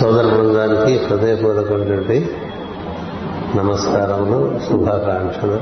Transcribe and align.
సోదర 0.00 0.26
బృందానికి 0.34 1.06
హృదయపూర్వకమైనటువంటి 1.06 2.30
నమస్కారములు 3.56 4.60
శుభాకాంక్షలు. 4.68 5.58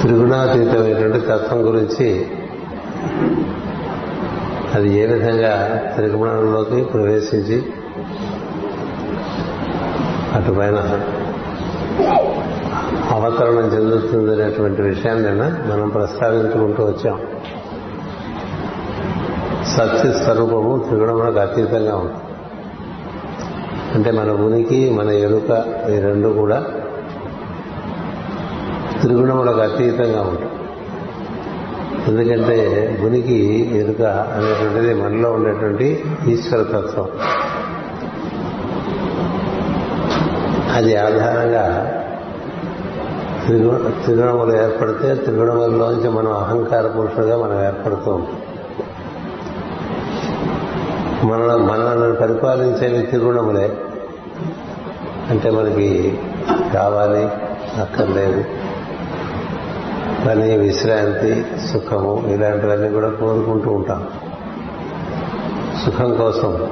త్రిగుణాతీతమైనటువంటి 0.00 1.20
తత్వం 1.20 1.66
గురించి 1.68 2.26
అది 4.74 4.98
ఏ 4.98 5.06
విధంగా 5.06 5.82
త్రిగుణంలోకి 5.94 6.84
ప్రవేశించి 6.84 7.62
అటుపైన 10.34 11.00
అవతరణం 13.20 13.66
చెందుతుంది 13.66 14.42
అనేటువంటి 14.42 14.82
విషయాన్ని 14.82 15.30
మనం 15.72 15.88
ప్రస్తావించుకుంటూ 15.88 16.84
వచ్చాం. 16.84 17.20
సత్య 19.64 20.12
స్వరూపము 20.12 20.84
త్రిగుణములకు 20.88 21.38
అతీతంగా 21.38 21.96
ఉంది. 21.96 22.14
అంటే 23.94 24.10
మన 24.10 24.30
ఉనికి 24.30 24.90
మన 24.90 25.10
ఎరుక 25.10 25.64
ఈ 25.90 25.98
రెండు 25.98 26.28
కూడా 26.28 26.64
త్రిగుణములకు 29.00 29.60
అతీతంగా 29.60 30.20
ఉంటాయి 30.20 30.50
ఎందుకంటే 32.08 32.98
ఉనికి 33.04 33.70
ఎరుక 33.78 34.02
అనేటువంటిది 34.02 34.94
మనలో 34.94 35.32
ఉండేటువంటి 35.32 36.04
ఈశ్వరతత్వం. 36.28 37.08
అది 40.74 40.96
ఆధారంగా 40.96 41.96
త్రిగుణములు 44.04 44.62
ఏర్పడితే 44.62 45.14
త్రిగుణముల్లోంచి 45.14 46.08
మనం 46.08 46.32
అహంకార 46.32 46.86
పురుషుడుగా 46.86 47.36
మనం 47.36 47.64
ఏర్పడుతూ. 47.64 48.22
ఉంటాం 51.24 51.26
మన 51.26 51.36
మనల్ని 51.56 52.16
పరిపాలించేవి 52.16 53.06
త్రిగుణములే. 53.06 53.76
అంటే 55.30 55.50
మనకి 55.50 56.18
కావాలి 56.74 57.24
అక్కర్లేదు. 57.80 58.44
పని 60.26 60.58
విశ్రాంతి 60.58 61.46
సుఖము 61.72 62.24
ఇలాంటివన్నీ 62.26 62.88
కూడా 62.88 63.10
కోరుకుంటూ 63.10 63.70
ఉంటాం. 63.70 64.08
సుఖం 65.84 66.14
కోసం. 66.14 66.70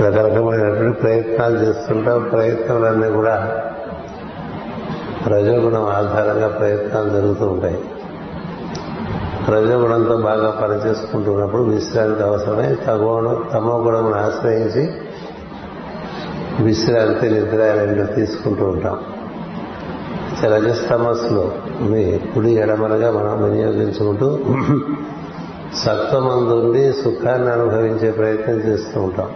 రకరకమైనటువంటి 0.00 1.00
ప్రయత్నాలు 1.00 1.58
చేస్తుంటాం. 1.58 2.28
ప్రయత్నాలన్నీ 2.32 3.08
కూడా 3.08 3.64
రజోగుణం 5.26 5.84
ఆధారంగా 5.84 6.48
ప్రయత్నాలు 6.48 7.08
జరుగుతూ 7.08 7.46
ఉంటాయి. 7.46 7.78
రజోగుణంతో 9.48 10.16
బాగా 10.16 10.50
పనిచేసుకుంటున్నప్పుడు 10.50 11.62
విశ్రాంతి 11.62 12.22
అవసరమై. 12.22 12.74
తమో 12.74 13.42
తమో 13.52 13.78
గుణమును 13.78 14.14
ఆశ్రయించి 14.14 14.90
విశ్రాంతి 16.64 17.30
నిద్ర 17.30 17.56
రెండు 17.56 18.14
తీసుకుంటూ 18.14 18.64
ఉంటాం. 18.64 19.00
రజస్తమస్సులో 20.44 21.52
మీ 21.80 22.18
కుడి 22.18 22.52
ఎడమలుగా 22.52 23.10
మనం 23.10 23.44
వినియోగించుకుంటూ 23.44 24.38
సత్వమందుండి 25.76 26.92
సుఖాన్ని 26.92 27.52
అనుభవించే 27.52 28.10
ప్రయత్నం 28.10 28.54
చేస్తూ 28.54 29.00
ఉంటాం. 29.02 29.28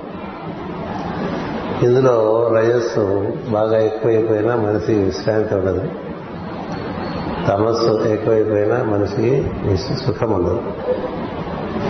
ఇందులో 1.83 2.49
రజస్సు 2.57 3.33
బాగా 3.51 3.79
ఎక్కువైపోయినా 3.79 4.57
మనిషికి 4.57 4.99
విశ్రాంతి 4.99 5.55
ఉండదు. 5.55 5.89
తమస్సు 7.49 8.09
ఎక్కువైపోయినా 8.09 8.83
మనిషికి 8.83 9.51
సుఖం 10.07 10.31
ఉండదు. 10.31 10.63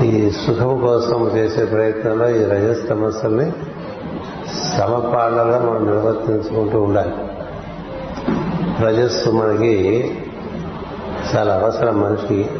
ఈ 0.04 0.30
సుఖం 0.30 0.78
కోసం 0.78 1.36
చేసే 1.36 1.64
ప్రయత్నంలో 1.64 2.28
ఈ 2.28 2.44
రజస్ 2.44 2.88
తమస్సుల్ని 2.88 3.52
సమపాళ్ళగా 4.78 5.58
మనం 5.58 5.86
నిర్వర్తించుకుంటూ 5.86 6.82
ఉండాలి. 6.82 7.12
రజస్సు 8.86 9.30
మనకి 9.30 10.10
చాలా 11.36 11.54
అవసరం 11.54 12.00
మనిషికి. 12.00 12.50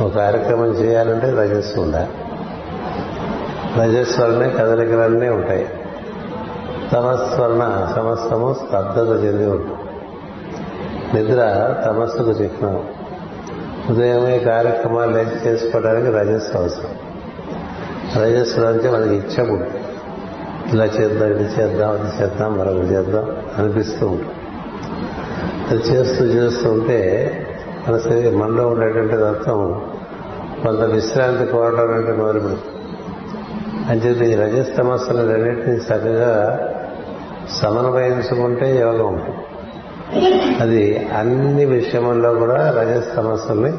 ఒక 0.00 0.14
కార్యక్రమం 0.14 0.66
చేయాలంటే 0.66 1.30
రజస్సు 1.30 1.80
ఉండాలి. 1.80 2.08
రజస్సు 3.80 4.20
వల్లనే 4.22 4.50
కదలికలన్నీ 4.50 5.28
ఉంటాయి. 5.28 5.68
తమస్వలన 6.92 7.92
సమస్తము 7.96 8.54
స్తబ్దత 8.54 9.24
చెంది 9.24 9.46
ఉంటుంది. 9.46 9.74
నిద్ర 11.14 11.74
తమస్సుకు 11.86 12.30
చిహ్నం. 12.30 12.84
ఉదయమే 13.90 14.38
కార్యక్రమాలు 14.38 15.10
లేచి 15.10 15.46
చేసుకోవడానికి 15.46 16.10
రజస్సు 16.10 16.58
అవసరం. 16.58 16.90
రజస్సులోంచి 18.22 18.90
మనకి 18.90 19.14
ఇచ్చ 19.14 19.66
ఇలా 20.72 20.84
చేద్దాం 20.84 21.30
ఇది 21.30 21.60
చేద్దాం 21.60 21.90
అది 21.90 22.22
చేద్దాం 22.22 22.58
మరొకటి 22.58 22.86
చేద్దాం 22.86 23.36
అనిపిస్తూ 23.58 24.06
ఉంటుంది. 24.06 24.32
అది 25.70 25.80
చేస్తూ 25.80 26.24
చేస్తూ 26.24 26.70
ఉంటే 26.70 27.32
మన 27.88 27.98
శరీరం 27.98 28.38
మనలో 28.38 28.68
ఉండేటువంటి 28.68 29.16
తత్వం 29.16 29.90
కొంత 30.62 30.80
విశ్రాంతి 30.80 31.46
కోరడం 31.46 31.94
అంటే 31.94 32.12
మొదలుపెడుతుంది. 32.12 32.75
అంచేది 33.90 34.32
ఈ 34.32 34.34
రజస్తమస్సులు 34.34 35.32
రెండింటినీ 35.32 35.76
చక్కగా 35.76 36.60
సమన్వయించుకుంటే 37.50 38.80
యోగం. 38.80 39.06
ఉంటుంది 39.06 39.42
అది 40.60 41.06
అన్ని 41.14 41.64
విషయముల్లో 41.64 42.34
కూడా 42.34 42.74
రజస్తమస్సుల్ని 42.80 43.72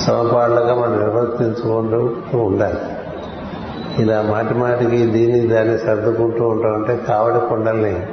సమపాళ్ళగా 0.00 0.74
మనం 0.74 0.98
నిర్వర్తించుకుంటూ 0.98 2.38
ఉండాలి. 2.38 2.80
ఇలా 4.02 4.22
మాటి 4.22 4.54
మాటికి 4.54 5.06
దీన్ని 5.06 5.40
దాన్ని 5.40 5.78
సర్దుకుంటూ 5.78 6.48
ఉంటాం 6.48 6.74
అంటే 6.74 6.96
కావడి 7.08 7.48
కొండల్ని 7.48 8.06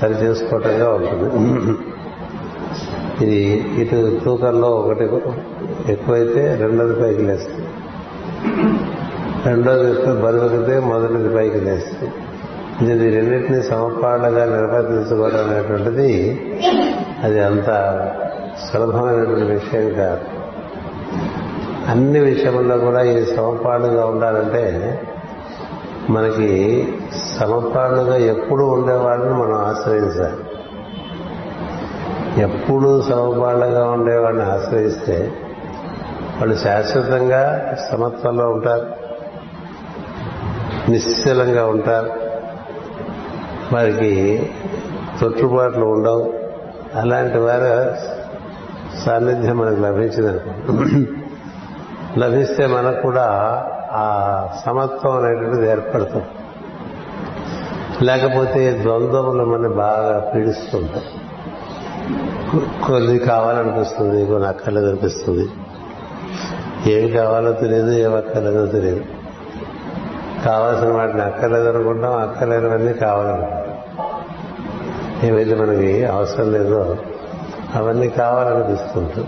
సరి 0.00 0.14
చేసుకోవటంగా 0.14 0.90
ఉంటుంది. 0.90 1.26
ఇది 3.24 3.40
ఇటు 3.82 4.24
తూకంలో 4.24 4.68
ఒకటి 4.68 5.04
ఎక్కువైతే 5.92 6.58
రెండోది 6.60 7.02
పైకి 7.02 7.22
లేస్తుంది. 7.22 7.66
రెండోది 9.46 9.90
ఎక్కువ 9.90 10.14
బరువుకితే 10.14 10.78
మొదటిది 10.78 11.34
పైకి 11.34 11.60
లేస్తుంది. 11.60 12.92
ఇది 12.92 13.16
రెండింటినీ 13.16 13.62
సమపాళ్ళగా 13.62 14.44
నిర్వర్తించుకోవడం 14.44 15.50
అనేటువంటిది 15.50 16.10
అది 17.24 17.40
అంత 17.40 17.68
సులభమైనటువంటి 18.64 19.44
విషయం 19.44 19.94
కాదు. 19.94 20.20
అన్ని 21.90 22.20
విషయంలో 22.20 22.78
కూడా 22.78 23.02
ఇది 23.02 23.36
సమపాళ్ళుగా 23.36 24.06
ఉండాలంటే 24.06 25.02
మనకి 26.10 26.88
సమపాళ్ళుగా 27.40 28.16
ఎప్పుడు 28.16 28.64
ఉండేవాళ్ళని 28.64 29.34
మనం 29.34 29.54
ఆశ్రయించాలి. 29.54 30.38
ఎప్పుడు 32.42 33.02
సమపాళ్ళగా 33.02 33.90
ఉండేవాడిని 33.90 34.42
ఆశ్రయిస్తే 34.42 35.32
వాళ్ళు 36.40 36.54
శాశ్వతంగా 36.56 37.74
సమత్వంలో 37.90 38.50
ఉంటారు. 38.50 39.01
నిశ్చలంగా 40.92 41.66
ఉంటారు. 41.66 42.10
వారికి 43.74 44.12
తొట్టుబాట్లు 45.20 45.84
ఉండవు. 45.84 46.24
అలాంటి 46.94 47.38
వారి 47.38 47.72
సాన్నిధ్యం 49.04 49.56
మనకు 49.58 49.80
లభించిందనుకో 49.80 50.50
లభిస్తే 52.20 52.66
మనకు 52.66 53.00
కూడా 53.02 53.26
ఆ 53.92 54.06
సమత్వం 54.66 55.12
అనేటువంటిది 55.16 55.70
ఏర్పడుతుంది. 55.70 56.24
లేకపోతే 58.02 58.60
ద్వంద్వములు 58.82 59.44
మన 59.44 59.66
బాగా 59.68 60.32
పీడిస్తుంటాయి 60.34 61.08
కొన్ని 62.86 63.18
కావాలనిపిస్తుంది 63.18 64.26
కొన్ని 64.26 64.48
అక్కర్లేదు 64.48 64.86
అనిపిస్తుంది. 64.86 65.44
ఏమి 66.92 67.08
కావాలో 67.10 67.52
తెలియదు 67.52 67.90
ఏమి 67.90 68.16
అక్కర్లేదో 68.16 68.66
తెలియదు. 68.66 69.21
కావాల్సిన 70.44 70.90
వాటిని 70.90 71.22
అక్కర్లేదు 71.22 71.68
అనుకుంటాం 71.68 72.12
అక్కర్లేనివన్నీ 72.12 72.92
కావాలనుకుంటాం. 72.92 73.62
ఏవైతే 75.28 75.54
మనకి 75.54 76.04
అవసరం 76.04 76.52
లేదో 76.52 76.96
అవన్నీ 77.74 78.08
కావాలనిపిస్తుంటాం 78.08 79.26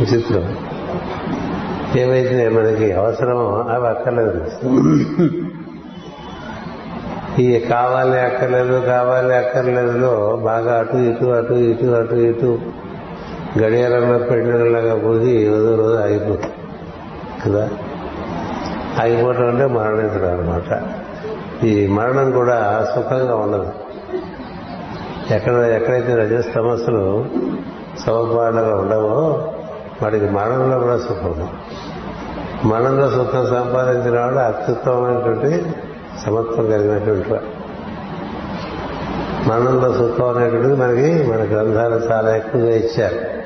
విచిత్రం. 0.00 0.58
ఏవైతే 1.96 2.48
మనకి 2.48 2.92
అవసరమో 2.92 3.66
అవి 3.70 3.88
అక్కర్లేదు 3.88 4.44
ఈ 7.40 7.58
కావాలి 7.58 8.20
అక్కర్లేదు 8.20 8.80
కావాలి 8.80 9.36
అక్కర్లేదులో 9.36 10.40
బాగా 10.44 10.78
అటు 10.78 10.96
ఇటు 10.96 11.24
అటు 11.24 11.52
ఇటు 11.52 11.86
అటు 11.86 12.14
ఇటు 12.14 12.58
గడియారంలో 13.62 14.18
పెట్టినలాగా 14.18 14.94
పోయి 14.94 15.48
రోజు 15.48 15.74
రోజు 15.74 15.96
ఆగిపోతుంది. 15.96 16.54
కదా? 17.46 17.68
ఆగిపోవటం 19.00 19.48
అంటే 19.48 19.66
మరణించడం 19.66 20.38
అనమాట 20.38 20.82
ఈ 21.64 21.86
మరణం 21.86 22.30
కూడా 22.30 22.88
సుఖంగా 22.94 23.36
ఉండదు. 23.36 23.72
ఎక్కడ 25.34 25.52
ఎక్కడైతే 25.52 26.14
రజస్ 26.14 26.54
తమస్సులు 26.54 27.24
ఉండవో 28.76 29.48
వాడికి 30.02 30.30
మరణంలో 30.30 30.78
కూడా 30.78 30.98
సుఖం. 30.98 31.48
మరణంలో 32.64 33.10
సుఖం 33.10 33.46
సంపాదించిన 33.46 34.20
వాడు 34.20 34.34
అత్యుత్తమైనటువంటి 34.34 35.62
సమత్వం 36.26 36.66
కలిగినటువంటి 36.66 37.32
వాడు. 37.32 37.64
మరణంలో 39.48 39.92
సుఖం 39.92 40.36
అనేటువంటిది 40.36 40.76
మనకి 40.76 41.30
మన 41.30 41.36
గ్రంథాలు 41.36 41.94
చాలా 41.94 42.36
ఎక్కువగా 42.36 42.70
ఇచ్చారు. 42.70 43.43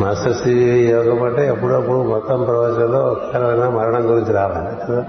మాస్టర్ 0.00 0.36
శ్రీ 0.36 0.86
యోగం 0.86 1.22
అంటే 1.22 1.48
ఎప్పుడప్పుడు 1.48 2.02
మొత్తం 2.02 2.44
ప్రవచనంలో 2.44 2.98
ఒక్కరైనా 2.98 3.70
మరణం 3.70 4.10
గురించి 4.10 4.32
రావాలి 4.32 4.86
కదా? 4.86 5.04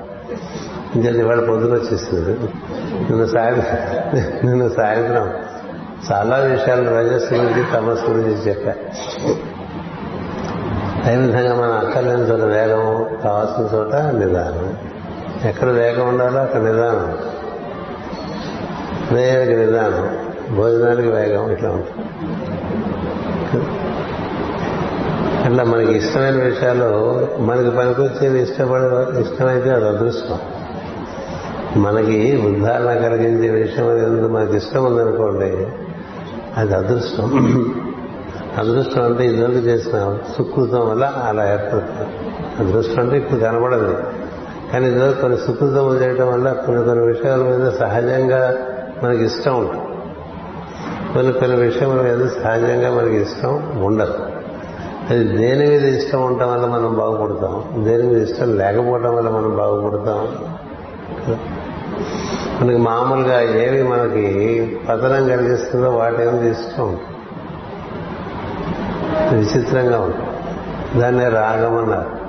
ఇంకేది 0.95 1.19
ఇవాళ 1.19 1.39
పొద్దున 1.39 1.73
వచ్చేస్తుంది 1.73 2.39
నిన్న 3.09 3.25
సాయంత్రం 3.25 4.45
నిన్న 4.49 4.67
సాయంత్రం 4.67 5.33
చాలా 6.11 6.37
విషయాలు 6.37 6.99
రజస్సు 6.99 7.33
గురించి 7.33 7.63
తమస్సు 7.73 8.05
గురించి 8.05 8.49
చెప్పా. 8.49 8.71
అదేవిధంగా 11.05 11.55
మనం 11.55 11.77
అక్కర్లేని 11.77 12.21
చోట 12.21 12.39
వేగం 12.39 13.07
కావాల్సిన 13.23 13.77
చోట 13.77 13.95
నిదానం. 13.95 14.77
ఎక్కడ 15.49 15.67
వేగం 15.67 16.07
ఉండాలో 16.07 16.39
అక్కడ 16.39 16.59
నిదానం. 16.59 17.17
వేగకి 19.15 19.55
నిదానం. 19.55 20.33
భోజనానికి 20.55 21.07
వేగం 21.07 21.51
ఇట్లా 21.51 21.69
ఉంటుంది. 21.69 22.07
అట్లా 25.53 25.65
మనకి 25.65 25.97
ఇష్టమైన 25.97 26.43
విషయాలు 26.43 27.27
మనకి 27.39 27.69
పనికొచ్చేది 27.69 28.41
ఇష్టపడే 28.41 29.21
ఇష్టమైతే 29.21 29.69
అది 29.69 29.85
అదృష్టం. 29.87 30.39
మనకి 31.81 32.41
ఉద్ధారణ 32.45 32.85
కలిగించే 32.85 33.49
విషయం 33.49 33.87
అనేది 33.87 34.27
మనకి 34.27 34.57
ఇష్టం 34.57 34.85
ఉందనుకోండి 34.85 35.67
అది 36.57 36.75
అదృష్టం. 36.75 37.25
అదృష్టం 38.57 39.03
అంటే 39.03 39.25
ఇదివరకు 39.25 39.55
చేసిన 39.55 40.17
సుకృతం 40.37 40.89
వల్ల 40.89 41.03
అలా 41.03 41.53
ఏర్పడుతుంది. 41.53 42.09
అదృష్టం 42.59 43.03
అంటే 43.03 43.17
ఇప్పుడు 43.17 43.39
కనబడదు. 43.39 44.03
కానీ 44.73 44.87
ఇదివరకు 44.87 45.21
కొన్ని 45.21 45.37
సుకృతం 45.37 46.01
చేయడం 46.01 46.27
వల్ల 46.27 46.53
కొన్ని 46.53 46.83
కొన్ని 46.83 47.05
విషయాల 47.05 47.39
మీద 47.39 47.71
సహజంగా 47.71 48.57
మనకి 49.03 49.25
ఇష్టం 49.25 49.59
ఉంటుంది. 49.59 49.83
కొన్ని 51.13 51.33
కొన్ని 51.33 51.57
విషయముల 51.57 52.01
మీద 52.01 52.27
సహజంగా 52.43 52.91
మనకి 52.91 53.21
ఇష్టం 53.21 53.81
ఉండదు. 53.83 54.42
అది 55.09 55.23
దేని 55.23 55.69
మీద 55.69 55.85
ఇష్టం 55.85 56.21
ఉండటం 56.21 56.51
వల్ల 56.53 56.65
మనం 56.65 56.93
బాగుపడతాం? 56.93 57.85
దేని 57.85 58.03
మీద 58.03 58.29
ఇష్టం 58.29 58.57
లేకపోవడం 58.57 59.15
వల్ల 59.15 59.29
మనం 59.29 59.57
బాగుపడతాం? 59.57 60.27
మనకి 62.61 62.77
మామూలుగా 62.77 63.41
ఏవి 63.41 63.83
మనకి 63.83 64.65
పతనం 64.89 65.27
కలిగిస్తుందో 65.27 65.89
వాటి 65.89 66.23
ఏమి 66.23 66.51
ఇష్టం 66.51 66.97
విచిత్రంగా 69.31 69.99
ఉంటుంది. 69.99 70.29
దాన్నే 71.01 71.29
రాగం 71.29 71.77
అన్నారు. 71.77 72.23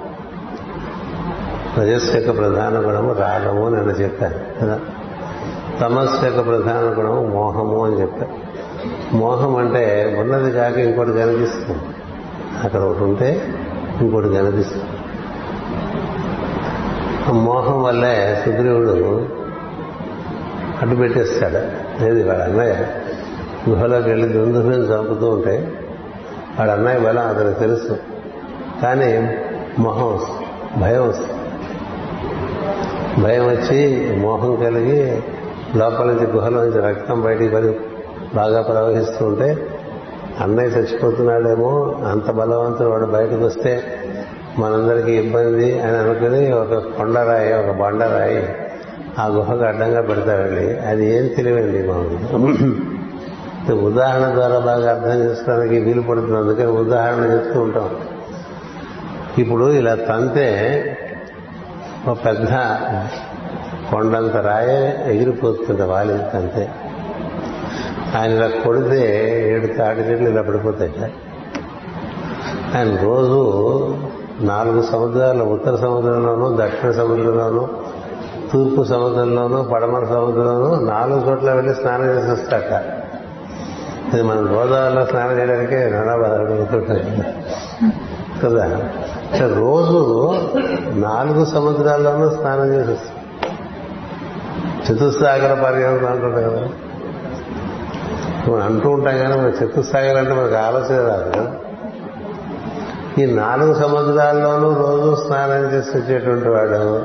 రజస్సు 1.80 2.16
యొక్క 2.16 2.36
ప్రధాన 2.36 2.78
గుణము 2.78 3.12
రాగము 3.12 3.66
అని 3.66 3.76
నేను 3.76 3.90
చెప్పాను 3.90 4.34
కదా? 4.60 4.80
తమస్సు 5.80 6.24
యొక్క 6.24 6.44
ప్రధాన 6.44 6.94
గుణము 6.98 7.26
మోహము 7.26 7.86
అని 7.86 8.00
చెప్పాను 8.00 8.44
మోహం 9.16 9.56
అంటే 9.56 10.16
ఉన్నది 10.20 10.52
కాక 10.52 10.78
ఇంకోటి 10.78 11.12
కనిపిస్తుంది. 11.12 11.93
అక్కడ 12.62 12.80
ఒకటి 12.80 13.04
ఉంటే 13.04 13.54
ఇంకోటి 14.00 14.28
కనిపిస్తుంది. 14.28 14.84
ఆ 17.28 17.32
మోహం 17.32 17.82
వల్లే 17.82 18.42
సుగ్రీవుడు 18.44 19.28
అడ్డు 20.82 20.96
పెట్టేస్తాడు. 20.96 21.84
లేదు 22.04 22.28
వాడు 22.28 22.40
అన్నయ్య 22.40 22.76
గుహలోకి 23.70 24.08
వెళ్ళి 24.08 24.28
దుందుని 24.28 24.76
చంపుతూ 24.76 25.30
ఉంటే 25.30 25.72
వాడు 26.58 26.70
అన్నయ్య 26.70 26.98
బలం 26.98 27.26
అతనికి 27.26 27.60
తెలుసు. 27.60 27.96
కానీ 28.82 29.36
మొహం 29.78 30.20
భయం 30.80 31.08
వస్తుంది. 31.08 31.32
భయం 33.22 33.46
వచ్చి 33.46 34.12
మోహం 34.18 34.56
కలిగి 34.56 35.22
లోపల 35.76 36.04
నుంచి 36.04 36.26
గుహలో 36.26 36.64
నుంచి 36.64 36.88
రక్తం 36.88 37.20
బయటికి 37.20 37.54
పడి 37.54 37.76
బాగా 38.34 38.62
ప్రవహిస్తూ 38.62 39.26
ఉంటే 39.26 39.73
అన్నయ్య 40.40 40.68
చచ్చిపోతున్నాడేమో 40.68 42.00
అంత 42.10 42.30
బలవంతుడు 42.30 42.88
వాడు 42.88 43.06
బయటకు 43.06 43.44
వస్తే 43.44 44.00
మనందరికీ 44.58 45.12
ఇబ్బంది 45.12 45.80
అని 45.80 45.96
అనుకుని 45.96 46.52
ఒక 46.52 46.74
కొండరాయి 46.74 47.52
ఒక 47.52 47.70
బండరాయి 47.70 48.48
ఆ 49.18 49.26
గుహకు 49.26 49.62
అడ్డంగా 49.62 50.00
పెడతాడండి 50.00 50.78
అది 50.78 51.18
ఏం 51.18 51.26
తెలివండి 51.26 51.88
మామూలు 51.88 53.84
ఉదాహరణ 53.86 54.34
ద్వారా 54.34 54.58
బాగా 54.58 54.90
అర్థం 54.90 55.18
చేసుకోవడానికి 55.18 55.80
వీలు 55.80 56.00
పడుతుంది. 56.00 56.36
అందుకని 56.36 56.66
ఉదాహరణ 56.66 57.20
చెప్తూ 57.20 57.60
ఉంటాం. 57.60 57.90
ఇప్పుడు 59.38 59.70
ఇలా 59.70 59.94
తంతే 59.94 60.48
ఒక 62.08 62.18
పెద్ద 62.24 62.48
కొండంత 63.90 64.36
రాయే 64.36 65.04
ఎగిరిపోతుంది 65.06 65.82
వాలింత 65.82 66.32
తంతే. 66.32 66.68
ఆయన 68.16 68.30
ఇలా 68.30 68.48
కొడితే 68.48 68.98
ఏడు 69.52 69.66
తాటి 69.66 70.00
చెట్లు 70.00 70.30
ఇలా 70.30 70.42
పడిపోతాయి. 70.42 70.92
ఆయన 72.76 72.96
రోజు 73.02 73.40
నాలుగు 74.40 74.82
సముద్రాలు 74.82 75.44
ఉత్తర 75.44 75.76
సముద్రంలోనూ 75.76 76.56
దక్షిణ 76.56 76.90
సముద్రంలోనూ 76.90 77.68
తూర్పు 78.52 78.84
సముద్రంలోనూ 78.84 79.62
పడమర 79.62 80.04
సముద్రంలోనూ 80.04 80.84
నాలుగు 80.84 81.30
చోట్ల 81.30 81.52
వెళ్ళి 81.52 81.74
స్నానం 81.74 82.06
చేసి 82.06 82.30
వస్తాట 82.30 82.72
ఇది 84.14 84.22
మనం 84.22 84.56
గోదావరిలో 84.56 85.06
స్నానం 85.06 85.38
చేయడానికే 85.38 85.90
నానా 85.90 86.14
కదా? 88.42 88.66
రోజు 89.46 90.00
నాలుగు 90.92 91.44
సముద్రాల్లోనూ 91.44 92.30
స్నానం 92.30 92.74
చేసి 92.74 92.90
వస్తాం 92.90 93.14
చతుస్సాగర 94.84 95.54
పర్యావరణం 95.64 96.06
అంటుంటాం 96.06 96.42
కదా. 96.42 96.83
మనం 98.50 98.62
అంటూ 98.62 98.90
ఉంటాం 98.90 99.18
కానీ 99.18 99.36
మన 99.38 99.64
చతుస్సాగర్ 99.64 100.16
అంటే 100.16 100.32
మనకు 100.34 100.54
ఆలోచన 100.54 101.08
రాదు. 101.08 101.48
ఈ 103.20 103.26
నాలుగు 103.26 103.74
సముద్రాల్లోనూ 103.74 104.74
రోజు 104.74 105.22
స్నానం 105.26 105.72
చేసి 105.72 105.98
వచ్చేటువంటి 105.98 106.48
వాడు 106.48 107.02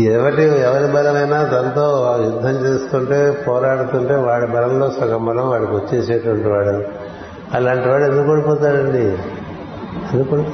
ఎవరి 0.00 0.60
ఎవరి 0.60 0.92
బలమైనా 0.92 1.44
తనతో 1.44 2.16
యుద్ధం 2.24 2.66
చేస్తుంటే 2.66 3.44
పోరాడుతుంటే 3.48 4.14
వాడి 4.14 4.46
బలంలో 4.46 4.90
సగం 4.90 5.26
బలం 5.26 5.50
వాడికి 5.50 5.72
వచ్చేసేటువంటి 5.72 6.48
వాడు. 6.48 6.84
అలాంటి 7.56 7.88
వాడు 7.88 8.04
ఎందుకు 8.04 8.30
పడిపోతాడండి? 8.30 9.18
ఎందుకు 10.12 10.44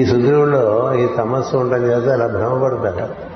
ఈ 0.00 0.04
సుగ్రీవుల్లో 0.04 0.94
ఈ 0.94 1.06
తమస్సు 1.06 1.56
ఉండడం 1.56 1.82
చేత 1.82 2.08
అలా 2.08 2.26
భ్రమపడతాడు 2.26 3.27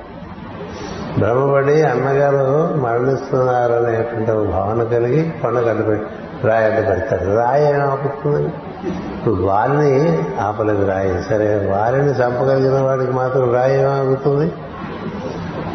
భ్రమపడి 1.19 1.81
అన్నగారు 1.81 2.73
మరణిస్తున్నారనేటువంటి 2.79 4.31
ఒక 4.31 4.47
భావన 4.47 4.83
కలిగి 4.83 5.29
కొండకు 5.41 5.69
అడ్డుపెట్టి 5.69 6.47
రాయి 6.47 6.65
అడ్డు 6.65 6.81
పెడతాడు 6.81 7.35
రాయి 7.35 7.65
ఏం 7.65 7.81
ఆపుతుందని 7.81 8.47
ఇప్పుడు 9.17 9.35
వారిని 9.35 10.23
ఆపలేదు 10.39 10.85
రాయి. 10.85 11.23
సరే 11.23 11.71
వారిని 11.71 12.09
చంపగలిగిన 12.09 12.81
వాడికి 12.81 13.11
మాత్రం 13.11 13.53
రాయి 13.53 13.79
ఏమాగుతుంది 13.79 14.53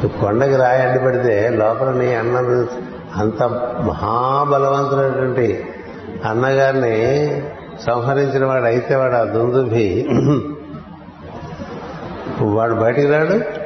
కొండకి 0.08 0.56
రాయి 0.56 0.82
అడ్డు 0.82 0.98
పెడితే 0.98 1.48
లోపల 1.48 1.90
నీ 1.90 2.14
అన్న 2.14 2.66
అంత 3.16 3.42
మహాబలవంతుడైనటువంటి 3.82 5.66
అన్నగారిని 6.24 6.96
సంహరించిన 7.86 8.46
వాడు 8.46 8.64
అయితే 8.64 8.96
వాడు 8.96 9.14
ఆ 9.14 9.24
దుందుభి. 9.24 10.08
వాడు 12.42 12.74
బయటికి 12.74 13.06
రాడు? 13.08 13.57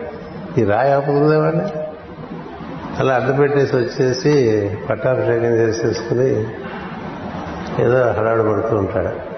ఈ 0.58 0.64
రాయి 0.64 0.92
ఆపుతుందేవాడిని 0.92 1.62
అలా 2.98 3.14
అడ్డు 3.14 3.32
పెట్టేసి 3.32 3.76
వచ్చేసి 3.76 4.70
పట్టాభిషేకం 4.90 5.44
చేసేసుకుని 5.44 6.46
ఏదో 7.84 8.10
హడాడు 8.10 8.42
పడుతూ 8.42 8.76
ఉంటాడు. 8.76 9.32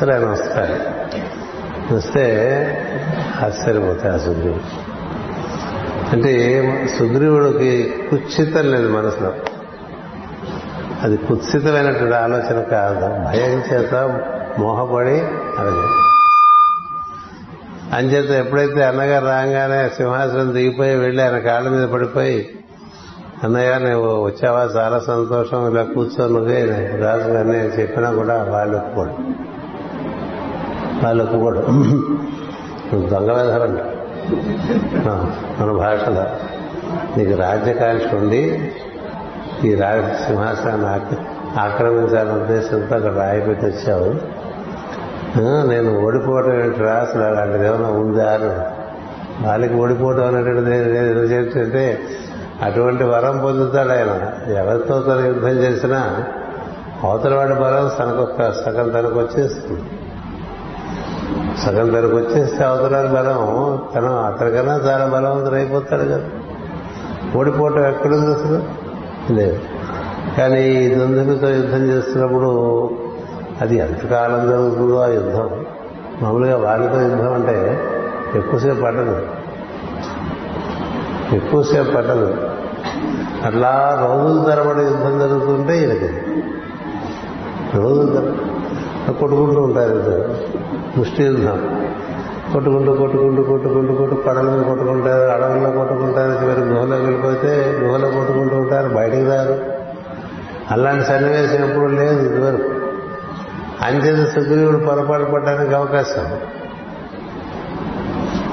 సరే 0.00 0.14
ఆయన 0.14 0.24
వస్తాడు 0.24 1.02
వస్తే 1.94 2.22
ఆశ్చర్యపోతాయి 3.42 4.14
ఆ 4.14 4.16
సుగ్రీవుడు. 4.16 4.92
అంటే 6.12 6.62
సుగ్రీవుడికి 6.98 7.94
కుత్సితం 8.10 8.70
లేదు 8.70 8.88
మనసులో. 8.88 9.32
అది 11.02 11.16
కుత్సితమైనటువంటి 11.16 12.14
ఆలోచన 12.14 12.62
కాదు. 12.62 13.00
భయం 13.00 13.62
చేత 13.72 13.94
మోహపడి 14.58 15.20
అది 15.58 16.01
అంచేత 17.92 18.30
ఎప్పుడైతే 18.30 18.84
అన్నగారు 18.84 19.24
రాగానే 19.24 19.88
సింహాసనం 19.88 20.54
దిగిపోయి 20.54 20.96
వెళ్ళి 20.96 21.22
ఆయన 21.22 21.38
కాళ్ళ 21.38 21.68
మీద 21.68 21.88
పడిపోయి 21.88 22.50
అన్నయ్య 23.44 23.78
నువ్వు 23.78 24.24
వచ్చావా? 24.24 24.62
చాలా 24.76 24.98
సంతోషం. 24.98 25.70
ఇలా 25.70 25.82
కూర్చొని 25.82 26.60
రాజు 27.02 27.28
గారిని 27.28 27.58
చెప్పినా 27.58 28.12
కూడా 28.12 28.44
వాళ్ళు 28.44 28.76
ఒప్పుకోడు 28.76 29.10
వాళ్ళు 31.04 31.24
ఒప్పుకోడు 31.24 31.56
దొంగ 33.08 33.32
వెధరంట 33.32 33.80
మన 35.60 35.70
భాషలో. 35.76 36.26
నీకు 37.16 37.40
రాజ్యకాంక్ష 37.40 38.14
ఉండి 38.14 38.72
ఈ 39.64 39.74
రాజ 39.74 40.00
సింహాసనాన్ని 40.00 41.16
ఆక్రమించాలనే 41.60 42.32
ఉద్దేశంతో 42.32 42.96
అక్కడ 42.96 43.12
రాయిపెట్టి 43.12 43.66
వచ్చావు. 43.66 44.31
నేను 45.40 46.04
ఓడిపోవటం 46.04 46.64
ఏంటి 46.64 46.88
అసలు? 46.88 47.22
అలాంటిది 47.22 47.66
ఏమైనా 47.66 47.88
ఉందా 47.88 48.32
అని. 48.32 48.82
వాళ్ళకి 49.46 49.74
ఓడిపోవటం 49.74 50.26
అనేటువంటిది 50.26 50.98
ఏదో 50.98 51.98
అటువంటి 52.62 53.04
వరం 53.04 53.38
పొందుతాడు 53.38 53.88
ఆయన. 53.88 54.30
ఎవరితో 54.52 55.00
తన 55.00 55.26
యుద్ధం 55.26 55.48
చేసినా 55.48 56.24
అవతల 57.02 57.34
వాడి 57.34 57.54
బలం 57.54 57.90
తనకొక 57.98 58.50
సగం 58.50 58.88
తనకు 58.88 59.18
వచ్చేస్తుంది. 59.18 59.82
సగం 61.60 61.90
తనకు 61.90 62.16
వచ్చేస్తే 62.16 62.64
అవతల 62.64 63.06
బలం 63.14 63.78
తన 63.94 64.06
అతనికన్నా 64.06 64.74
చాలా 64.76 65.06
బలవంతుడు 65.06 65.54
అయిపోతాడు 65.54 66.02
కదా. 66.02 66.20
ఓడిపోవటం 67.36 67.86
ఎక్కడుంది 67.86 68.32
అసలు? 68.32 68.62
లేదు. 69.32 69.58
కానీ 70.38 70.62
ఈ 70.62 70.90
యుద్ధం 70.92 71.84
చేస్తున్నప్పుడు 71.84 72.90
అది 73.62 73.76
ఎంతకాలం 73.76 74.48
జరుగుతుందో 74.48 74.96
ఆ 74.96 75.06
యుద్ధం? 75.06 75.50
మామూలుగా 76.22 76.56
వాళ్ళతో 76.56 77.02
యుద్ధం 77.02 77.34
అంటే 77.34 77.80
ఎక్కువసేపు 78.34 78.80
పట్టదు. 78.80 79.26
ఎక్కువసేపు 81.32 81.96
పట్టదు. 81.96 82.48
అట్లా 83.44 83.98
రోజుల 84.00 84.54
తరబడి 84.54 84.84
యుద్ధం 84.84 85.18
జరుగుతుంటే 85.18 85.78
ఈయనకి. 85.78 86.08
రోజుల 87.76 88.14
తరబడి 88.14 89.14
కొట్టుకుంటూ 89.14 89.60
ఉంటారు 89.60 89.92
ఇద్దరు. 89.92 90.36
ముష్టి 90.98 91.22
యుద్ధం. 91.22 91.86
కొట్టుకుంటూ 92.52 92.94
కొట్టుకుంటూ 92.94 93.42
కొట్టుకుంటూ 93.42 93.94
కొట్టు 93.94 94.14
పడల 94.14 94.42
మీద 94.42 94.62
కొట్టుకుంటారు 94.62 95.30
అడవుల్లో 95.30 95.70
కొట్టుకుంటారు 95.70 96.44
చివరి 96.44 96.60
గుహలోకి 96.60 97.02
వెళ్ళిపోతే 97.02 97.78
గుహలో 97.82 98.10
కొట్టుకుంటూ 98.10 98.56
ఉంటారు 98.56 98.88
బయటికి 98.88 99.24
రారు. 99.24 99.60
అలాంటి 100.70 101.04
సన్నివేశం 101.04 101.64
ఎప్పుడు 101.64 101.86
లేదు 101.86 102.26
ఇదివరకు. 102.26 102.91
అంచేత 103.82 104.28
సుగ్రీవుడు 104.28 104.76
పొరపాటు 104.76 105.24
పడడానికి 105.24 105.74
అవకాశం. 105.74 106.40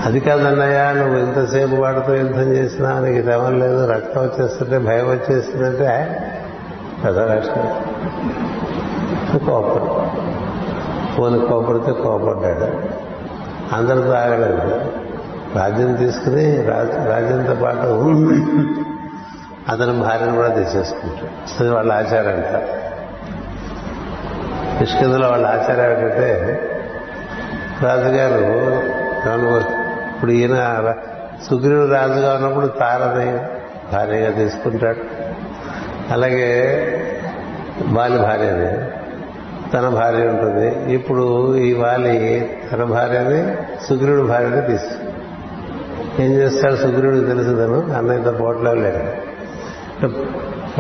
అది 0.06 0.20
కాదన్నయ్యా 0.20 0.92
నువ్వు 0.92 1.18
ఇంతసేపు 1.18 1.76
వాడితో 1.76 2.16
యుద్ధం 2.16 2.54
చేసినా 2.54 3.00
నీకు 3.00 3.26
తెమం 3.26 3.60
లేదు 3.60 3.92
రక్తం 3.92 4.22
వచ్చేస్తుంటే 4.22 4.78
భయం 4.78 5.06
వచ్చేస్తుందంటే 5.06 5.90
పెద్ద 7.06 7.20
లక్ష్మి 7.20 7.64
కోపడు. 9.40 9.86
పోని 11.16 11.40
కోపడితే 11.40 11.92
కోపడ్డాడు. 11.92 12.68
అందరితో 13.76 14.12
ఆగలేదు 14.12 14.82
రాజ్యం 15.56 15.96
తీసుకుని 15.96 16.62
రాజ్యంతో 17.10 17.56
పాటు 17.56 17.88
అతని 19.70 20.00
భార్యను 20.00 20.36
కూడా 20.36 20.48
తీసేసుకుంటాడు. 20.48 21.60
అది 21.60 21.70
వాళ్ళ 21.70 21.92
ఆచారం 21.92 22.28
అంటారు 22.28 22.79
కిష్కిందలో 24.80 25.28
వాళ్ళ 25.30 25.46
ఆచారం 25.46 25.86
ఏంటంటే 25.92 26.30
రాజుగారు 27.84 28.44
ఇప్పుడు 30.16 30.32
ఈయన 30.32 30.58
సుగ్రీవుడు 31.50 31.92
రాజుగా 31.92 32.34
ఉన్నప్పుడు 32.36 32.68
తారని 32.68 33.30
భార్యగా 33.94 34.32
తీసుకుంటాడు. 34.32 35.04
అలాగే 36.14 36.48
వాలి 37.88 38.18
భార్యని 38.18 38.72
తన 39.74 39.90
భార్య 39.90 40.24
ఉంటుంది. 40.28 40.94
ఇప్పుడు 40.94 41.56
ఈ 41.56 41.74
వాలి 41.74 42.18
తన 42.72 42.84
భార్యని 42.84 43.42
సుగ్రీవుడి 43.90 44.28
భార్యని 44.28 44.62
తీసు 44.62 44.94
ఏం 46.22 46.32
చేస్తాడు 46.32 46.76
సుగ్రీవుడికి 46.76 47.26
తెలుసు 47.26 47.52
తను 47.62 47.80
అన్నయ్యతో 47.98 48.32
పోట్లో 48.32 48.74
లేడు 48.74 49.04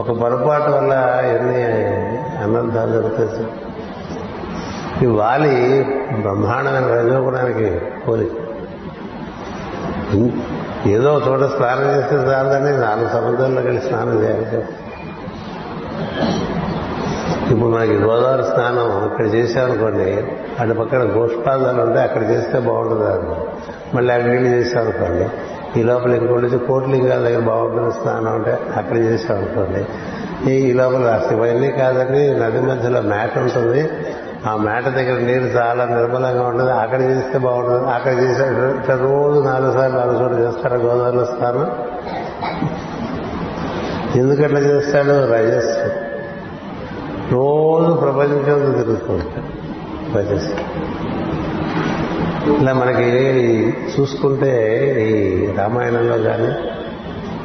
ఒక 0.01 0.11
పొరపాటు 0.21 0.69
వల్ల 0.71 0.93
ఎన్ని 1.35 1.63
అనర్థాలు 2.43 2.91
జరుగుతాయి 2.91 3.29
చూడు. 3.29 3.51
ఈ 5.03 5.05
వాలి 5.05 5.53
బ్రహ్మాండమైన 6.21 6.87
రజోగుణానికి 6.93 7.69
పోలి. 8.07 8.31
ఏదో 10.89 11.13
ఒక 11.15 11.27
చోట 11.27 11.43
స్నానం 11.43 11.85
చేస్తే 11.95 12.15
చాలని 12.15 12.71
నాలుగు 12.77 13.09
సముద్రంలో 13.09 13.61
కలిసి 13.61 13.87
స్నానం 13.87 14.23
చేయాలి. 14.23 14.61
ఇప్పుడు 17.51 17.69
మనకి 17.69 17.95
గోదావరి 17.97 18.43
స్నానం 18.43 18.87
ఇక్కడ 19.05 19.25
చేసామనుకోండి 19.25 20.09
అటు 20.59 20.73
పక్కన 20.73 21.03
గోష్పాదాలు 21.17 21.81
ఉంటే 21.81 21.99
అక్కడ 21.99 22.23
చేస్తే 22.23 22.59
బాగుంటుంది 22.59 23.35
మళ్ళీ 23.95 24.13
అక్కడ 24.13 24.29
నీళ్ళు 24.31 24.49
చేసామనుకోండి 24.49 25.25
ఈ 25.79 25.83
లోపల 25.83 26.11
ఇంకోటి 26.13 26.45
వచ్చి 26.45 26.59
కోట్లింగాల 26.59 27.21
దగ్గర 27.23 27.41
బాగుంటుంది 27.41 27.91
స్నానం 27.91 28.33
అంటే 28.33 28.59
అక్కడ 28.75 28.97
చేసామనుకోండి 28.97 29.85
ఈ 30.51 30.69
ఈ 30.69 30.73
లోపల 30.73 31.07
అసలు 31.07 31.33
ఇవన్నీ 31.37 31.71
కాదని 31.71 32.33
నది 32.39 32.61
మధ్యలో 32.61 33.01
మ్యాట్ 33.01 33.37
ఉంటుంది 33.37 33.81
ఆ 34.47 34.55
మేట 34.55 34.83
దగ్గర 34.83 35.19
నీరు 35.19 35.43
చాలా 35.43 35.85
నిర్మలంగా 35.85 36.47
ఉంటుంది. 36.47 36.71
అక్కడ 36.71 37.01
చేస్తే 37.01 37.39
బాగుంటుంది. 37.39 37.91
అక్కడ 37.91 38.11
చేసే 38.11 38.43
ఇట్లా 38.79 38.95
రోజు 38.95 39.41
నాలుగు 39.41 39.71
సార్లు 39.73 39.97
నాలుగు 39.97 40.23
చోట్ల 40.23 40.39
చేస్తారు? 40.39 40.77
గోదావరిలో 40.77 41.25
స్నానం 41.25 41.71
ఎందుకట్లా 44.15 44.59
చేస్తాడు? 44.59 45.33
రజస్. 45.33 45.77
రోజు 47.31 47.93
ప్రపంచం 47.93 48.71
తిరుగుతుంటాడు. 48.71 49.59
రజస్. 50.17 50.53
ఇలా 52.61 52.73
మనకి 52.73 53.73
చూసుకుంటే 53.99 54.51
ఈ 54.99 55.45
రామాయణంలో 55.57 56.17
కానీ 56.17 56.55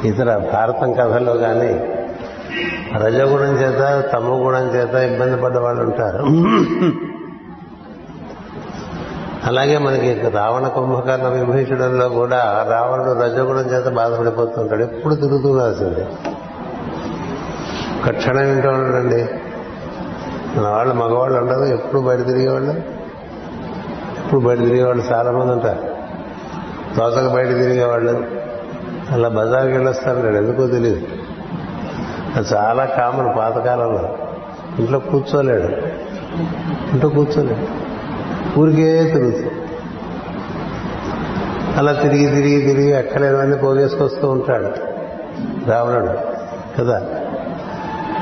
ఇతర 0.07 0.37
భారతం 0.53 0.93
కథల్లో 0.93 1.33
కానీ 1.33 1.94
రజగుణం 2.97 3.53
చేత 3.55 4.11
తమ 4.13 4.25
గుణం 4.25 4.67
చేత 4.67 4.93
ఇబ్బంది 4.93 5.41
పడ్డ 5.41 5.57
వాళ్ళు 5.57 5.83
ఉంటారు. 5.83 6.25
అలాగే 9.45 9.77
మనకి 9.77 10.29
రావణ 10.29 10.67
కుంభకర్ణ 10.67 11.27
విభీషణంలో 11.27 12.09
కూడా 12.09 12.67
రావణుడు 12.69 13.19
రజగుణం 13.19 13.61
చేత 13.61 13.87
బాధపడిపోతుంటాడు. 13.87 14.83
ఎప్పుడు 14.83 15.15
తిరుగుతూ 15.15 15.59
రాసింది. 15.59 16.01
ఒక 17.99 18.17
క్షణం 18.17 18.43
ఇంట్లో 18.43 18.71
ఉండండి. 18.71 19.27
మన 20.59 20.67
వాళ్ళు 20.67 20.93
మగవాళ్ళు 20.93 21.39
ఉండరు 21.39 21.63
ఎప్పుడు 21.63 22.01
బయట 22.01 22.27
తిరిగేవాళ్ళు? 22.27 22.71
ఎప్పుడు 24.19 24.39
బయట 24.39 24.59
తిరిగేవాళ్ళు 24.59 25.03
చాలా 25.13 25.31
మంది 25.31 25.51
ఉంటారు. 25.51 25.95
దోసకు 26.97 27.33
బయట 27.33 27.47
తిరిగేవాళ్ళు. 27.47 28.25
అలా 29.11 29.29
బజార్కి 29.29 29.71
వెళ్ళొస్తారంటాడు 29.71 30.35
ఎందుకో 30.35 30.67
తెలియదు. 30.67 31.24
చాలా 32.37 32.85
కామన్ 32.85 33.37
పాతకాలంలో. 33.37 34.17
ఇంట్లో 34.79 34.99
కూర్చోలేడు. 34.99 35.63
ఇంట్లో 36.91 37.09
కూర్చోలేడు. 37.09 37.85
ఊరికే 38.59 39.03
తిరుగుతూ. 39.03 39.49
అలా 41.77 41.93
తిరిగి 41.93 42.35
తిరిగి 42.35 42.61
తిరిగి 42.61 42.99
ఎక్కలేనివన్నీ 42.99 43.57
పోగేసుకొస్తూ 43.57 44.29
ఉంటాడు 44.29 44.69
రావణుడు 45.69 46.11
కదా? 46.79 47.05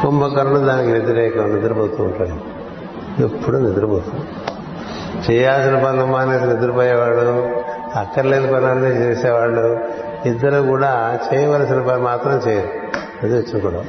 కుంభకర్ణుడు 0.03 0.59
దానికి 0.59 0.91
వ్యతిరేకం 0.91 1.55
నిద్రపోతూ 1.55 2.03
ఉంటాడు. 2.03 2.53
ఎప్పుడు 3.21 3.57
నిద్రపోతుంది 3.57 4.25
చేయాల్సిన 5.31 5.83
పనులు 5.83 6.05
మానేసి 6.05 6.45
నిద్రపోయేవాడు 6.45 7.49
అక్కర్లేని 7.99 8.47
పనులన్నీ 8.47 8.89
చేసేవాళ్ళు 8.89 9.79
ఇద్దరు 10.25 10.61
కూడా 10.61 11.19
చేయవలసిన 11.33 11.81
పని 11.81 12.01
మాత్రం 12.01 12.33
చేయరు. 12.33 12.67
అది 13.23 13.33
వచ్చి 13.33 13.61
కూడా 13.61 13.83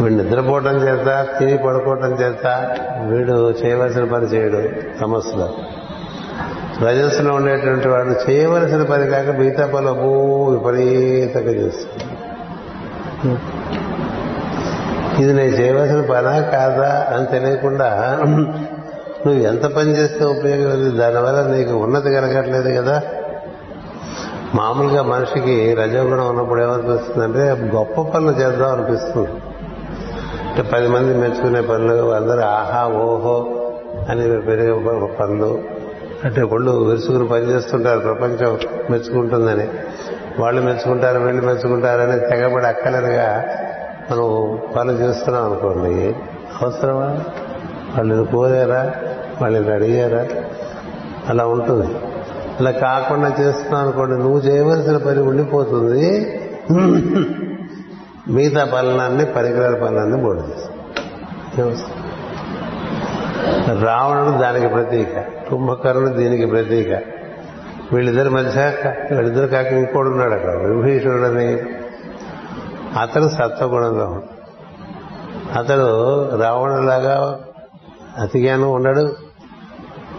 వీడు 0.00 0.14
నిద్రపోవటం 0.14 0.76
చేత 0.76 1.26
తిని 1.38 1.56
పడుకోవటం 1.58 2.12
చేత 2.20 2.46
వీడు 3.06 3.50
చేయవలసిన 3.50 4.04
పని 4.04 4.26
చేయడు 4.26 4.60
సమస్యలో. 5.00 5.48
రజస్సులో 6.86 7.34
ఉండేటువంటి 7.34 7.88
వాడు 7.88 8.30
చేయవలసిన 8.30 8.82
పని 8.82 9.06
కాక 9.06 9.30
మిగతా 9.38 9.66
పనులు 9.66 9.88
అబ్బో 9.88 10.12
విపరీతంగా 10.44 11.52
చేస్తుంది 11.52 12.04
ఇది 15.22 15.32
నేను 15.32 15.54
చేయవలసిన 15.60 16.00
పనా 16.00 16.34
కాదా 16.40 16.90
అని 17.16 17.26
తెలియకుండా 17.26 18.18
నువ్వు 19.26 19.40
ఎంత 19.42 19.64
పని 19.76 19.90
చేస్తే 19.96 20.24
ఉపయోగం 20.24 20.68
లేదు. 20.68 20.90
దానివల్ల 20.96 21.40
నీకు 21.56 21.74
ఉన్నతి 21.84 22.10
కలగట్లేదు 22.10 22.70
కదా. 22.82 23.02
మామూలుగా 24.54 25.02
మనిషికి 25.02 25.74
రజోగుణం 25.74 26.28
ఉన్నప్పుడు 26.28 26.60
ఏమనిపిస్తుందంటే 26.62 27.50
గొప్ప 27.76 28.00
పనులు 28.02 28.36
చేద్దాం 28.40 28.70
అనిపిస్తుంది. 28.72 29.28
అంటే 30.58 30.70
పది 30.70 30.88
మంది 30.88 31.14
మెచ్చుకునే 31.14 31.60
పనులు 31.60 32.12
అందరూ 32.12 32.40
ఆహా 32.40 32.88
ఓహో 32.88 33.46
అని 34.08 34.40
పెరిగే 34.40 34.72
పనులు. 35.20 35.58
అంటే 36.24 36.42
ఒళ్ళు 36.42 36.70
విరుచుకుని 36.70 37.28
పనిచేస్తుంటారు 37.28 38.00
ప్రపంచం 38.00 38.58
మెచ్చుకుంటుందని. 38.90 39.68
వాళ్ళు 40.38 40.62
మెచ్చుకుంటారు 40.62 41.18
వీళ్ళు 41.18 41.46
మెచ్చుకుంటారని 41.46 42.20
తెగబడి 42.20 42.66
అక్కలనుగా 42.66 43.44
మనం 44.10 44.58
పనులు 44.76 44.96
చేస్తున్నాం 44.96 45.44
అనుకోండి. 45.44 46.16
అవసరమా? 46.62 47.24
వాళ్ళు 47.96 48.28
కోరారా? 48.32 48.94
వాళ్ళు 49.42 49.70
అడిగారా? 49.70 50.26
అలా 51.28 51.46
ఉంటుంది. 51.46 51.94
అలా 52.60 52.70
కాకుండా 52.70 53.28
చేస్తున్నావు 53.40 53.82
అనుకోండి 53.82 54.16
నువ్వు 54.16 54.38
చేయవలసిన 54.38 54.96
పని 54.96 55.22
ఉండిపోతుంది. 55.22 56.32
మిగతా 58.28 58.64
పనులన్నీ 58.64 59.24
పరికరాల 59.24 59.74
పనులన్నీ 59.74 60.22
బోర్డు 60.22 60.42
చేస్తాం 60.42 60.78
రావణుడు 63.82 64.38
దానికి 64.38 64.68
ప్రతీక 64.68 65.18
కుంభకరుడు 65.50 66.08
దీనికి 66.08 66.46
ప్రతీక. 66.46 66.92
వీళ్ళిద్దరి 67.92 68.30
మధ్య 68.30 68.72
వీళ్ళిద్దరు 69.10 69.46
కాక 69.46 69.66
ఇంకోడు 69.66 70.08
ఉన్నాడు 70.08 70.32
అక్కడ 70.32 70.56
విభీషణుడని 70.56 71.58
అతడు 73.00 73.28
సత్వగుణంగా 73.28 74.04
ఉన్నాడు. 74.04 74.38
అతడు 75.58 76.28
రావణులాగా 76.42 77.40
అతిగాను 78.18 78.70
ఉండడు 78.72 79.16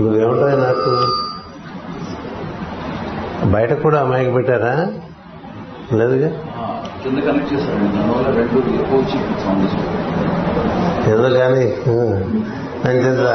నువ్వేముంటావు 0.01 0.49
నాకు? 0.49 0.91
బయట 3.49 3.73
కూడా 3.73 4.01
అమ్మాయికి 4.01 4.31
పెట్టారా? 4.31 4.87
లేదుగా? 5.97 6.31
కింద 7.03 7.19
కనెక్ట్ 7.19 7.53
చేశారు. 7.53 7.75
దానివల్ల 7.75 8.27
రెండు 8.27 8.57
ఎక్కువ 8.81 8.99
ఏదో 11.09 11.29
కానీ 11.37 11.65
అంచేత? 12.85 13.25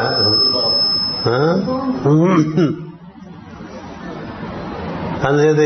అందుచేత 5.28 5.60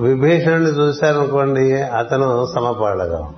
విభీషణుని 0.00 0.66
చూశారనుకోండి 0.66 1.72
అతను 1.82 2.46
సమపాళ్ళగా. 2.54 3.18
ఉంటాడు. 3.18 3.34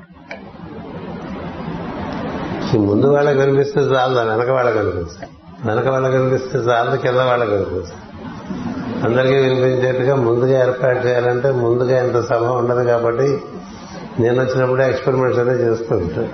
ఈ 2.77 2.87
ముందు 2.87 3.07
వాళ్ళకి 3.07 3.39
కనిపిస్తే 3.39 3.81
చాలు 3.81 4.31
వెనక 4.31 4.51
వాళ్ళకి 4.51 4.79
కనిపిస్తాయి 4.79 5.31
వెనక 5.69 5.89
వాళ్ళకి 5.89 6.13
కనిపిస్తే 6.13 6.59
చాలు 6.59 6.97
కింద 6.97 7.17
వాళ్ళకి 7.17 7.51
కనిపిస్తాయి 7.51 8.03
అందరికీ 9.05 9.35
వినిపించేట్టుగా 9.35 10.15
ముందుగా 10.17 10.61
ఏర్పాటు 10.61 11.07
చేయాలంటే 11.07 11.51
ముందుగా 11.51 12.05
ఇంత 12.05 12.21
సభ 12.27 12.45
ఉండదు 12.45 12.83
కాబట్టి 12.85 13.41
నేను 14.21 14.45
వచ్చినప్పుడే 14.45 14.89
ఎక్స్పెరిమెంట్స్ 14.89 15.41
అనేది 15.41 15.63
చేస్తూ 15.63 15.97
ఉంటాను 15.97 16.29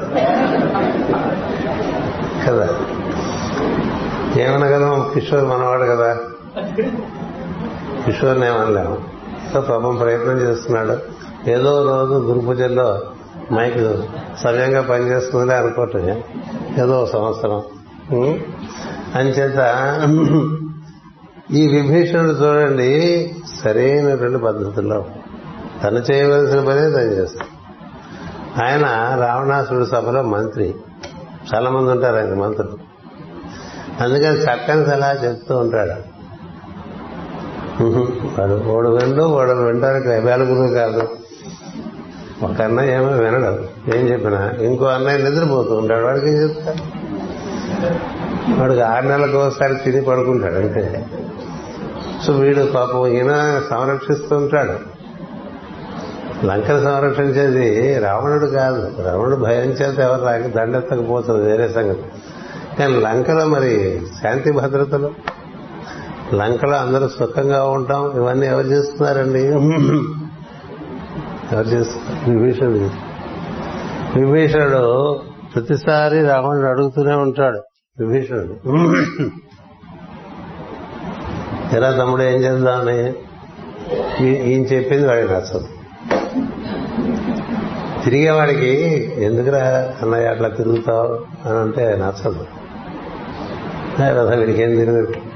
కదా? 2.46 2.68
ఏమనగలం 4.36 5.10
కిషోర్ 5.14 5.44
మనవాడు 5.44 5.82
కదా? 5.82 6.18
కిషోర్ని 8.06 8.46
ఏమనలేము. 8.46 8.98
సో 9.52 9.60
పాపం 9.60 9.96
ప్రయత్నం 9.96 10.38
చేస్తున్నాడు. 10.38 10.98
ఏదో 11.50 11.84
రోజు 11.84 12.14
గురు 12.14 12.38
పూజల్లో 12.38 13.02
మైక్ 13.52 14.06
సవ్యంగా 14.40 14.80
పనిచేస్తుందని 14.80 15.58
అనుకోవటం. 15.58 16.08
ఏదో 16.78 17.06
సంవత్సరం. 17.06 17.62
అంచేత 19.14 19.58
ఈ 21.52 21.68
విభీషణుడు 21.68 22.30
చూడండి 22.30 23.30
సరైనటువంటి 23.64 24.38
పద్ధతుల్లో. 24.38 25.04
తను 25.84 26.12
చేయవలసిన 26.12 26.58
పనే 26.58 26.90
తను 26.90 27.12
చేస్తాడు. 27.12 27.51
ఆయన 28.64 28.86
రావణాసురుడు 29.20 29.84
సభలో 29.84 30.22
మంత్రి. 30.22 30.74
చాలా 31.54 31.70
మంది 31.70 31.90
ఉంటారు 31.90 32.16
ఆయన 32.16 32.34
మంత్రులు. 32.34 32.92
అందుకని 34.02 34.36
చక్కని 34.36 34.86
సలహా 34.86 35.12
చెప్తూ 35.12 35.58
ఉంటాడు. 35.58 36.12
ఉహు, 37.82 38.12
వాడు 38.40 38.64
ఓడు 38.64 38.88
విండు 38.88 39.22
వాడు 39.22 39.52
వినడానికి 39.52 40.08
వేలగురు 40.08 40.72
కాదు. 40.72 41.08
ఒక 42.42 42.60
అన్నయ్య 42.60 42.92
ఏమో 42.92 43.12
వినడు. 43.12 43.64
ఏం 43.96 44.08
చెప్పినా? 44.08 44.50
ఇంకో 44.60 44.84
అన్నయ్య 44.84 45.18
నిద్రపోతూ 45.18 45.74
ఉంటాడు. 45.74 46.04
వాడికి 46.04 46.30
ఏం 46.30 46.42
చెప్తా 46.42 46.74
వాడికి 48.56 48.80
ఆరు 48.80 49.06
నెలలకు 49.06 49.38
ఒకసారి 49.38 49.74
తిని 49.74 50.02
పడుకుంటాడు 50.02 50.54
అంతే. 50.54 51.06
సో 52.26 52.32
వీడు 52.32 52.72
పాపం 52.74 53.06
ఈయన 53.06 53.62
సంరక్షిస్తూ 53.70 54.36
ఉంటాడు. 54.36 54.91
లంకను 56.44 56.82
సంరక్షించేది 56.82 57.98
రావణుడు 57.98 58.46
కాదు. 58.46 59.02
రావణుడు 59.02 59.36
భయం 59.36 59.70
చేత 59.70 59.98
ఎవరు 59.98 60.24
రాక 60.24 60.46
దండెత్తకపోతుంది. 60.46 61.44
వేరే 61.44 61.68
సంగతి. 61.68 62.02
కానీ 62.78 63.00
లంకలో 63.00 63.46
మరి 63.46 64.02
శాంతి 64.22 64.52
భద్రతలు 64.52 65.10
లంకలో 66.34 66.76
అందరూ 66.76 67.08
సుఖంగా 67.08 67.64
ఉంటాం 67.64 68.16
ఇవన్నీ 68.16 68.46
ఎవరు 68.46 68.66
చేస్తున్నారండి? 68.66 69.40
ఎవరు 71.52 71.66
చేస్తున్నారు? 71.66 72.30
విభీషణుడు. 72.30 72.90
విభీషణుడు 74.18 75.20
ప్రతిసారి 75.54 76.26
రావణుడు 76.26 76.66
అడుగుతూనే 76.66 77.14
ఉంటాడు. 77.14 77.62
విభీషణుడు. 77.98 78.54
ఎలా 81.76 81.90
తమ్ముడు 81.98 82.22
ఏం 82.22 82.40
చేద్దామని? 82.40 83.08
ఈయన 84.24 84.62
చెప్పింది 84.62 85.06
వాడికి 85.06 85.32
నచ్చదు. 85.32 85.68
తిరిగేవాడికి 88.04 88.70
ఎందుకురా 89.24 89.94
అన్నయ్య 90.02 90.26
అట్లా 90.26 90.48
తిరుగుతావు 90.48 91.14
అని 91.48 91.58
అంటే 91.58 91.96
నచ్చదు 91.96 92.46
రథం 94.00 94.38
వీడికేం 94.38 94.76
తిరుగు 94.76 95.06
తిరగదు 95.06 95.28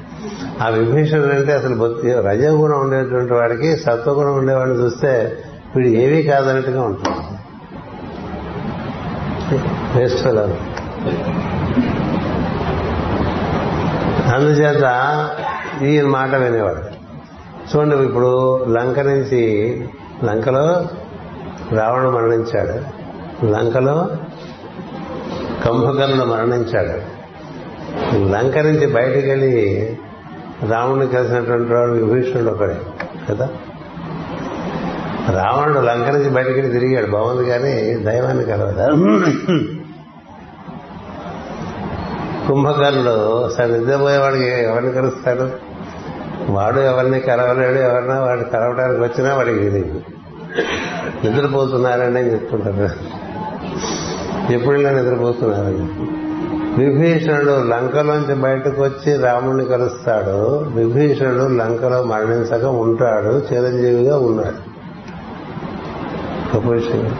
ఆ 0.62 0.69
విభీషణుడు 0.69 1.35
అంటే 1.35 1.53
అసలు 1.53 1.97
రజగుణం 2.21 2.81
ఉండేటువంటి 2.81 3.33
వాడికి 3.33 3.77
సత్వగుణం 3.77 4.35
ఉండేవాడిని 4.35 4.77
చూస్తే 4.77 5.42
వీడు 5.77 5.88
ఏమీ 5.88 6.23
కాదన్నట్టుగా 6.23 6.83
ఉంటుంది 6.83 7.37
వేస్ట్ 9.99 10.29
అందుచేత 14.35 14.85
ఈయన 15.83 16.07
మాట 16.07 16.35
వినేవాడు. 16.35 16.83
చూడండి 17.66 17.97
ఇప్పుడు 17.97 18.57
లంక 18.69 18.99
నుంచి 18.99 19.42
లంకలో 20.25 20.85
రావణుడు 21.75 22.11
మరణించాడు. 22.11 23.07
లంకలో 23.47 24.09
కంభకర్ణుడు 25.65 26.29
మరణించాడు. 26.29 27.17
లంక 28.17 28.59
నుంచి 28.59 28.87
బయటికి 28.87 29.29
వెళ్ళి 29.29 29.97
రావణుని 30.69 31.07
కలిసినటువంటి 31.07 31.73
వాడు 31.73 31.93
విభీషణుడు 31.93 32.51
ఒకడే 32.51 32.81
కదా? 33.31 33.49
రావణుడు 35.31 35.79
లంక 35.79 36.09
నుంచి 36.09 36.31
బయటికి 36.31 36.61
వెళ్ళి 36.61 36.81
తిరిగాడు. 36.81 37.11
బాగుంది 37.11 37.51
కానీ 37.51 37.95
దైవాన్ని 37.95 38.45
కలవదా? 38.45 38.87
కుంభకర్ణుడు 42.49 43.45
అసలు 43.45 43.77
నిద్రపోయేవాడికి 43.77 44.45
ఎవరిని 44.45 44.93
కలుస్తాడు? 44.93 45.51
వాడు 46.53 46.81
ఎవరిని 46.81 47.21
కలవలేడు 47.21 47.79
ఎవరినా 47.79 48.21
వాడు 48.21 48.41
కలవడానికి 48.41 49.01
వచ్చినా 49.01 49.37
వాడికి 49.37 49.59
తెలియదు. 49.59 50.01
నిద్రపోతున్నారని 51.25 52.33
చెప్తున్నారు. 52.33 52.73
చెప్తుంటారు 54.53 54.97
నిద్రపోతున్నారు? 54.97 55.66
నిద్రపోతున్నారని 55.66 56.16
విభీషణుడు 56.79 57.51
లంకలోంచి 57.51 58.35
బయటకు 58.35 58.83
వచ్చి 58.83 59.16
రాముడిని 59.16 59.64
కలుస్తాడు. 59.64 60.64
విభీషణుడు 60.75 61.42
లంకలో 61.42 62.03
మరణించక 62.03 62.64
ఉంటాడు. 62.64 63.55
చిరంజీవిగా 63.55 64.19
ఉన్నాడు. 64.19 64.77
గొప్ప 66.57 66.69
విషయం. 66.69 67.16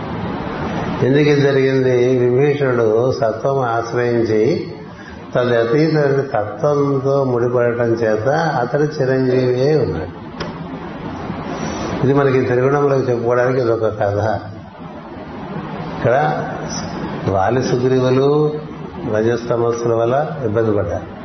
ఎందుకు 1.03 1.41
జరిగింది? 1.41 2.19
విభీషణుడు 2.19 3.13
సత్వం 3.13 3.61
ఆశ్రయించి 3.61 4.73
తన 5.35 5.41
అతీత 5.41 5.97
తత్వంతో 6.35 7.25
ముడిపడటం 7.25 7.93
చేత 7.93 8.29
అతడు 8.61 8.83
చిరంజీవి 8.83 9.77
ఉన్నాడు. 9.77 10.26
ఇది 12.07 12.15
మనకి 12.15 12.41
త్రిగుణంలో 12.41 12.97
చెప్పుకోవడానికి 12.97 13.61
ఇదొక 13.61 13.85
కథ. 13.85 14.41
ఇక్కడ 15.99 16.45
వాలి 17.29 17.63
సుగ్రీవులు 17.63 18.53
రజస్తమస్సుల 19.17 19.95
వల్ల 19.95 20.29
ఇబ్బంది 20.45 20.77
పడ్డారు. 20.77 21.17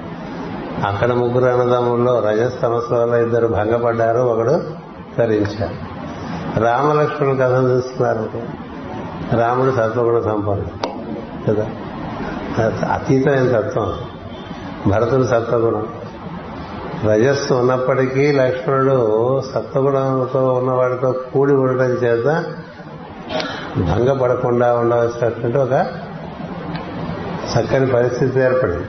అక్కడ 0.88 1.12
ముగ్గురు 1.12 1.46
అన్నదమ్ముల్లో 1.46 2.20
రజస్తమస్సుల 2.20 2.98
వల్ల 2.98 3.16
ఇద్దరు 3.16 3.48
భంగపడ్డారు 3.48 4.20
ఒకడు 4.20 4.64
తరించారు. 5.18 5.76
రామలక్ష్మణుల 6.60 7.36
కథ 7.42 7.64
చూస్తున్నారు. 7.64 8.30
రాముడు 9.36 9.72
సత్వగుణ 9.72 10.20
సంపన్నుడు 10.20 10.90
కదా? 11.48 11.70
అతీతమైన 12.94 13.60
తత్వం 13.60 13.94
భరతుడు 14.88 15.24
సత్వగుణం. 15.24 15.88
రజస్సు 17.06 17.54
ఉన్నప్పటికీ 17.54 18.32
లక్ష్మణుడు 18.32 18.98
సత్వగుణంతో 19.42 20.54
ఉన్నవాడితో 20.54 21.12
కూడి 21.12 21.54
ఉండటం 21.54 21.92
చేత 22.04 22.28
భంగపడకుండా 23.78 24.76
ఉండవలసినటువంటి 24.76 25.58
ఒక 25.58 25.74
చక్కని 27.52 27.92
పరిస్థితి 27.92 28.40
ఏర్పడింది. 28.40 28.86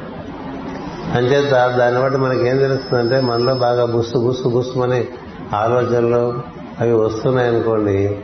అంచేత 1.14 1.54
దాన్ని 1.78 2.02
బట్టి 2.02 2.18
మనకి 2.18 2.48
ఏం 2.48 2.58
తెలుస్తుందంటే 2.58 3.20
మనలో 3.20 3.54
బాగా 3.54 3.84
బుస్సు 3.84 4.18
బుస్సు 4.18 4.48
బుస్సుమని 4.48 5.08
ఆలోచనలు 5.54 6.42
అవి 6.80 6.92
వస్తున్నాయనుకోండి 6.92 8.20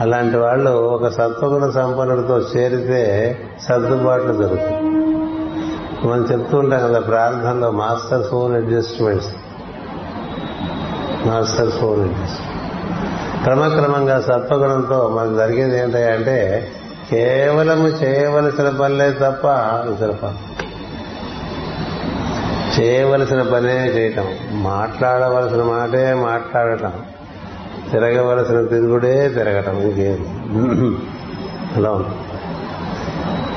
అలాంటి 0.00 0.36
వాళ్ళు 0.36 0.70
ఒక 0.70 1.08
సత్వగుణ 1.08 1.70
సంపన్నుడితో 1.70 2.38
చేరితే 2.38 3.02
సర్దుబాట్లు 3.68 4.32
దొరుకుతాయి 4.32 4.97
మనం 6.04 6.22
చెప్తూ 6.32 6.58
ఉంటాం 6.58 6.80
కదా 6.80 7.00
ప్రార్థనలో 7.00 7.70
master 7.70 8.26
phone 8.30 8.54
adjustments. 8.56 9.28
Master 11.26 11.70
phone 11.70 12.00
adjustment. 12.00 13.44
క్రమక్రమంగా 13.44 14.20
సత్వగుణంతో 14.20 15.08
మనకు 15.08 15.36
జరిగేది 15.36 15.78
ఏంటంటే 15.78 16.68
కేవలము 17.10 17.88
చేయవలసిన 17.88 18.68
పనులే 18.68 19.10
తప్ప 19.10 19.44
ఇతర 19.92 20.10
పని 20.10 20.38
చేయవలసిన 22.80 23.42
పనే 23.42 23.86
చేయటం. 23.86 24.26
మాట్లాడవలసిన 24.52 25.62
మాటే 25.62 26.14
మాట్లాడటం. 26.14 26.92
తిరగవలసిన 27.92 28.64
తిరుగుడే 28.64 29.28
తిరగటం. 29.28 29.78
ఇంకేం? 29.78 30.18
అలా 31.76 31.90
ఉంటుంది 31.90 32.37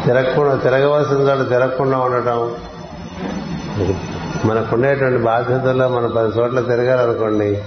తిరగకుండా 0.06 0.56
తిరగవలసిన 0.56 1.18
చోట 1.18 1.50
తిరగకుండా 1.50 1.98
ఉండటం. 1.98 2.56
మనకుండేటువంటి 4.46 5.18
బాధ్యతల్లో 5.18 5.88
మనం 5.88 6.12
పది 6.16 6.40
చోట్ల 6.40 6.60
తిరగాలనుకోండి 6.60 7.64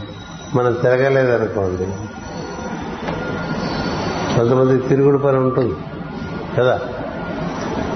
మనం 0.54 0.72
తిరగలేదనుకోండి 0.72 1.84
కొంతమంది 4.36 4.78
తిరుగుడు 4.78 5.18
పని 5.18 5.36
ఉంటుంది 5.36 5.74
కదా? 6.58 6.80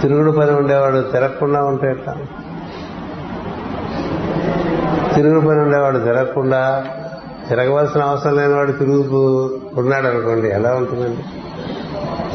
తిరుగుడు 0.03 0.31
పని 0.31 0.51
ఉండేవాడు 0.51 1.01
తిరగకుండా 1.01 1.65
ఉంటే 1.65 1.91
ఎట్లా? 1.91 2.17
తిరుగుడు 5.15 5.41
పని 5.41 5.61
ఉండేవాడు 5.61 5.99
తిరగకుండా 5.99 6.85
తిరగవలసిన 7.49 8.03
అవసరం 8.03 8.37
లేనివాడు 8.37 8.73
తిరుగుతూ 8.73 9.51
ఉన్నాడు 9.77 10.07
అనుకోండి 10.07 10.49
ఎలా 10.49 10.75
ఉంటుందండి? 10.75 11.25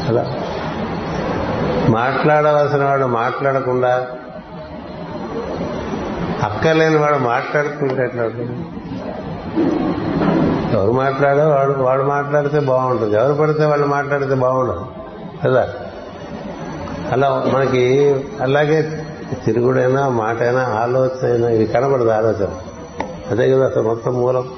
అలా 0.08 0.43
మాట్లాడవలసిన 1.94 2.84
వాడు 2.84 3.04
మాట్లాడకుండా 3.04 4.06
అక్కర్లేని 6.42 6.96
వాడు 6.96 7.18
మాట్లాడుతుంటే 7.18 8.02
ఎట్లా 8.02 8.24
ఎవరు 10.80 10.92
మాట్లాడో 10.92 11.48
వాడు 11.48 11.72
వాడు 11.72 12.02
మాట్లాడితే 12.02 12.60
బాగుంటుంది. 12.60 13.16
ఎవరు 13.16 13.34
పడితే 13.34 13.64
వాళ్ళు 13.64 13.86
మాట్లాడితే 13.86 14.34
బాగుండదు. 14.34 14.86
కదా? 15.44 15.68
అలా 17.12 17.44
మనకి 17.54 18.14
అలాగే 18.40 19.04
తిరుగుడైనా 19.44 20.08
మాటైనా 20.08 20.62
ఆలోచన 20.62 21.30
అయినా 21.30 21.48
ఇది 21.48 21.66
కనబడదు 21.66 22.08
ఆలోచన. 22.08 22.48
అదే 23.30 23.50
కదా 23.50 23.66
అసలు 23.66 23.82
మొత్తం 23.82 24.14
మూలం. 24.14 24.48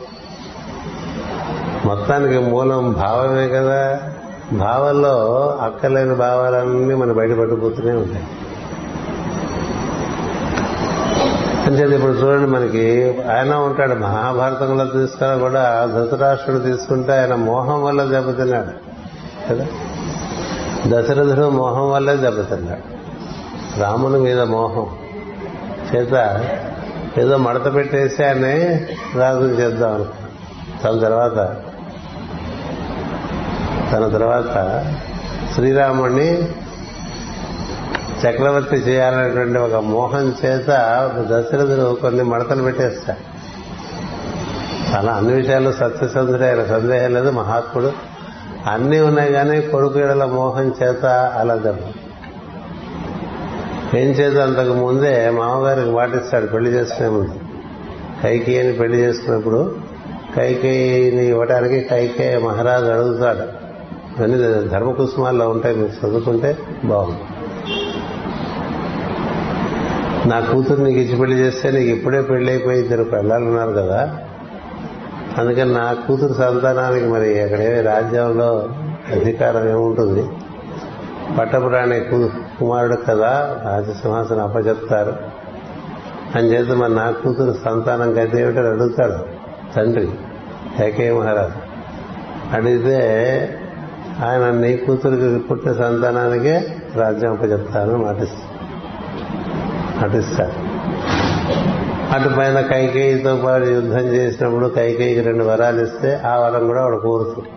మొత్తానికి 1.84 2.38
మూలం 2.38 2.92
భావమే 2.92 3.48
కదా. 3.48 4.00
భావంలో 4.52 5.48
అక్కర్లేని 5.60 6.14
భావాలన్నీ 6.14 6.94
మనం 6.94 7.16
బయటపడిపోతూనే 7.16 7.92
ఉంటాయి. 7.92 8.24
అంచేది 11.66 11.94
ఇప్పుడు 11.94 12.12
చూడండి 12.12 12.50
మనకి 12.50 13.14
ఆయన 13.22 13.54
ఉంటాడు 13.54 13.94
మహాభారతంలో 13.94 14.84
తీసుకున్నా 14.84 15.36
కూడా 15.36 15.90
ధృతరాష్ట్రుడు 15.94 16.58
తీసుకుంటే 16.58 17.12
ఆయన 17.12 17.34
మోహం 17.34 17.84
వల్ల 17.84 18.04
దెబ్బతిన్నాడు. 18.04 18.68
కదా? 19.50 19.66
దశరథుడు 20.86 21.50
మోహం 21.50 21.90
వల్లే 21.90 22.16
దెబ్బతిన్నాడు. 22.16 22.96
రాముని 23.80 24.18
మీద 24.18 24.40
మోహం. 24.40 24.86
చేత 25.94 26.44
ఏదో 27.18 27.36
మడత 27.36 27.74
పెట్టేసి 27.74 28.24
ఆయన 28.24 28.44
రాజు 29.20 29.44
చేద్దాం 29.44 29.94
అనుకున్నాడు. 29.94 30.26
తన 30.82 31.04
తర్వాత 31.04 31.56
తన 33.92 34.08
తర్వాత 34.08 34.52
శ్రీరాముణ్ణి 35.54 36.48
చక్రవర్తి 38.22 38.76
చేయాలనేటువంటి 38.76 39.58
ఒక 39.58 39.74
మోహం 39.74 40.34
చేత 40.44 40.70
దశరథుడు 41.30 41.98
కొన్ని 42.00 42.22
మడతలు 42.22 42.62
పెట్టేస్తాడు. 42.62 43.22
చాలా 44.92 45.12
అన్ని 45.12 45.32
విషయాలు 45.34 45.72
సత్యసంధుడే 45.72 46.48
ఆయన 46.48 46.64
సందేహం 46.64 47.14
లేదు 47.14 47.30
మహాత్ముడు. 47.30 47.92
అన్నీ 48.66 49.00
ఉన్నాయి 49.00 49.32
కానీ 49.32 49.60
కొడుకు 49.60 49.98
ఎడల 49.98 50.24
మోహం 50.24 50.74
చేత 50.82 51.04
అలా 51.40 51.54
దెబ్బ 51.54 51.78
ఏం 53.96 54.08
చేత 54.08 54.36
అంతకు 54.40 54.74
ముందే 54.74 55.30
మామగారికి 55.30 55.92
పాటిస్తాడు 55.94 56.46
పెళ్ళి 56.46 56.70
చేసుకునే 56.70 57.08
ముందు 57.08 57.38
కైకేయిని 58.22 58.72
పెళ్ళి 58.72 58.98
చేసుకున్నప్పుడు 58.98 59.76
కైకేయిని 60.36 61.26
ఇవ్వడానికి 61.26 61.80
కైకేయ 61.80 62.38
మహారాజు 62.38 62.84
అడుగుతాడు. 62.84 63.65
ఇవన్నీ 64.18 64.68
ధర్మకుసుమాల్లో 64.68 65.48
ఉంటాయి 65.48 65.76
మీరు 65.76 66.06
చదువుకుంటే 66.06 66.58
బాగుంది. 66.84 67.20
నా 70.28 70.40
కూతురు 70.40 70.82
నీకు 70.82 70.98
ఇచ్చి 71.00 71.18
పెళ్ళి 71.18 71.36
చేస్తే 71.36 71.70
నీకు 71.70 71.88
ఇప్పుడే 71.88 72.20
పెళ్ళి 72.20 72.52
అయిపోయి 72.52 72.80
ఇద్దరు 72.80 73.04
పిల్లలు 73.04 73.44
ఉన్నారు 73.44 73.70
కదా. 73.70 74.18
అందుకని 75.38 75.72
నా 75.72 75.92
కూతురు 75.92 76.32
సంతానానికి 76.32 77.06
మరి 77.06 77.42
అక్కడే 77.42 77.80
రాజ్యంలో 77.80 78.68
అధికారం 79.12 79.68
ఏముంటుంది? 79.68 80.28
పట్టపురాణి 81.38 82.00
కుమారుడు 82.58 82.96
కదా 82.96 83.60
రాజసింహాసనం 83.64 84.42
అప్పచెప్తారు. 84.42 85.16
అని 86.34 86.46
చేత 86.48 86.70
మరి 86.70 86.94
నా 86.94 87.10
కూతురు 87.10 87.54
సంతానం 87.64 88.12
గతి 88.12 88.40
ఏమిటని 88.40 88.68
అడుగుతాడు 88.68 89.24
తండ్రి 89.74 90.08
ఏకే 90.84 91.12
మహారాజు. 91.12 91.66
అడిగితే 92.56 92.98
ఆయన 94.24 94.50
నీ 94.50 94.76
కూతురికి 94.76 95.38
పుట్టిన 95.38 95.72
సంతానానికే 95.72 96.66
రాజ్యం 96.96 97.34
చెప్తాను 97.34 97.96
మాటిస్తాను 97.96 98.56
నటిస్తారు 100.04 100.52
అటు 102.14 102.28
పైన 102.28 102.60
కైకేయితో 102.60 103.36
పాటు 103.36 103.64
యుద్ధం 103.64 104.04
చేసినప్పుడు 104.06 104.66
కైకేయికి 104.66 105.20
రెండు 105.20 105.44
వరాలు 105.44 105.82
ఇస్తే 105.82 106.14
ఆ 106.14 106.36
వరం 106.36 106.66
కూడా 106.66 106.82
ఆవిడ 106.82 107.00
కోరుతుంది 107.00 107.48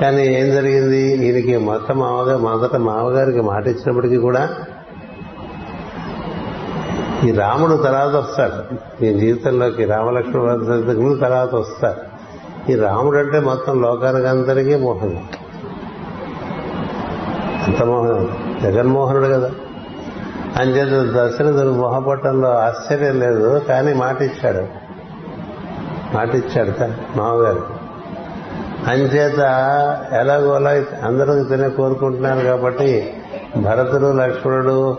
కానీ 0.00 0.26
ఏం 0.26 0.50
జరిగింది? 0.50 1.26
ఈయనకి 1.26 1.56
మొత్తం 1.56 1.98
మామగారు 1.98 2.38
మొదట 2.38 2.76
మామగారికి 2.76 3.40
మాట 3.40 3.66
ఇచ్చినప్పటికీ 3.66 4.16
కూడా 4.16 4.48
ఈ 7.24 7.30
రాముడు 7.30 7.76
తర్వాత 7.76 8.14
వస్తాడు. 8.14 8.74
ఈ 9.04 9.18
జీవితంలోకి 9.18 9.84
రామలక్ష్మణ 9.84 11.16
తర్వాత 11.20 11.54
వస్తాడు 11.54 12.09
ఈ 12.68 12.74
రాముడు 12.74 13.18
అంటే 13.18 13.40
మొత్తం 13.40 13.82
లోకానికి 13.82 14.26
అందరికీ 14.26 14.76
మోహం 14.76 15.28
అంత 17.66 17.82
మోహనం. 17.82 18.28
జగన్మోహనుడు 18.62 19.24
కదా. 19.24 19.50
అంచేత 20.56 21.14
దశరథుడు 21.14 21.72
మొహపట్టంలో 21.72 22.48
ఆశ్చర్యం 22.48 23.20
లేదు 23.20 23.58
కానీ 23.58 23.94
మాట 23.94 24.22
ఇచ్చాడు 24.22 24.62
మాట 26.16 26.34
ఇచ్చాడు 26.34 26.72
మామగారు. 27.18 27.66
అంచేత 28.86 29.38
ఎలాగోలా 30.12 30.70
అందరూ 31.04 31.44
తినే 31.44 31.68
కోరుకుంటున్నారు 31.68 32.40
కాబట్టి 32.40 33.14
భరతుడు 33.56 34.12
లక్ష్మణుడు 34.12 34.98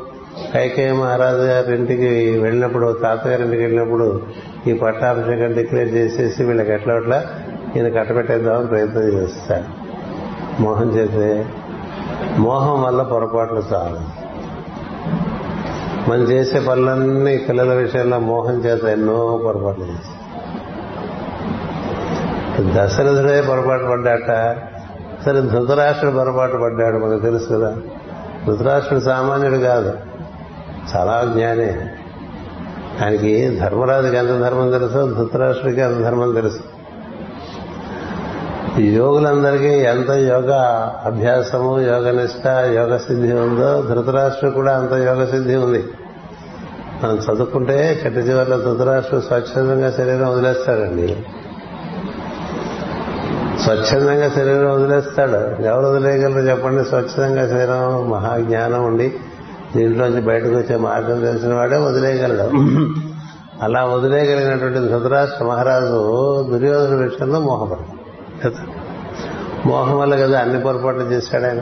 కైకేయ 0.53 0.91
మహారాజు 0.91 1.37
గారి 1.37 1.75
ఇంటికి 1.75 2.39
వెళ్ళినప్పుడు 2.39 2.97
తాతగారి 3.01 3.43
ఇంటికి 3.43 3.61
వెళ్ళినప్పుడు 3.61 4.21
ఈ 4.67 4.73
పట్టాభిషేకం 4.73 5.53
డిక్లేర్ 5.53 5.89
చేసేసి 5.89 6.43
వీళ్ళకి 6.43 6.73
ఎట్లా 6.73 6.93
అట్లా 6.93 7.23
ఈయన 7.75 7.89
కట్టబెట్టేద్దామని 7.89 8.67
ప్రయత్నం 8.67 9.03
చేస్తాడు. 9.03 9.81
మోహం 10.61 10.91
చేస్తే 10.91 11.45
మోహం 12.37 12.83
వల్ల 12.83 13.03
పొరపాట్లు 13.03 13.63
చాలు. 13.73 14.21
మనం 16.09 16.21
చేసే 16.21 16.59
పనులన్నీ 16.59 17.37
పిల్లల 17.37 17.73
విషయంలో 17.73 18.19
మోహం 18.19 18.53
చేత 18.53 18.83
ఎన్నో 18.83 19.41
పొరపాట్లు 19.43 19.83
చేస్తాం 19.83 20.17
దశరథుడే 22.75 23.41
పొరపాటు 23.41 23.85
పడ్డాట 23.85 24.57
సరే 25.25 25.41
ధృతరాష్ట్రుడు 25.41 26.15
పొరపాటు 26.15 26.57
పడ్డాడు 26.57 26.97
మనకు 26.97 27.19
తెలుసు 27.19 27.49
కదా. 27.53 27.75
ధృతరాష్ట్రుడు 28.47 29.03
సామాన్యుడు 29.03 29.57
కాదు 29.57 29.93
చాలా 30.95 31.31
జ్ఞానే. 31.33 31.89
ఆయనకి 33.03 33.47
ధర్మరాజుకి 33.47 34.17
ఎంత 34.17 34.29
ధర్మం 34.29 34.71
తెలుసో 34.71 35.07
ధృతరాష్ట్రుడికి 35.07 35.81
ఎంత 35.81 35.97
ధర్మం 35.97 36.33
తెలుసు. 36.33 36.70
యోగులందరికీ 38.85 39.67
ఎంత 39.67 40.11
యోగ 40.11 40.51
అభ్యాసము 41.05 41.81
యోగ 41.81 42.11
నిష్ట 42.11 42.47
యోగ 42.47 42.97
సిద్ధి 42.97 43.33
ఉందో 43.33 43.81
ధృతరాష్ట్రుడు 43.81 44.53
కూడా 44.53 44.77
అంత 44.77 44.93
యోగ 44.93 45.25
సిద్ధి 45.25 45.55
ఉంది. 45.55 45.83
మనం 47.03 47.15
చదువుకుంటే 47.15 48.01
చెట్ట 48.05 48.17
చివరిలో 48.17 48.57
ధృతరాష్ట్రుడు 48.57 49.23
స్వచ్ఛందంగా 49.23 49.91
శరీరం 49.91 50.33
వదిలేస్తాడండి. 50.33 51.25
స్వచ్ఛందంగా 53.63 54.29
శరీరం 54.29 54.73
వదిలేస్తాడు. 54.73 55.63
ఎవరు 55.63 55.85
వదిలేయగలరు 55.85 56.39
చెప్పండి? 56.39 56.83
స్వచ్ఛందంగా 56.83 57.47
శరీరం 57.47 58.09
మహాజ్ఞానం 58.09 58.83
ఉండి 58.83 59.13
దీంట్లోంచి 59.75 60.21
బయటకు 60.21 60.49
వచ్చే 60.49 60.77
మార్గం 60.77 61.19
తెలిసిన 61.19 61.53
వాడే 61.53 61.77
వదిలేయగలడు. 61.77 62.49
అలా 63.61 63.85
వదిలేయగలిగినటువంటి 63.85 64.79
ధృతరాష్ట్ర 64.79 65.45
మహారాజు 65.45 66.47
దుర్యోధన 66.51 66.95
విషయంలో 66.95 67.39
మోహపడు 67.39 67.90
కదా. 68.45 68.59
మోహం 69.65 69.99
వల్ల 69.99 70.15
కదా 70.15 70.41
అన్ని 70.41 70.61
పొరపాట్లు 70.61 71.01
చేశాడు 71.01 71.43
ఆయన. 71.43 71.59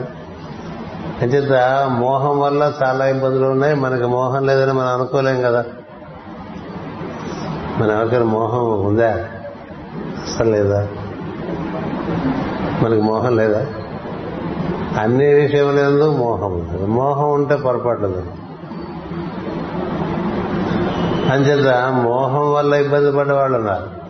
అంచేత 1.22 1.52
మోహం 1.90 2.40
వల్ల 2.40 2.72
చాలా 2.84 3.06
ఇబ్బందులు 3.06 3.46
ఉన్నాయి. 3.46 3.74
మనకి 3.74 4.06
మోహం 4.06 4.46
లేదని 4.46 4.72
మనం 4.72 4.88
అనుకోలేం 4.88 5.42
కదా. 5.42 5.64
మన 7.78 7.90
ఎవరికైనా 7.90 8.24
మోహం 8.24 8.84
ఉందా? 8.84 9.12
అసలు 10.22 10.50
లేదా? 10.50 10.88
మనకి 12.82 13.02
మోహం 13.02 13.36
లేదా? 13.36 13.66
అన్ని 15.00 15.34
విషయంలో 15.34 16.10
మోహం 16.10 16.52
ఉంది 16.52 16.86
మోహం 16.86 17.32
ఉంటే 17.32 17.56
పొరపాట్లు 17.56 18.06
లేదు 18.06 18.30
అంచేత 21.32 21.92
మోహం 21.92 22.52
వల్ల 22.52 22.74
ఇబ్బంది 22.74 23.12
పడ్డ 23.12 23.32
వాళ్ళు 23.32 23.58
ఉన్నారు. 23.58 24.09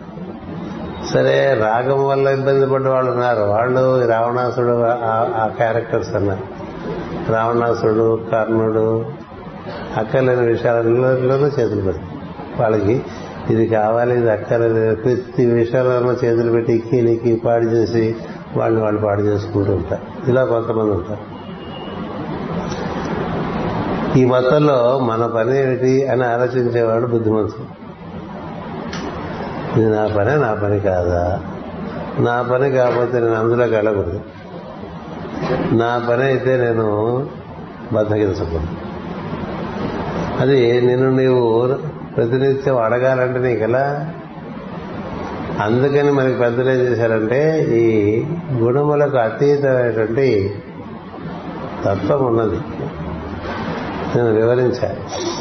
సరే 1.13 1.53
రాగం 1.53 2.07
వల్ల 2.07 2.27
ఇబ్బంది 2.27 2.65
పడ్డ 2.65 2.87
వాళ్ళు 2.87 3.11
ఉన్నారు. 3.11 3.41
వాళ్ళు 3.41 4.07
రావణాసుడు 4.07 4.81
ఆ- 4.85 5.49
క్యారెక్టర్స్ 5.57 6.15
అన్నారు 6.15 6.61
రావణాసుడు 7.31 8.21
కర్ణుడు 8.31 9.05
అక్కర్లేని 9.97 10.47
విషయాలలోనూ 10.47 11.47
చేతులు 11.47 11.81
పెడతారు 11.81 12.21
వాళ్ళకి 12.61 13.03
ఇది 13.49 13.67
కావాలి 13.67 14.17
ఇది 14.17 14.31
అక్కర్లేదు. 14.31 14.95
ప్రతి 14.95 15.45
విషయాలను 15.45 16.25
చేతులు 16.25 16.51
పెట్టి 16.51 16.73
ఇక్కి 16.73 17.01
నీకి 17.01 17.41
పాడు 17.45 17.65
చేసి 17.65 18.15
వాళ్ళని 18.57 18.83
వాళ్ళు 18.83 19.01
పాడు 19.01 19.21
చేసుకుంటూ 19.21 19.73
ఉంటారు. 19.73 20.29
ఇలా 20.29 20.45
కొంతమంది 20.45 20.91
ఉంటారు. 20.91 21.41
ఈ 24.19 24.25
మొత్తంలో 24.25 24.99
మన 24.99 25.25
పని 25.25 25.63
ఏమిటి 25.63 26.07
అని 26.07 26.25
ఆలోచించేవాడు 26.25 27.07
బుద్ధిమంతుడు. 27.07 27.80
ఇది 29.77 29.89
నా 29.89 30.07
పనే 30.17 30.35
నా 30.35 30.53
పని 30.53 30.79
కాదా? 30.79 31.41
నా 32.19 32.41
పని 32.41 32.71
కాకపోతే 32.71 33.19
నేను 33.19 33.33
అందులోకి 33.33 33.75
వెళ్ళకూడదు 33.75 34.21
నా 35.71 36.07
పని 36.09 36.23
అయితే 36.23 36.57
నేను 36.57 37.27
బద్దగించకూడదు 37.93 38.67
అది 40.39 40.81
నిన్ను 40.81 41.11
నీవు 41.11 41.75
ప్రతినిత్యం 42.15 42.77
అడగాలంటే 42.77 43.39
నీకు 43.39 43.63
ఎలా 43.63 44.09
అందుకని 45.63 46.11
మనకి 46.11 46.37
పెద్దలు 46.37 46.69
ఏం 46.69 46.75
చేశారంటే 46.75 47.65
ఈ 47.69 48.23
గుణములకు 48.53 49.17
అతీతమైనటువంటి 49.17 50.55
తత్వం 51.85 52.25
ఉన్నది. 52.25 52.59
నేను 54.15 54.33
వివరించాను. 54.33 55.31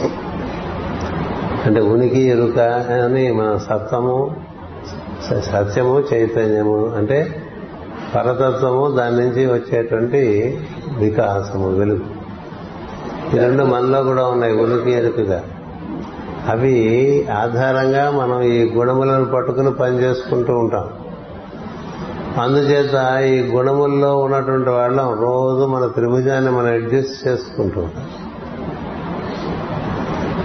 అంటే 1.71 1.83
ఉనికి 1.83 2.21
ఎరుక 2.21 2.59
అని 3.05 3.33
మన 3.33 3.57
సత్వము 3.57 4.37
సత్యము 5.41 6.03
చైతన్యము 6.15 6.95
అంటే 6.97 7.43
పరతత్వము 8.15 8.97
దాని 8.97 9.17
నుంచి 9.17 9.47
వచ్చేటువంటి 9.47 10.59
వికాసము 10.97 11.71
వెలుగు. 11.71 12.01
ఈ 13.35 13.39
రెండు 13.39 13.65
మనలో 13.65 14.03
కూడా 14.03 14.27
ఉన్నాయి 14.27 14.57
ఉనికి 14.57 14.91
ఎరుకగా. 14.91 15.43
అవి 16.49 17.27
ఆధారంగా 17.33 18.11
మనం 18.11 18.43
ఈ 18.43 18.71
గుణములను 18.71 19.25
పట్టుకుని 19.25 19.73
పని 19.73 19.97
చేసుకుంటూ 19.99 20.59
ఉంటాం. 20.59 20.91
అందుచేత 22.43 23.23
ఈ 23.23 23.51
గుణముల్లో 23.51 24.19
ఉన్నటువంటి 24.19 24.71
వాళ్ళం 24.71 25.21
రోజు 25.21 25.67
మన 25.67 25.87
త్రిభుజాన్ని 25.87 26.51
మనం 26.51 26.67
అడ్జస్ట్ 26.67 27.29
చేసుకుంటూ 27.29 27.81
ఉంటాం. 27.81 28.05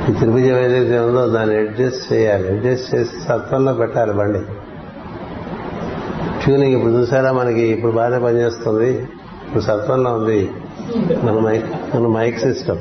ఈ 0.09 0.13
త్రిభుజం 0.13 0.57
ఏదైతే 0.57 0.99
ఉందో 0.99 1.27
దాన్ని 1.27 1.57
అడ్జస్ట్ 1.57 2.13
చేయాలి. 2.13 2.47
అడ్జస్ట్ 2.47 2.95
చేసి 2.95 3.21
సత్వంలో 3.27 3.73
పెట్టాలి 3.73 4.13
బండి. 4.13 4.39
ట్యూనింగ్ 6.43 6.73
ఇప్పుడు 6.73 6.91
చూసారా 6.91 7.31
మనకి 7.31 7.61
ఇప్పుడు 7.61 7.91
బాగానే 7.91 8.19
పనిచేస్తుంది. 8.19 8.93
ఇప్పుడు 9.47 9.63
సత్వంలో 9.63 10.13
ఉంది. 10.13 10.51
మన 11.23 11.31
మైక్ 11.31 11.95
మన 11.95 12.07
మైక్ 12.07 12.39
సిస్టమ్. 12.39 12.77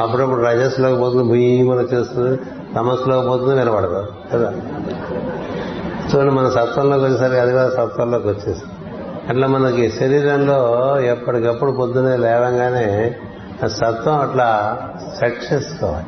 అప్పుడప్పుడు 0.00 0.40
రజస్లోకి 0.40 1.00
పోతుంది 1.00 1.22
భూమని 1.22 1.80
వచ్చేస్తుంది 1.80 2.40
తమస్లోకి 2.76 3.28
పోతుంది 3.28 3.56
నిలబడదు 3.56 4.06
కదా? 4.32 4.54
చూడండి 6.14 6.34
మన 6.34 6.48
సత్వంలోకి 6.48 7.04
వచ్చేసరికి 7.04 7.40
అది 7.40 7.52
కూడా 7.52 7.70
సత్వంలోకి 7.70 8.28
వచ్చేస్తుంది. 8.28 8.74
అట్లా 9.28 9.46
మనకి 9.46 9.90
శరీరంలో 9.90 11.00
ఎప్పటికప్పుడు 11.00 11.72
పొద్దునే 11.72 12.16
లేవంగానే 12.16 13.16
సత్వం 13.64 14.18
అట్లా 14.18 14.78
సెట్ 15.20 15.52
చేసుకోవాలి. 15.52 16.06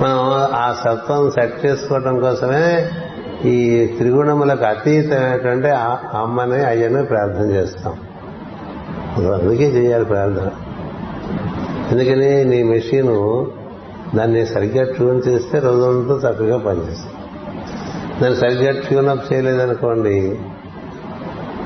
మనం 0.00 0.18
ఆ 0.54 0.76
సత్వం 0.84 1.30
సెట్ 1.30 1.66
చేసుకోవడం 1.66 2.20
కోసమే 2.20 2.90
ఈ 3.44 3.86
త్రిగుణములకు 3.86 4.64
అతీతమైనటువంటి 4.64 5.68
అమ్మని 6.16 6.64
అయ్యని 6.64 7.04
ప్రార్థన 7.04 7.50
చేస్తాం. 7.50 7.96
అందుకే 9.32 9.64
చేయాలి 9.64 10.04
ప్రార్థన. 10.04 10.50
ఎందుకని 11.90 12.44
నీ 12.44 12.62
మెషిన్ 12.62 13.46
దాన్ని 14.16 14.46
సరిగ్గా 14.46 14.92
ట్యూన్ 14.92 15.22
చేస్తే 15.28 15.58
రోజంతా 15.58 16.30
చక్కగా 16.30 16.58
పనిచేస్తుంది. 16.58 17.14
దాన్ని 18.22 18.40
సరిగ్గా 18.40 18.80
ట్యూన్ 18.80 19.08
అప్ 19.08 19.32
చేయలేదనుకోండి 19.32 20.38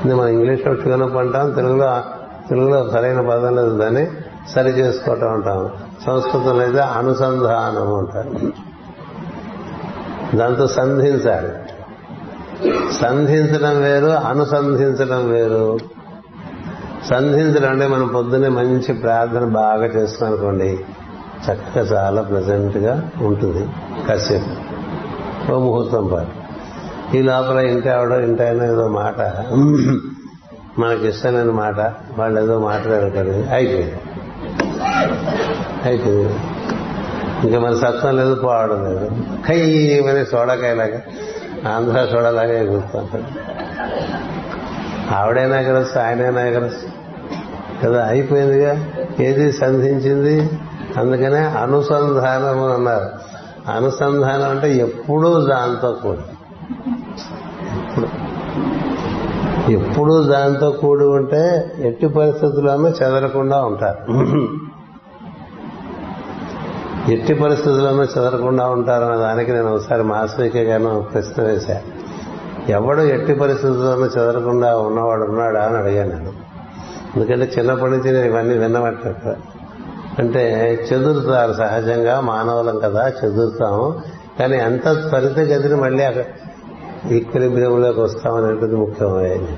మనం 0.05 0.27
ఇంగ్లీష్లో 0.27 0.73
ట్యూన్ 0.73 1.01
అప్ 1.01 1.17
అంటాం 1.17 1.51
తెలుగులో 1.51 1.85
తెలుగులో 2.49 2.89
సరైన 2.89 3.21
పదం 3.21 3.55
లేదు 3.55 3.77
దాన్ని 3.77 4.07
సరి 4.55 4.69
చేసుకోవటం 4.69 5.33
అంటాం 5.33 5.69
సంస్కృతంలో 6.05 6.59
అయితే 6.59 6.79
అనుసంధానం 6.79 7.93
అంటారు. 7.95 8.51
దాంతో 10.37 10.67
సంధించాలి. 10.67 11.53
సంధించడం 12.93 13.81
వేరు 13.81 14.05
అనుసంధించడం 14.05 15.29
వేరు. 15.29 15.77
సంధించడం 17.09 17.69
అంటే 17.69 17.87
మనం 17.87 18.07
పొద్దున్నే 18.07 18.49
మంచి 18.49 18.93
ప్రార్థన 18.93 19.43
బాగా 19.45 19.85
చేసుకోనుకోండి 19.85 20.69
అనుకోండి 20.69 20.85
చక్కగా 21.51 21.85
చాలా 21.85 22.21
ప్లెజెంట్గా 22.21 23.09
ఉంటుంది. 23.21 23.67
కాసేపు 24.07 24.51
ఓ 25.51 25.59
ముహూర్తం 25.59 26.07
పాటు. 26.07 26.43
ఈ 27.17 27.21
లోపల 27.21 27.57
ఇంటి 27.59 27.89
ఆవిడ 27.89 28.11
ఇంటైనా 28.11 28.65
ఏదో 28.65 28.87
మాట 28.87 29.19
మనకి 30.79 31.07
ఇష్టమైన 31.07 31.51
మాట 31.51 31.79
వాళ్ళు 32.17 32.41
ఏదో 32.41 32.59
మాట్లాడతారు 32.59 33.45
అయిపోయింది. 33.51 33.95
అయిపోయింది. 35.83 36.35
ఇంకా 37.43 37.59
మన 37.59 37.73
సత్వం 37.75 38.15
లేదు 38.15 38.35
పోవడం 38.35 38.83
లేదు. 38.83 39.09
కయ్యమని 39.47 40.25
సోడకాయలాగా 40.25 41.01
ఆంధ్ర 41.75 42.07
సోడలాగా 42.11 42.53
ఎగురుతుంటారు 42.53 43.23
ఆవిడైనా 45.15 45.59
ఎగరచ్చు 45.59 46.01
ఆయనైనా 46.01 46.41
ఎగరచ్చు 46.41 47.03
కదా 47.85 48.07
అయిపోయిందిగా. 48.07 48.89
ఏది 49.19 49.51
సంధించింది? 49.51 50.49
అందుకనే 50.97 51.39
అనుసంధానం 51.39 52.73
అన్నారు. 52.73 53.09
అనుసంధానం 53.71 54.49
అంటే 54.49 54.73
ఎప్పుడూ 54.73 55.45
దాంతో 55.45 55.91
కూడి. 55.91 56.21
ఎప్పుడూ 59.71 60.23
దాంతో 60.23 60.71
కూడి 60.71 61.05
ఉంటే 61.05 61.71
ఎట్టి 61.79 62.07
పరిస్థితుల్లోనూ 62.07 62.89
చెదరకుండా 62.89 63.61
ఉంటారు. 63.61 64.13
ఎట్టి 67.11 67.33
పరిస్థితుల్లోనూ 67.33 68.03
చెదరకుండా 68.03 68.67
ఉంటారన్న 68.67 69.15
దానికి 69.15 69.51
నేను 69.51 69.75
ఒకసారి 69.75 70.03
మాస్వికే 70.03 70.63
గారిని 70.63 71.01
ప్రశ్న 71.01 71.43
వేశాను 71.43 72.03
ఎవడు 72.71 73.01
ఎట్టి 73.01 73.33
పరిస్థితుల్లోనూ 73.33 74.05
చెదరకుండా 74.05 74.77
ఉన్నవాడు 74.77 75.23
ఉన్నాడా 75.23 75.63
అని 75.63 75.77
అడిగాను 75.77 76.09
నేను. 76.09 76.33
ఎందుకంటే 77.15 77.51
చిన్నప్పటి 77.57 77.91
నుంచి 77.91 78.11
నేను 78.11 78.25
ఇవన్నీ 78.25 78.57
విన్నమాట 78.57 78.93
అంటే 80.19 80.73
చెదురుతారు 80.93 81.53
సహజంగా 81.53 82.19
మానవులం 82.19 82.79
కదా 82.79 83.07
చెదురుతాము. 83.07 84.01
కానీ 84.39 84.57
ఎంత 84.57 84.83
త్వరితగతిని 84.83 85.75
మళ్ళీ 85.75 86.03
ఈక్విలిబ్రియంలోకి 87.11 87.99
వస్తామని 88.01 88.45
అంటుంది 88.45 88.75
ముఖ్యమైనది 88.75 89.57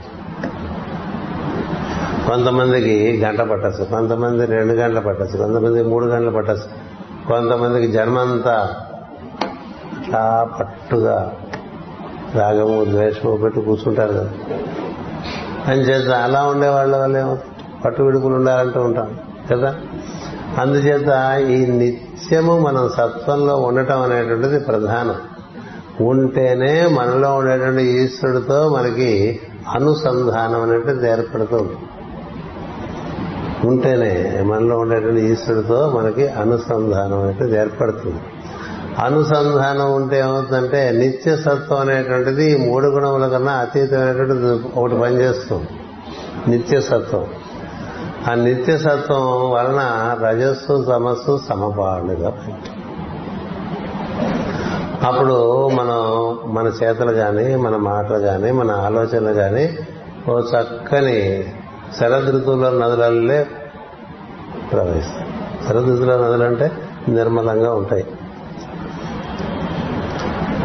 కొంతమందికి 2.28 3.22
గంట 3.26 3.42
పట్టచ్చు 3.42 3.84
కొంతమంది 3.84 4.46
రెండు 4.46 4.74
గంటలు 4.74 5.00
పట్టచ్చు 5.00 5.38
కొంతమంది 5.38 5.84
మూడు 5.84 6.06
గంటలు 6.06 6.32
పట్టచ్చు 6.32 6.68
కొంతమందికి 7.28 7.92
జన్మంతా 7.92 8.76
అట్లా 9.98 10.48
పట్టుగా 10.60 11.34
రాగము 12.36 12.86
ద్వేషము 12.86 13.38
పెట్టి 13.38 13.62
కూర్చుంటారు 13.62 14.14
కదా. 14.14 14.30
అని 15.68 15.82
చేత 15.82 16.12
అలా 16.12 16.44
ఉండే 16.44 16.68
వాళ్ళ 16.68 16.98
వల్ల 16.98 17.38
పట్టు 17.86 18.04
విడుకులు 18.04 18.36
ఉండాలంటూ 18.36 18.82
ఉంటాం 18.82 19.20
కదా. 19.52 19.76
అందుచేత 20.62 21.38
ఈ 21.50 21.66
నిత్యము 21.66 22.60
మనం 22.60 22.90
సత్వంలో 22.90 23.58
ఉండటం 23.58 24.02
అనేటువంటిది 24.02 24.60
ప్రధానం. 24.60 25.16
ఉంటేనే 26.02 26.88
మనలో 26.88 27.36
ఉండేటువంటి 27.36 27.84
ఈశ్వరుడితో 27.84 28.70
మనకి 28.70 29.42
అనుసంధానం 29.76 30.62
అనేటువంటిది 30.62 31.10
ఏర్పడుతుంది 31.10 31.76
ఉంటేనే 33.68 34.44
మనలో 34.46 34.80
ఉండేటువంటి 34.80 35.22
ఈశ్వరుడితో 35.22 35.92
మనకి 35.96 36.28
అనుసంధానం 36.28 37.20
అనేటువంటిది 37.22 37.60
ఏర్పడుతుంది. 37.60 38.20
అనుసంధానం 39.06 39.94
ఉంటే 39.94 40.20
ఏమవుతుందంటే 40.20 40.92
నిత్యసత్వం 40.92 41.80
అనేటువంటిది 41.80 42.52
ఈ 42.52 42.70
మూడు 42.70 42.88
గుణముల 42.88 43.28
కన్నా 43.28 43.52
అతీతమైనటువంటిది 43.52 44.80
ఒకటి 44.80 44.96
పనిచేస్తుంది. 45.02 45.68
నిత్యసత్వం 46.48 47.26
ఆ 48.32 48.34
నిత్యసత్వం 48.34 49.52
వలన 49.52 50.16
రజస్సు 50.22 50.86
తమస్సు 50.90 51.40
సమపాడుగా 51.50 52.34
అప్పుడు 55.04 55.68
మనం 55.68 56.40
మన 56.54 56.68
చేతలు 56.68 57.12
కానీ 57.12 57.56
మన 57.56 57.76
మాటలు 57.76 58.20
కానీ 58.20 58.52
మన 58.52 58.72
ఆలోచనలు 58.72 59.34
కానీ 59.34 59.78
ఓ 60.30 60.40
చక్కని 60.40 61.46
శరదృతువులో 62.00 62.70
నదులల్లే 62.70 63.48
ప్రవహిస్తాయి. 64.72 65.28
శరదృతువులో 65.68 66.18
నదులు 66.18 66.44
అంటే 66.44 66.72
నిర్మలంగా 67.08 67.74
ఉంటాయి. 67.74 68.06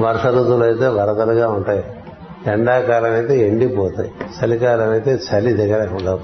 వర్ష 0.00 0.26
ఋతువులు 0.26 0.64
అయితే 0.64 0.88
వరదలుగా 0.88 1.48
ఉంటాయి. 1.48 1.84
ఎండాకాలం 2.46 3.12
అయితే 3.12 3.48
ఎండిపోతాయి. 3.48 4.12
చలికాలం 4.44 4.90
అయితే 4.90 5.10
చలి 5.14 5.52
దిగలేకుండా 5.52 6.18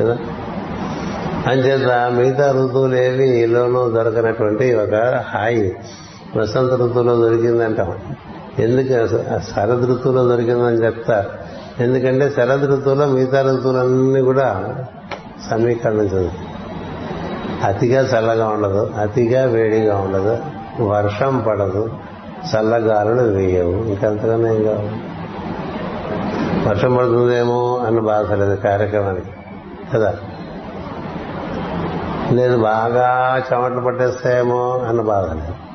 కదా? 0.00 0.18
అంచేత 1.46 2.10
మిగతా 2.10 2.52
ఋతువులు 2.52 2.94
ఏవి 2.94 3.42
ఈలోనూ 3.42 3.90
దొరకనటువంటి 3.90 4.74
ఒక 4.74 4.94
హాయి 5.34 5.76
వసంత 6.36 6.70
ఋతువులో 6.70 7.16
దొరికిందంటాం. 7.16 7.94
ఎందుకు 8.58 9.06
శరద్ 9.54 9.90
ఋతువులో 9.90 10.28
దొరికిందని 10.28 10.76
చెప్తారు 10.76 11.30
ఎందుకంటే 11.82 12.30
శరద్ 12.30 12.70
ఋతువులో 12.70 13.06
మిగతా 13.06 13.42
ఋతువులన్నీ 13.42 14.20
కూడా 14.20 14.74
సమీకరణం 15.50 16.00
చదువు. 16.00 16.56
అతిగా 17.66 18.00
చల్లగా 18.00 18.48
ఉండదు 18.48 18.90
అతిగా 19.00 19.44
వేడిగా 19.44 19.96
ఉండదు 19.96 20.38
వర్షం 20.82 21.44
పడదు 21.48 21.90
చల్లగాలులు 22.54 23.22
వేయవు 23.22 23.70
ఇంకంతగానే 23.70 24.56
ఏం 24.56 24.62
కావు 24.62 25.16
వర్షం 26.68 26.96
పడుతుందేమో 26.96 27.82
అని 27.86 28.00
బాధ 28.00 28.32
లేదు 28.32 28.54
కార్యక్రమానికి. 28.54 29.26
కదా? 29.94 30.14
లేదు 32.32 32.56
బాగా 32.56 33.40
చెమటలు 33.52 33.80
పట్టేస్తాయేమో 33.80 34.84
అన్న 34.88 35.00
బాధ 35.00 35.24
లేదు. 35.24 35.65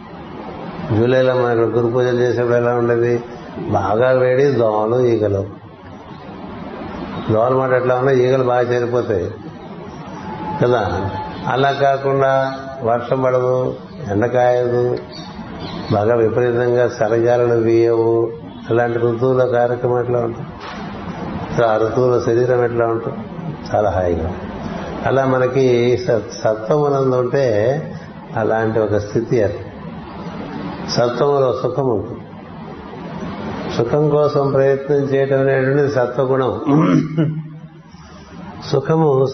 జూలైలో 0.97 1.33
మనకు 1.33 1.59
గురు 1.59 1.87
పూజలు 1.87 2.19
చేసేప్పుడు 2.19 2.55
ఎలా 2.55 2.75
ఉండేది? 2.75 3.23
బాగా 3.69 4.11
వేడి 4.11 4.43
దోమలు 4.43 4.99
ఈగలు. 4.99 5.45
దోమల 7.31 7.53
మాట 7.53 7.71
ఎట్లా 7.71 7.95
ఉన్నా 7.95 8.11
ఈగలు 8.11 8.43
బాగా 8.43 8.61
చేరిపోతాయి. 8.61 9.31
కదా? 10.63 11.09
అలా 11.47 11.71
కాకుండా 11.71 12.53
వర్షం 12.83 13.21
పడదు 13.21 13.75
ఎండకాయదు 14.11 14.97
బాగా 15.91 16.15
విపరీతంగా 16.15 16.87
సరజాలను 16.87 17.55
వీయవు. 17.55 18.31
అలాంటి 18.69 18.99
ఋతువుల 18.99 19.45
కార్యక్రమం 19.45 19.99
ఎట్లా 19.99 20.19
ఉంటుంది? 20.19 20.47
ఆ 21.65 21.77
ఋతువుల 21.77 22.19
శరీరం 22.19 22.63
ఎట్లా 22.63 22.85
ఉంటుంది? 22.85 23.17
చాలా 23.75 23.89
హాయిగా 23.89 24.35
అలా 25.05 25.25
మనకి 25.25 25.97
సత్వమునందు 26.43 27.15
ఉంటే 27.15 27.81
అలాంటి 28.35 28.79
ఒక 28.79 28.97
స్థితి 28.97 29.43
అది 29.43 29.65
సత్వంలో 30.95 31.59
సుఖం 31.61 31.87
ఉంటుంది. 31.87 32.25
సుఖం 33.77 34.09
కోసం 34.09 34.51
ప్రయత్నం 34.51 34.97
చేయటం 34.97 35.39
అనేటువంటి 35.39 35.93
సత్వగుణం. 35.93 36.51
సుఖము 38.71 39.27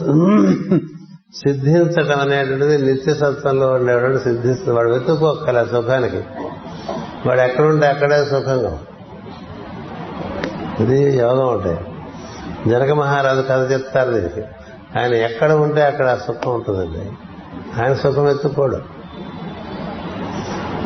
సిద్ధించటం 1.36 2.20
అనేటువంటిది 2.20 2.78
నిత్య 2.82 3.14
సత్వంలో 3.14 3.68
ఉండేవాడు 3.72 4.18
సిద్ధిస్తుంది 4.18 4.78
వాడు 4.78 4.90
వెతుక్కోగల 4.92 5.64
సుఖానికి. 5.64 6.22
వాడు 7.26 7.42
ఎక్కడుంటే 7.42 7.88
అక్కడే 7.88 8.26
సుఖంగా 8.26 8.80
ఇది 10.80 11.18
యోగం 11.18 11.48
ఉంటాయి 11.48 11.80
జనక 12.70 12.92
మహారాజు 12.92 13.42
కథ 13.42 13.72
చెప్తారు 13.72 14.12
దీనికి. 14.12 14.42
ఆయన 15.00 15.14
ఎక్కడ 15.14 15.52
ఉంటే 15.52 15.82
అక్కడ 15.82 16.18
సుఖం 16.28 16.54
ఉంటుందండి. 16.54 17.12
ఆయన 17.82 17.94
సుఖం 17.94 18.30
ఎత్తుకోడు 18.30 18.97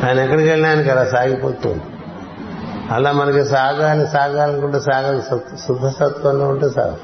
ఆయన 0.03 0.19
ఎక్కడికి 0.19 0.49
వెళ్ళినా 0.49 0.69
ఆయనకి 0.69 0.89
అలా 0.89 1.05
సాగిపోతుంది. 1.05 1.83
అలా 2.91 3.11
మనకి 3.11 3.43
సాగాలి 3.45 4.07
సాగాలనుకుంటే 4.07 4.79
సాగాలి 4.79 5.21
శుద్ధ 5.57 5.87
సత్వంలో 5.87 6.45
ఉంటే 6.45 6.69
సాగు. 6.69 6.97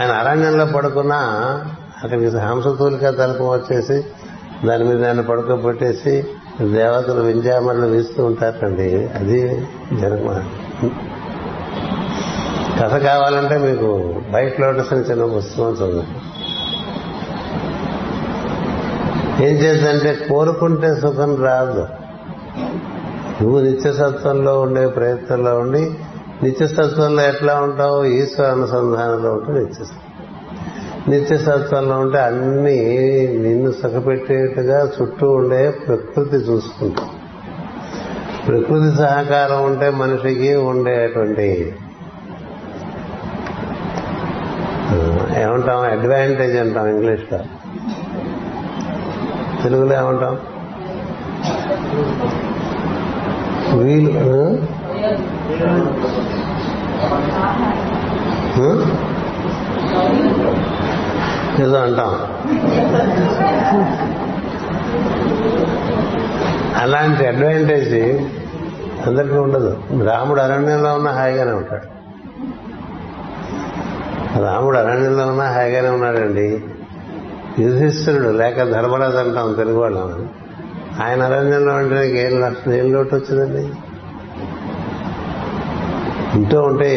ఆయన 0.00 0.10
అరణ్యంలో 0.12 0.66
పడుకున్నా 0.66 1.16
అక్కడికి 2.04 2.36
హంసతూలిక 2.38 3.08
తలపం 3.08 3.48
వచ్చేసి 3.48 4.04
దాని 4.66 4.84
మీద 4.84 5.06
ఆయన 5.06 5.20
పడుకోబెట్టేసి 5.20 6.26
దేవతలు 6.72 7.20
వింజామరలు 7.20 7.86
వీస్తూ 7.86 8.24
ఉంటారండి. 8.24 9.10
అది 9.14 9.68
జనక 10.00 10.44
కథ 12.82 12.94
కావాలంటే 12.94 13.58
మీకు 13.58 14.20
బయట 14.30 14.60
లోటస్ 14.60 14.92
అని 14.92 15.02
చిన్న 15.02 15.24
పుస్తకం 15.36 15.72
చదువు. 15.72 16.21
ఏం 19.42 19.54
చేద్దంటే 19.54 20.26
కోరుకుంటే 20.28 20.94
సుఖం 20.94 21.44
రాదు. 21.44 21.86
నువ్వు 23.42 23.60
నిత్యసత్వంలో 23.60 24.60
ఉండే 24.60 24.86
ప్రయత్నంలో 24.86 25.58
ఉండి 25.58 25.94
నిత్యసత్వంలో 26.42 27.22
ఎట్లా 27.22 27.54
ఉంటావు? 27.60 28.04
ఈశ్వర 28.04 28.46
అనుసంధానంలో 28.46 29.30
ఉంటే 29.32 29.52
నిత్యసత్వం. 29.52 29.98
నిత్యసత్వంలో 31.08 31.98
ఉంటే 31.98 32.18
అన్ని 32.18 32.78
నిన్ను 33.38 33.70
సుఖపెట్టేట్టుగా 33.72 34.90
చుట్టూ 35.02 35.30
ఉండే 35.30 35.70
ప్రకృతి 35.70 36.36
చూసుకుంటాం 36.36 37.08
ప్రకృతి 38.48 38.96
సహకారం 38.96 39.64
ఉంటే 39.64 39.90
మనిషికి 39.90 40.54
ఉండేటువంటి 40.54 41.74
ఏమంటాం? 45.36 45.80
అడ్వాంటేజ్ 45.80 46.56
అంటాం 46.56 46.86
ఇంగ్లీష్లో. 46.86 47.38
తెలుగులో 49.62 49.94
ఏమంటాం? 50.00 50.38
వీలు 53.78 54.10
ఏదో 61.62 61.76
అంటాం. 61.78 62.12
అలాంటి 66.76 67.26
అడ్వాంటేజ్ 67.26 67.94
అందరికీ 69.06 69.34
ఉండదు. 69.34 69.82
రాముడు 70.04 70.40
అరణ్యంలో 70.40 70.94
ఉన్న 70.94 71.08
హాయిగానే 71.08 71.52
ఉంటాడు. 71.52 71.86
రాముడు 74.44 74.78
అరణ్యంలో 74.78 75.26
ఉన్నా 75.26 75.44
హాయిగానే 75.44 75.88
ఉన్నాడండి. 75.88 76.64
యుధిష్ఠరుడు 77.58 78.28
లేక 78.28 78.62
ధర్మరాజు 78.62 79.16
అంటాం 79.16 79.52
తెలుగు 79.52 79.80
వాళ్ళం 79.80 80.28
ఆయన 81.04 81.22
అరణ్యంలో 81.22 81.74
ఉంటే 81.74 82.20
ఏం 82.20 82.40
లక్షణం 82.40 82.74
ఏం 82.74 82.92
లోటు 82.92 83.14
వచ్చిందండి? 83.14 83.68
ఇంటూ 86.38 86.62
ఉంటే 86.62 86.88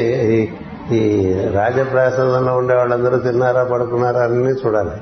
ఈ 0.92 1.34
రాజప్రాసాదంలో 1.54 2.58
ఉండే 2.58 2.76
వాళ్ళందరూ 2.76 3.18
తిన్నారా 3.18 3.64
పడుకున్నారా 3.64 4.22
అన్నీ 4.22 4.52
చూడాలి. 4.52 5.02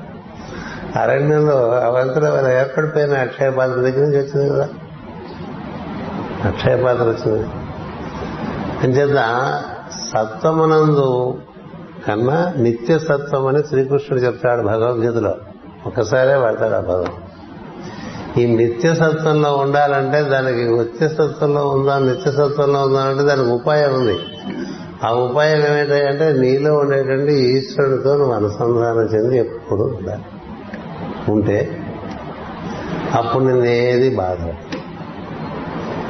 అరణ్యంలో 0.98 1.70
అవంతరం 1.80 2.50
ఏర్పడిపోయిన 2.50 3.14
అక్షయ 3.14 3.50
పాత్ర 3.50 3.74
దగ్గర 3.74 4.00
నుంచి 4.00 4.18
వచ్చింది 4.18 4.50
కదా? 4.50 4.68
అక్షయ 6.44 6.76
పాత్ర 6.76 7.02
వచ్చింది. 7.02 7.48
అంచేత 8.82 9.16
సత్వమునందు 10.12 11.38
కన్నా 12.08 12.54
నిత్యసత్వం 12.56 13.46
అని 13.46 13.62
శ్రీకృష్ణుడు 13.62 14.24
చెప్తాడు 14.24 14.62
భగవద్గీతలో. 14.62 15.34
ఒకసారే 15.86 16.34
వాడతాడు 16.34 16.74
ఆ 16.74 16.80
పదం. 16.80 17.12
ఈ 18.42 18.56
నిత్యసత్వంలో 18.56 19.56
ఉండాలంటే 19.56 20.22
దానికి 20.22 20.64
నిత్యసత్వంలో 20.64 21.68
ఉందా 21.68 21.98
నిత్యసత్వంలో 21.98 22.80
ఉందా 22.80 23.02
అంటే 23.02 23.22
దానికి 23.22 23.48
ఉపాయం 23.48 23.94
ఉంది. 23.94 24.18
ఆ 25.04 25.12
ఉపాయం 25.12 25.58
ఏమిటంటే 25.58 26.32
నీలో 26.40 26.74
ఉండేటువంటి 26.74 27.32
ఈశ్వరుడితో 27.32 28.16
నువ్వు 28.16 28.34
అనుసంధానం 28.34 29.02
చెంది 29.14 29.38
ఎప్పుడు 29.38 29.82
ఉండాలి. 29.82 30.22
ఉంటే 31.32 31.84
అప్పుడు 33.14 33.44
నేను 33.44 33.64
ఏది 33.64 34.16
బాధ 34.16 34.36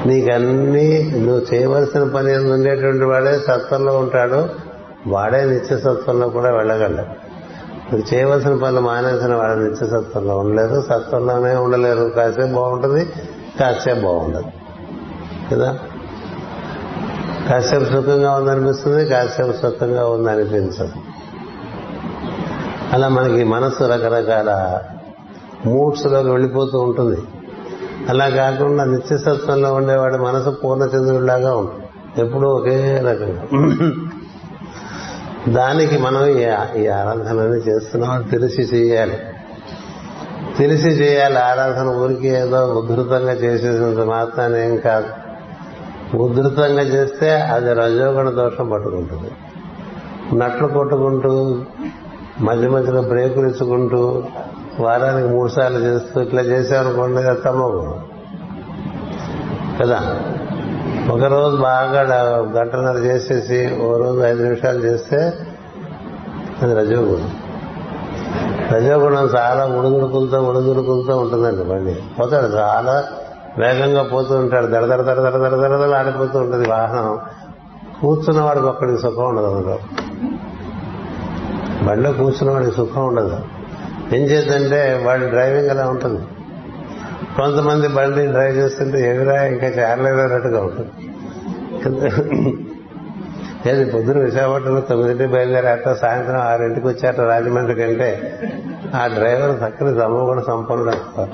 నీకన్నీ 0.09 1.13
నువ్వు 1.17 1.55
చేయవలసిన 1.55 2.05
పని 2.05 2.37
ఉండేటువంటి 2.37 3.05
వాడే 3.05 3.39
సత్వంలో 3.39 3.99
ఉంటాడు. 3.99 4.65
వాడే 5.07 5.45
నిత్యసత్వంలో 5.45 6.29
కూడా 6.29 6.51
వెళ్ళగలడు. 6.51 7.25
మీరు 7.95 8.15
చేయవలసిన 8.15 8.57
పనులు 8.57 8.81
మానేసిన 8.81 9.35
వాడు 9.35 9.59
నిత్యసత్వంలో 9.59 10.39
ఉండలేదు 10.39 10.81
సత్వంలోనే 10.81 11.55
ఉండలేరు 11.55 12.05
కాసేపు 12.05 12.55
బాగుంటుంది 12.55 13.05
కాసేపు 13.61 14.01
బాగుండదు. 14.01 14.45
కదా? 15.53 15.79
కాసేపు 17.49 17.85
సుఖంగా 17.85 18.33
ఉందనిపిస్తుంది 18.33 19.07
కాసేపు 19.07 19.53
సుఖంగా 19.53 20.07
ఉందనిపించదు. 20.07 20.93
అలా 22.93 23.09
మనకి 23.09 23.45
మనసు 23.45 23.85
రకరకాల 23.85 24.81
మూడ్స్లోకి 25.67 26.31
వెళ్ళిపోతూ 26.31 26.79
ఉంటుంది. 26.79 27.17
అలా 28.09 28.29
కాకుండా 28.29 28.85
నిత్యసత్వంలో 28.85 29.75
ఉండేవాడు 29.75 30.17
మనసు 30.17 30.51
పూర్ణ 30.51 30.83
చంద్రుడిలాగా 30.83 31.57
ఉంటుంది. 31.57 31.85
ఎప్పుడూ 32.27 32.49
ఒకే 32.49 32.99
రకంగా. 32.99 33.43
దానికి 35.49 35.99
మనం 35.99 36.27
ఈ 36.77 36.87
ఆరాధనని 36.87 37.57
చేస్తున్నాం. 37.57 38.23
తెలిసి 38.23 38.63
చేయాలి. 38.63 39.19
తెలిసి 40.59 40.89
చేయాలి. 40.89 41.39
ఆరాధన 41.39 41.87
ఊరికి 41.87 42.29
ఏదో 42.29 42.67
ఉధృతంగా 42.67 43.33
చేసేసినంత 43.33 43.99
మాత్రాన్ని 43.99 44.65
ఏం 44.65 44.77
కాదు. 44.77 45.07
ఉధృతంగా 46.17 46.83
చేస్తే 46.83 47.31
అది 47.33 47.75
రజోగుణ 47.75 48.31
దోషం 48.31 48.71
పట్టుకుంటుంది. 48.71 49.31
నట్లు 50.39 50.69
కొట్టుకుంటూ 50.69 51.63
మధ్య 52.41 52.69
మధ్యలో 52.69 53.03
బ్రేకులు 53.03 53.47
ఇచ్చుకుంటూ 53.47 54.23
వారానికి 54.81 55.29
మూడు 55.29 55.49
సార్లు 55.49 55.79
చేస్తూ 55.79 56.21
ఇట్లా 56.21 56.43
చేసామనుకోండి 56.43 57.23
అది 57.23 57.41
తమో 57.41 57.69
గుణం 57.69 58.05
కదా? 59.83 60.21
ఒక 61.11 61.23
రోజు 61.23 61.57
బాగా 61.57 62.03
గంటన్నర 62.61 62.97
చేసేసి 62.97 63.79
ఓ 63.83 63.97
రోజు 63.97 64.21
ఐదు 64.21 64.43
నిమిషాలు 64.43 64.79
చేస్తే 64.79 65.17
అది 66.63 66.75
రజోగుణం. 66.75 67.31
రజోగుణం 68.73 69.25
చాలా 69.27 69.67
ఉడుదుడుకులతో 69.67 70.43
ఉడుదుడుకులతో 70.43 71.19
ఉంటుందండి 71.19 71.65
బండి. 71.65 71.97
పోతాడు 72.21 72.47
చాలా 72.47 73.05
వేగంగా 73.59 74.03
పోతూ 74.03 74.35
ఉంటాడు. 74.35 74.67
దడ 74.67 74.85
దడ 74.85 75.01
దడ 75.01 75.21
దడ 75.21 75.77
దడ 75.77 75.95
ఆడిపోతూ 75.95 76.39
ఉంటుంది 76.39 76.69
వాహనం. 76.69 77.21
కూర్చున్న 78.01 78.41
వాడికి 78.41 78.67
ఒక్కడికి 78.67 78.99
సుఖం 78.99 79.25
ఉండదు 79.25 79.47
అందులో. 79.47 79.79
బండిలో 81.83 82.13
కూర్చున్న 82.13 82.51
వాడికి 82.51 82.77
సుఖం 82.77 83.07
ఉండదు. 83.07 83.39
ఏం 84.13 84.23
చేద్దంటే 84.23 85.03
వాడి 85.07 85.27
డ్రైవింగ్ 85.27 85.71
అలా 85.71 85.89
ఉంటుంది? 85.89 86.23
కొంతమంది 87.37 87.89
బండి 87.89 88.27
డ్రైవ్ 88.27 88.57
చేస్తుంటే 88.57 88.99
ఎదురా 89.11 89.45
ఇంకా 89.45 89.67
చేరలేదన్నట్టుగా 89.67 90.61
ఉంటుంది. 90.61 90.91
లేదు 93.67 93.91
పొద్దున 93.91 94.19
విశాఖపట్నంలో 94.19 94.81
తొమ్మిదింటికి 94.81 95.31
బయలుదేరాక 95.31 95.93
సాయంత్రం 95.93 96.37
ఆరింటికి 96.37 96.87
వచ్చాక 96.87 97.21
రాజమండ్రి 97.21 97.75
కంటే 97.75 98.41
ఆ 98.95 99.07
డ్రైవర్ 99.07 99.55
చక్కని 99.63 100.01
సమగుణ 100.01 100.41
సంపన్నుడు 100.41 100.91
అంటారు. 100.91 101.31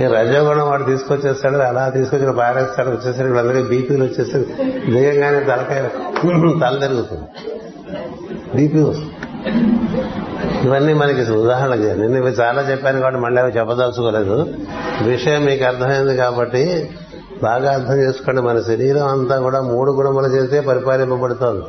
ఈ 0.00 0.06
రజోగుణం 0.06 0.68
వాడు 0.68 0.82
తీసుకొచ్చేస్తాడు 0.82 1.56
అలా 1.56 1.88
తీసుకొచ్చిన 1.88 2.30
పారేస్తాడు 2.30 2.88
వచ్చేసరికి 2.88 3.32
వీళ్ళందరికీ 3.32 3.68
బీపీలు 3.68 4.04
వచ్చేసరికి 4.04 4.52
దిగంగానే 4.92 5.40
తలకాయ 5.40 5.82
తల 6.60 6.78
తిరుగుతుంది. 6.80 7.26
బీపీ 8.56 8.80
వస్తుంది. 8.80 9.77
ఇవన్నీ 10.62 10.92
మనకి 10.92 11.32
ఉదాహరణలు 11.32 11.82
నేను 11.82 12.16
ఇవి 12.16 12.30
చాలా 12.30 12.62
చెప్పాను 12.62 13.00
కాబట్టి 13.00 13.20
మళ్ళీ 13.20 13.42
అవి 13.42 13.52
చెప్పదలుచుకోలేదు. 13.52 14.54
విషయం 15.02 15.44
మీకు 15.44 15.64
అర్థమైంది 15.64 16.16
కాబట్టి 16.16 16.90
బాగా 17.42 17.72
అర్థం 17.72 17.96
చేసుకోండి. 17.96 18.40
మన 18.40 18.60
శరీరం 18.60 19.06
అంతా 19.06 19.38
కూడా 19.38 19.60
మూడు 19.60 19.92
గుణముల 19.92 20.26
చేస్తే 20.26 20.60
పరిపాలింపబడుతోంది. 20.60 21.64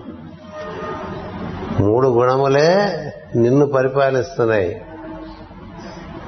మూడు 1.84 2.08
గుణములే 2.08 2.76
నిన్ను 3.36 3.66
పరిపాలిస్తున్నాయి. 3.66 4.82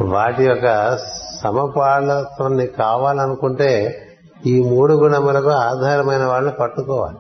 వాటి 0.02 0.44
యొక్క 0.44 0.98
సమపాలత్వం 1.44 2.58
నీకు 2.58 2.78
కావాలనుకుంటే 2.78 4.02
ఈ 4.46 4.62
మూడు 4.62 4.94
గుణములకు 4.94 5.50
ఆధారమైన 5.50 6.24
వాళ్ళని 6.24 6.54
పట్టుకోవాలి. 6.60 7.18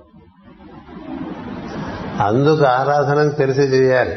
అందుకు 2.23 2.65
ఆరాధనకు 2.65 3.35
తెలిసి 3.35 3.61
చేయాలి. 3.61 4.15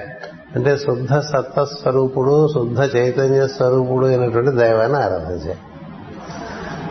అంటే 0.56 0.76
శుద్ధ 0.76 1.18
సత్వ 1.18 1.64
స్వరూపుడు 1.64 2.48
శుద్ధ 2.48 2.96
చైతన్య 2.96 3.48
స్వరూపుడు 3.48 4.06
అయినటువంటి 4.06 4.50
దైవాన్ని 4.50 4.98
ఆరాధన 4.98 5.54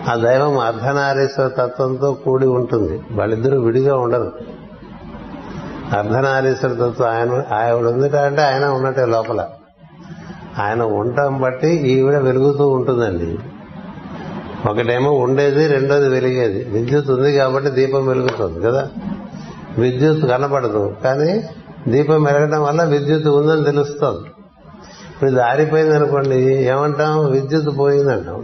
ఆ 0.10 0.16
దైవం 0.16 0.58
అర్ధనారీశ్వర 0.58 1.48
తత్వంతో 1.48 2.14
కూడి 2.14 2.48
ఉంటుంది. 2.48 3.02
వాళ్ళిద్దరూ 3.12 3.62
విడిగా 3.62 3.98
ఉండరు. 3.98 4.32
అర్ధనారీశ్వర 5.98 6.72
తత్వం 6.74 7.10
ఆయన 7.10 7.44
ఆవిడ 7.54 7.86
ఉంది 7.86 8.18
అంటే 8.18 8.42
ఆయన 8.42 8.66
ఉన్నట్టే 8.66 9.06
లోపల. 9.06 9.48
ఆయన 10.60 10.82
ఉండటం 10.82 11.42
బట్టి 11.42 11.68
ఈవిడ 11.68 12.16
వెలుగుతూ 12.16 12.68
ఉంటుందండి. 12.68 13.38
ఒకటేమో 14.70 15.12
ఉండేది 15.12 15.68
రెండోది 15.68 16.10
వెలిగేది. 16.10 16.64
విద్యుత్ 16.64 17.10
ఉంది 17.10 17.38
కాబట్టి 17.38 17.70
దీపం 17.70 18.08
వెలుగుతుంది 18.08 18.62
కదా. 18.66 18.90
విద్యుత్ 19.78 20.26
కనపడదు. 20.26 20.96
కానీ 21.04 21.44
దీపం 21.88 22.24
మెరగడం 22.24 22.64
వల్ల 22.64 22.84
విద్యుత్ 22.84 23.28
ఉందని 23.28 23.64
తెలుస్తుంది. 23.66 24.30
ఇప్పుడు 25.14 25.30
ఇది 25.30 25.42
ఆరిపోయింది 25.42 25.96
అనుకోండి 25.96 26.40
ఏమంటాం? 26.54 27.32
విద్యుత్ 27.32 27.80
పోయిందంటాం. 27.80 28.36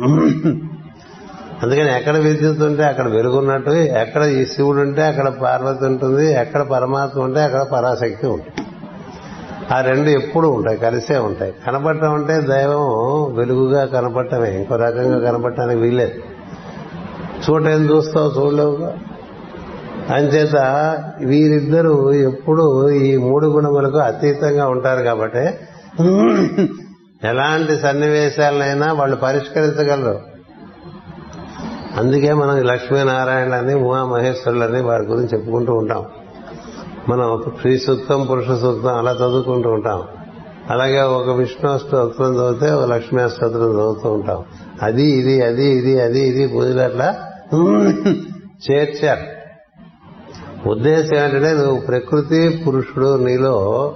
అందుకని 1.64 1.96
ఎక్కడ 1.96 2.18
విద్యుత్ 2.18 2.62
ఉంటే 2.62 2.84
అక్కడ 2.84 3.08
వెలుగున్నట్టు 3.08 3.72
ఎక్కడ 3.72 4.24
ఈ 4.24 4.46
శివుడు 4.46 4.78
ఉంటే 4.78 5.04
అక్కడ 5.04 5.28
పార్వతి 5.28 5.86
ఉంటుంది 5.86 6.34
ఎక్కడ 6.34 6.62
పరమాత్మ 6.62 7.22
ఉంటే 7.22 7.40
అక్కడ 7.40 7.62
పరాశక్తి 7.62 8.28
ఉంటుంది. 8.28 8.68
ఆ 9.74 9.82
రెండు 9.82 10.10
ఎప్పుడు 10.10 10.48
ఉంటాయి 10.48 10.78
కలిసే 10.78 11.18
ఉంటాయి. 11.18 11.54
కనపడటం 11.68 12.14
అంటే 12.14 12.42
దైవం 12.42 12.84
వెలుగుగా 13.36 13.86
కనపడటమే 13.86 14.58
ఇంకో 14.58 14.76
రకంగా 14.76 15.32
కనపడటానికి 15.32 15.80
వీలేదు 15.80 16.12
చూడటం 17.50 17.90
చూస్తావు? 17.90 18.42
చూడలేవుగా? 18.42 18.94
అంచేత 20.10 20.56
వీరిద్దరూ 21.20 22.14
ఎప్పుడు 22.14 22.90
ఈ 22.90 23.18
మూడు 23.18 23.48
గుణములకు 23.48 23.98
అతీతంగా 23.98 24.68
ఉంటారు 24.68 25.04
కాబట్టి 25.04 25.44
ఎలాంటి 27.28 27.78
సన్నివేశాలనైనా 27.78 28.94
వాళ్ళు 28.94 29.16
పరిష్కరించగలరు. 29.16 30.20
అందుకే 31.98 32.34
మనం 32.34 32.62
లక్ష్మీనారాయణని 32.62 33.74
ఉమామహేశ్వరులని 33.74 34.82
వారి 34.82 35.04
గురించి 35.04 35.28
చెప్పుకుంటూ 35.28 35.74
ఉంటాం. 35.74 36.06
మనం 37.10 37.44
స్త్రీ 37.56 37.78
సూక్తం 37.78 38.26
పురుష 38.26 38.46
సూక్తం 38.46 38.98
అలా 38.98 39.12
చదువుకుంటూ 39.12 39.70
ఉంటాం. 39.70 40.04
అలాగే 40.70 41.02
ఒక 41.02 41.30
విష్ణు 41.30 41.78
స్తోత్రం 41.78 42.36
చదివితే 42.36 42.72
ఒక 42.72 42.94
లక్ష్మీ 42.94 43.30
స్తోత్రం 43.30 43.72
చదువుతూ 43.72 44.14
ఉంటాం. 44.14 44.44
అది 44.82 45.04
ఇది 45.04 45.42
అది 45.42 45.66
ఇది 45.66 46.02
అది 46.02 46.20
ఇది 46.20 46.48
పూజలు 46.48 46.82
అట్లా 46.82 47.16
చేర్చారు. 48.72 49.39
ఉద్దేశం 50.68 51.16
ఏంటంటే 51.16 51.54
నువ్వు 51.54 51.80
ప్రకృతి 51.80 52.64
పురుషుడు 52.68 53.24
నీలో 53.24 53.94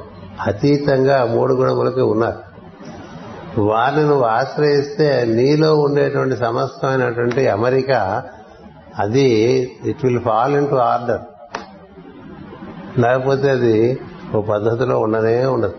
అతీతంగా 0.47 1.25
మూడు 1.25 1.53
గుణములకి 1.53 2.01
ఉన్నారు 2.01 2.53
వారిని 3.61 4.01
నువ్వు 4.01 4.23
ఆశ్రయిస్తే 4.23 5.25
నీలో 5.25 5.75
ఉండేటువంటి 5.75 6.35
సమస్తమైనటువంటి 6.35 7.47
అమెరిక 7.47 7.91
అది 8.99 9.27
it 9.85 10.05
will 10.05 10.19
fall 10.19 10.55
into 10.69 10.75
order 10.75 11.21
లేకపోతే 13.01 13.49
అది 13.49 13.99
ఓ 14.35 14.41
పద్ధతిలో 14.41 14.99
ఉండనే 14.99 15.45
ఉండదు. 15.45 15.73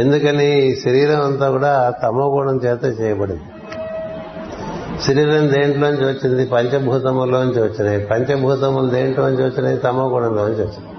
ఎందుకని 0.00 0.66
ఈ 0.66 0.74
శరీరం 0.74 1.24
అంతా 1.24 1.50
కూడా 1.50 1.94
తమో 2.02 2.38
గుణం 2.38 2.56
చేత 2.56 3.00
చేయబడింది. 3.00 3.42
శరీరం 5.02 5.52
దేంట్లోంచి 5.52 6.06
వచ్చింది 6.06 6.46
పంచభూతముల్లోంచి 6.46 7.62
వచ్చినాయి 7.62 8.00
పంచభూతములు 8.00 8.90
దేంట్లోంచి 8.90 9.44
వచ్చినాయి 9.44 9.76
తమో 9.76 10.08
గుణంలోంచి 10.08 10.62
వచ్చినాయి 10.62 10.96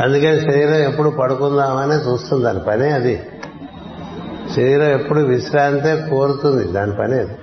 అందుకని 0.00 0.52
శరీరం 0.52 0.74
ఎప్పుడు 0.74 1.10
పడుకుందామని 1.10 1.94
చూస్తుంది. 1.94 2.44
దాని 2.44 2.58
పనే 2.58 2.90
అది. 2.90 3.26
శరీరం 4.56 4.84
ఎప్పుడు 4.84 5.20
విశ్రాంతే 5.20 6.06
కోరుతుంది. 6.10 6.72
దాని 6.72 6.92
పని 6.92 7.14
అది. 7.14 7.38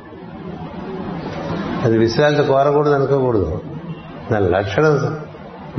అది 1.83 1.97
విశ్రాంతి 1.97 2.43
కోరకూడదు 2.43 2.93
అనుకోకూడదు. 2.93 3.61
దాని 4.31 4.49
లక్షణం 4.49 5.17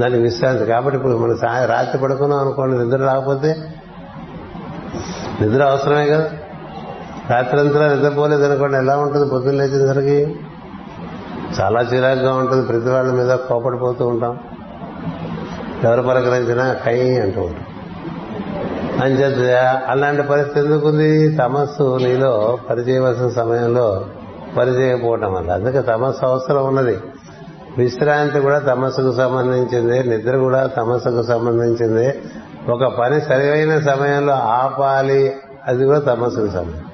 దాని 0.00 0.18
విశ్రాంతి. 0.18 0.66
కాబట్టి 0.66 0.96
ఇప్పుడు 0.96 1.16
మనం 1.16 1.38
రాత్రి 1.66 2.02
పడుకున్నాం 2.02 2.40
అనుకోండి 2.40 2.84
నిద్ర 2.84 2.96
రాకపోతే? 2.96 3.56
నిద్ర 5.40 5.62
అవసరమే 5.62 6.06
కదా? 6.06 6.30
రాత్రంతా 7.30 7.94
నిద్రపోలేదు 7.94 8.44
అనుకోండి 8.44 8.76
ఎలా 8.76 8.96
ఉంటుంది 8.96 9.30
పొద్దున్న 9.30 9.58
లేచేసరికి? 9.58 10.36
చాలా 11.60 11.80
చిరాకుగా 11.80 12.34
ఉంటుంది 12.34 12.66
ప్రతి 12.66 12.88
వాళ్ళ 12.88 13.12
మీద 13.12 13.34
కోపడిపోతూ 13.34 14.06
ఉంటాం. 14.06 14.38
ఎవరు 15.84 16.02
పలకరించినా 16.02 16.72
కై 16.72 17.16
అంటూ 17.16 17.40
ఉంటాం. 17.40 17.64
అంచేత 19.02 19.82
అలాంటి 19.86 20.22
పరిస్థితి 20.22 20.66
ఎందుకుంది? 20.66 21.36
తమస్సు 21.36 21.98
నీలో 22.02 22.58
పనిచేయవలసిన 22.70 23.28
సమయంలో 23.28 24.04
పనిచేయకపోవటం 24.58 25.32
వల్ల. 25.32 25.52
అందుకే 25.52 25.80
తమస్సు 25.80 26.26
అవసరం 26.26 26.66
ఉన్నది. 26.66 26.98
విశ్రాంతి 27.78 28.40
కూడా 28.40 28.58
తమస్సుకు 28.58 29.12
సంబంధించింది 29.12 30.04
నిద్ర 30.04 30.36
కూడా 30.36 30.66
తమస్సుకు 30.66 31.22
సంబంధించింది. 31.22 32.22
ఒక 32.68 32.94
పని 32.98 33.20
సరైన 33.20 33.78
సమయంలో 33.78 34.32
ఆపాలి 34.32 35.36
అది 35.66 35.84
కూడా 35.84 35.98
తమస్సుకు 35.98 36.46
సంబంధించింది. 36.46 36.85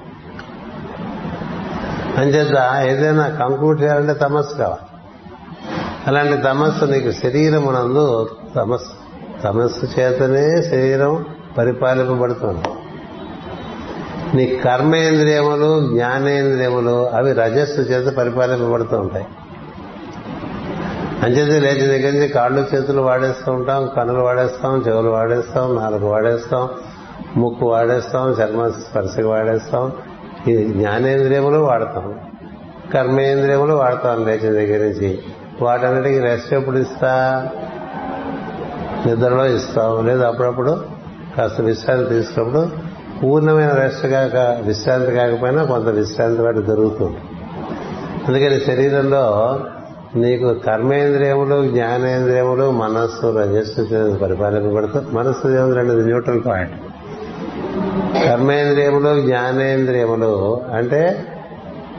అంచేత 2.17 2.81
ఏదైనా 2.89 3.29
కంక్లూడ్ 3.29 3.81
చేయాలంటే 3.81 4.13
తమస్సు 4.13 4.57
కావాలి. 4.57 4.87
అలాంటి 6.07 6.37
తమస్సు 6.37 6.85
నీకు 6.85 7.11
శరీరమునందు 7.11 8.29
తమస్సు. 8.55 8.93
తమస్సు 9.41 9.99
చేతనే 9.99 10.61
శరీరం 10.61 11.25
పరిపాలింపబడుతుంది. 11.57 12.63
నీ 14.37 14.55
కర్మేంద్రియములు 14.55 15.89
జ్ఞానేంద్రియములు 15.89 17.09
అవి 17.09 17.33
రజస్సు 17.33 17.81
చేత 17.81 18.13
పరిపాలింపబడుతూ 18.13 18.97
ఉంటాయి. 18.97 19.25
అంచేత 21.23 21.63
లేచి 21.63 21.99
దగ్గర 21.99 22.13
నుంచి 22.13 22.27
కాళ్ళు 22.27 22.67
చేతులు 22.75 23.01
వాడేస్తూ 23.01 23.51
ఉంటాం 23.51 23.89
కనులు 23.95 24.19
వాడేస్తాం 24.19 24.83
చెవులు 24.87 25.09
వాడేస్తాం 25.09 25.75
నాలుగు 25.75 26.07
వాడేస్తాం 26.07 26.69
ముక్కు 27.37 27.65
వాడేస్తాం 27.65 28.31
చర్మ 28.31 28.67
స్పర్శకు 28.69 29.27
వాడేస్తాం 29.27 29.91
ఈ 30.47 30.63
జ్ఞానేంద్రియములు 30.63 31.59
వాడతాం 31.59 32.19
కర్మేంద్రియములు 32.93 33.73
వాడతాం 33.73 34.25
లేచిన 34.25 34.53
దగ్గర 34.53 34.83
నుంచి. 34.83 35.19
వాటన్నిటికీ 35.61 36.19
రెస్ట్ 36.19 36.53
ఎప్పుడు 36.53 36.77
ఇస్తా? 36.77 37.47
నిద్రలో 39.05 39.45
ఇస్తాం. 39.45 40.07
లేదు 40.07 40.21
అప్పుడప్పుడు 40.21 40.81
కాస్త 41.37 41.61
విశ్రాంతి 41.61 42.09
తీసుకున్నప్పుడు 42.09 42.69
పూర్ణమైన 43.19 43.69
రెస్ట్ 43.69 44.07
కాక 44.07 44.57
విశ్రాంతి 44.61 45.11
కాకపోయినా 45.11 45.63
కొంత 45.63 45.85
విశ్రాంతి 45.85 46.41
వాటి 46.41 46.59
దొరుకుతుంది. 46.59 47.17
అందుకని 48.27 48.59
శరీరంలో 48.59 49.59
నీకు 50.15 50.53
కర్మేంద్రియములు 50.53 51.67
జ్ఞానేంద్రియములు 51.67 52.71
మనస్సు 52.71 53.37
రజస్సు 53.37 54.17
పరిపాలింపబడుతూ 54.17 55.01
మనస్సు 55.11 55.47
ఏముంది? 55.47 55.75
రెండు 55.75 55.93
న్యూట్రల్ 55.93 56.41
పాయింట్. 56.45 56.73
కర్మేంద్రియములు 58.25 59.21
జ్ఞానేంద్రియములు 59.21 60.61
అంటే 60.73 61.25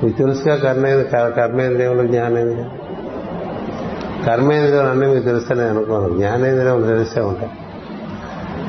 మీకు 0.02 0.18
తెలుసుగా 0.18 0.56
కర్మే 0.56 1.04
కర్మేంద్రియములు 1.30 2.06
జ్ఞానేంద్రియం. 2.06 2.70
కర్మేంద్రియం 4.26 4.90
అన్నీ 4.90 5.06
మీకు 5.06 5.24
తెలుస్తానే 5.24 5.62
అనుకోను. 5.62 6.18
జ్ఞానేంద్రియములు 6.18 6.86
తెలిసే 6.86 7.20
ఉంటాయి. 7.20 7.50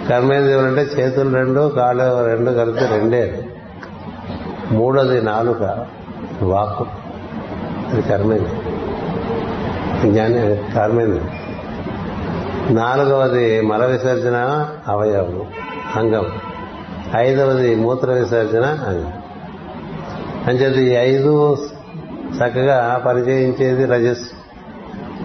కర్మేంద్రియములు 0.10 0.68
అంటే 0.68 0.82
చేతులు 0.82 1.36
రెండు 1.36 1.74
కాళ్ళు 1.76 2.26
రెండు 2.26 2.52
కలిపి 2.52 2.80
రెండే. 2.80 3.46
మూడోది 4.72 5.22
నాలుక 5.22 5.86
వాక్కు. 6.44 6.86
అది 7.92 8.02
కర్మేంద్రియం. 8.02 10.14
జ్ఞానే 10.14 10.64
కర్మేంద్రియం. 10.76 11.30
నాలుగవది 12.76 13.62
మల 13.62 13.86
విసర్జన 13.86 14.68
అవయవం 14.88 15.42
అంగం 15.96 16.26
ఐదవది 17.18 17.76
మూత్ర 17.76 18.12
విసర్జన 18.12 18.66
అంగం 18.66 19.14
అంచేది 20.48 20.92
ఈ 20.92 20.96
ఐదు 20.96 21.58
చక్కగా 22.36 23.04
పనిచేయించేది 23.08 23.86
రజస్. 23.86 24.32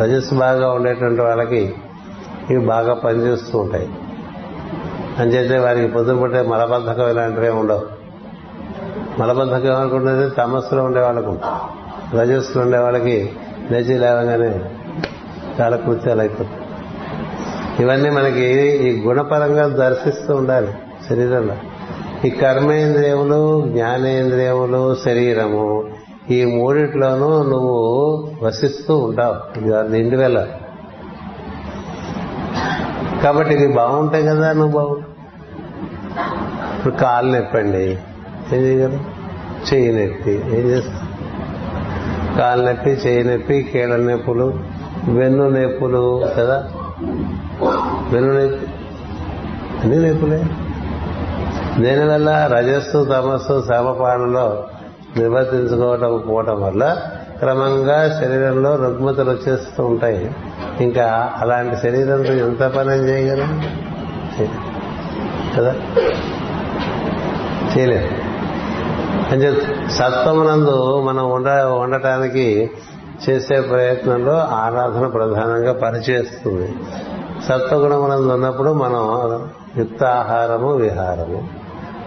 రజస్ 0.03 0.35
బాగా 0.35 0.73
ఉండేటువంటి 0.73 1.21
వాళ్ళకి 1.21 1.75
ఇవి 2.51 2.67
బాగా 2.67 2.95
పనిచేస్తూ 2.95 3.59
ఉంటాయి. 3.59 3.89
అంచేతే 5.19 5.59
వారికి 5.59 5.87
పొద్దున 5.87 6.43
మలబద్ధకం 6.43 7.11
ఇలాంటివే 7.11 7.49
ఉండవు. 7.49 7.87
మలబద్ధకం 9.21 9.69
ఏమనుకుంటుంది 9.69 10.31
తమస్సులో 10.31 10.85
ఉండే 10.85 11.01
వాళ్ళకు. 11.01 11.39
రజస్సులో 12.17 12.65
ఉండే 12.65 12.79
వాళ్ళకి 12.79 13.33
లేచి 13.71 13.99
లేవగానే 13.99 14.61
చాలా 15.61 15.77
కృత్యాలు 15.77 16.21
అయిపోతాయి. 16.21 16.51
ఇవన్నీ 17.81 18.11
మనకి 18.11 18.45
ఈ 18.89 19.07
గుణపరంగా 19.07 19.69
దర్శిస్తూ 19.69 20.37
ఉండాలి 20.37 20.75
శరీరంలో. 21.09 21.55
ఈ 22.25 22.31
కర్మేంద్రియములు 22.31 23.65
జ్ఞానేంద్రియములు 23.69 24.95
శరీరము 25.05 25.85
ఈ 26.31 26.45
మూడిట్లోనూ 26.45 27.43
నువ్వు 27.43 28.29
వసిస్తూ 28.43 28.99
ఉంటావు. 28.99 29.61
నిండి 29.89 30.17
వెళ్ళ 30.17 30.47
కాబట్టి 33.23 33.55
ఇది 33.55 33.73
బాగుంటాయి 33.73 34.25
కదా 34.25 34.53
నువ్వు 34.53 34.73
బాగుంటావు 34.73 35.11
ఇప్పుడు 36.79 36.95
కాళ్ళు 36.95 37.37
నొప్పండి. 37.37 37.99
ఏం 38.53 38.63
చేయగలరు 38.63 39.01
చెయ్యి 39.75 39.93
నొప్పి. 39.93 40.31
ఏం 40.31 40.67
చేస్తావు? 40.67 41.11
కాళ్ళు 42.39 42.67
నొప్పి 42.67 42.91
చెయ్యి 42.91 43.25
నొప్పి 43.25 43.63
కీళ్ళ 43.63 43.97
నొప్పులు 43.97 44.55
వెన్ను 45.09 45.49
నొప్పులు 45.49 46.23
కదా. 46.39 46.71
వెన్ను 48.13 48.33
నొప్పి. 48.41 48.67
అన్ని 49.81 50.09
నొప్పులే. 50.09 50.45
దీనివల్ల 51.79 52.51
రజస్సు 52.53 53.05
తమస్సు 53.05 53.65
సమపానంలో 53.69 54.65
నివర్తించుకోవటం 55.17 56.25
పోవటం 56.29 56.63
వల్ల 56.63 57.03
క్రమంగా 57.39 58.21
శరీరంలో 58.21 58.77
రుగ్మతలు 58.77 59.31
వచ్చేస్తూ 59.31 59.85
ఉంటాయి. 59.85 60.35
ఇంకా 60.81 61.33
అలాంటి 61.39 61.77
శరీరంతో 61.77 62.33
ఎంత 62.33 62.63
పని 62.63 62.89
చేయగలం? 62.89 63.63
కదా? 65.57 65.75
చేయలేదు 67.79 68.09
అంటే 69.31 69.63
సత్వమునందు 69.91 71.03
మనం 71.03 71.31
ఉండ 71.31 71.49
ఉండటానికి 71.63 72.71
చేసే 73.31 73.61
ప్రయత్నంలో 73.61 74.39
ఆరాధన 74.39 75.07
ప్రధానంగా 75.07 75.73
పనిచేస్తుంది. 75.73 76.75
సత్వగుణమునందు 77.49 78.33
ఉన్నప్పుడు 78.33 78.73
మనం 78.73 79.49
యుక్త 79.77 80.05
ఆహారము 80.05 80.73
విహారము. 80.73 81.60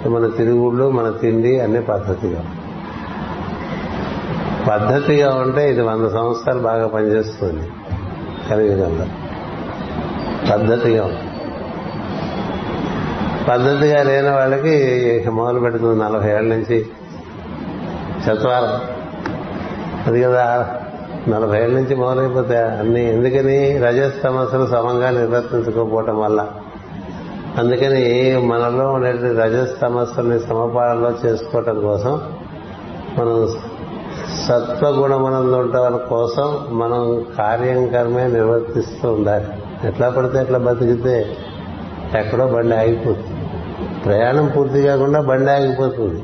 మన 0.09 0.27
తిరుగుళ్ళు 0.27 0.91
మన 0.91 1.09
తిండి 1.09 1.59
అన్ని 1.59 1.81
పద్ధతిగా. 1.81 2.45
పద్ధతిగా 4.69 5.35
ఉంటే 5.35 5.69
ఇది 5.69 5.81
వంద 5.81 6.07
సంవత్సరాలు 6.07 6.59
బాగా 6.59 6.87
పనిచేస్తుంది. 6.87 7.69
కలియుగంలో 8.49 9.05
పద్ధతిగా 10.51 11.03
ఉంటుంది 11.05 11.29
పద్ధతిగా 13.49 14.03
లేని 14.03 14.29
వాళ్ళకి 14.29 15.29
మొదలు 15.29 15.59
పెడుతుంది 15.59 16.03
నలభై 16.03 16.29
ఏళ్ళ 16.29 16.55
నుంచి. 16.55 16.85
చత్వారం. 18.23 18.81
అది 20.07 20.23
కదా 20.23 20.75
నలభై 21.29 21.63
ఏళ్ళ 21.63 21.75
నుంచి 21.75 21.95
మొదలైపోతాయి 21.95 22.79
అన్ని 22.79 23.13
ఎందుకని 23.13 23.77
రజస్తమస్సులు 23.77 24.65
సమంగా 24.65 25.09
నిర్వర్తించుకోకపోవటం 25.09 26.19
వల్ల 26.19 26.47
అందుకని 27.57 28.35
మనలో 28.45 28.87
ఉండే 28.89 29.11
రజస్తమస్సుల్ని 29.43 30.39
సమపాలనలో 30.39 31.13
చేసుకోవటం 31.25 31.81
కోసం 31.81 32.21
మనం 33.19 33.47
సత్వగుణమనందు 34.47 35.55
ఉండటం 35.55 35.99
కోసం 36.09 36.67
మనం 36.71 37.25
కార్యం 37.37 37.87
కర్మే 37.87 38.27
నిర్వర్తిస్తూ 38.27 39.11
ఉండాలి. 39.11 39.45
ఎట్లా 39.87 40.09
పడితే 40.09 40.39
ఎట్లా 40.39 40.59
బతికితే 40.59 41.37
ఎక్కడో 42.19 42.47
బండి 42.47 42.75
ఆగిపోతుంది. 42.75 43.39
ప్రయాణం 44.05 44.51
పూర్తి 44.57 44.81
కాకుండా 44.81 45.21
బండి 45.21 45.51
ఆగిపోతుంది. 45.51 46.23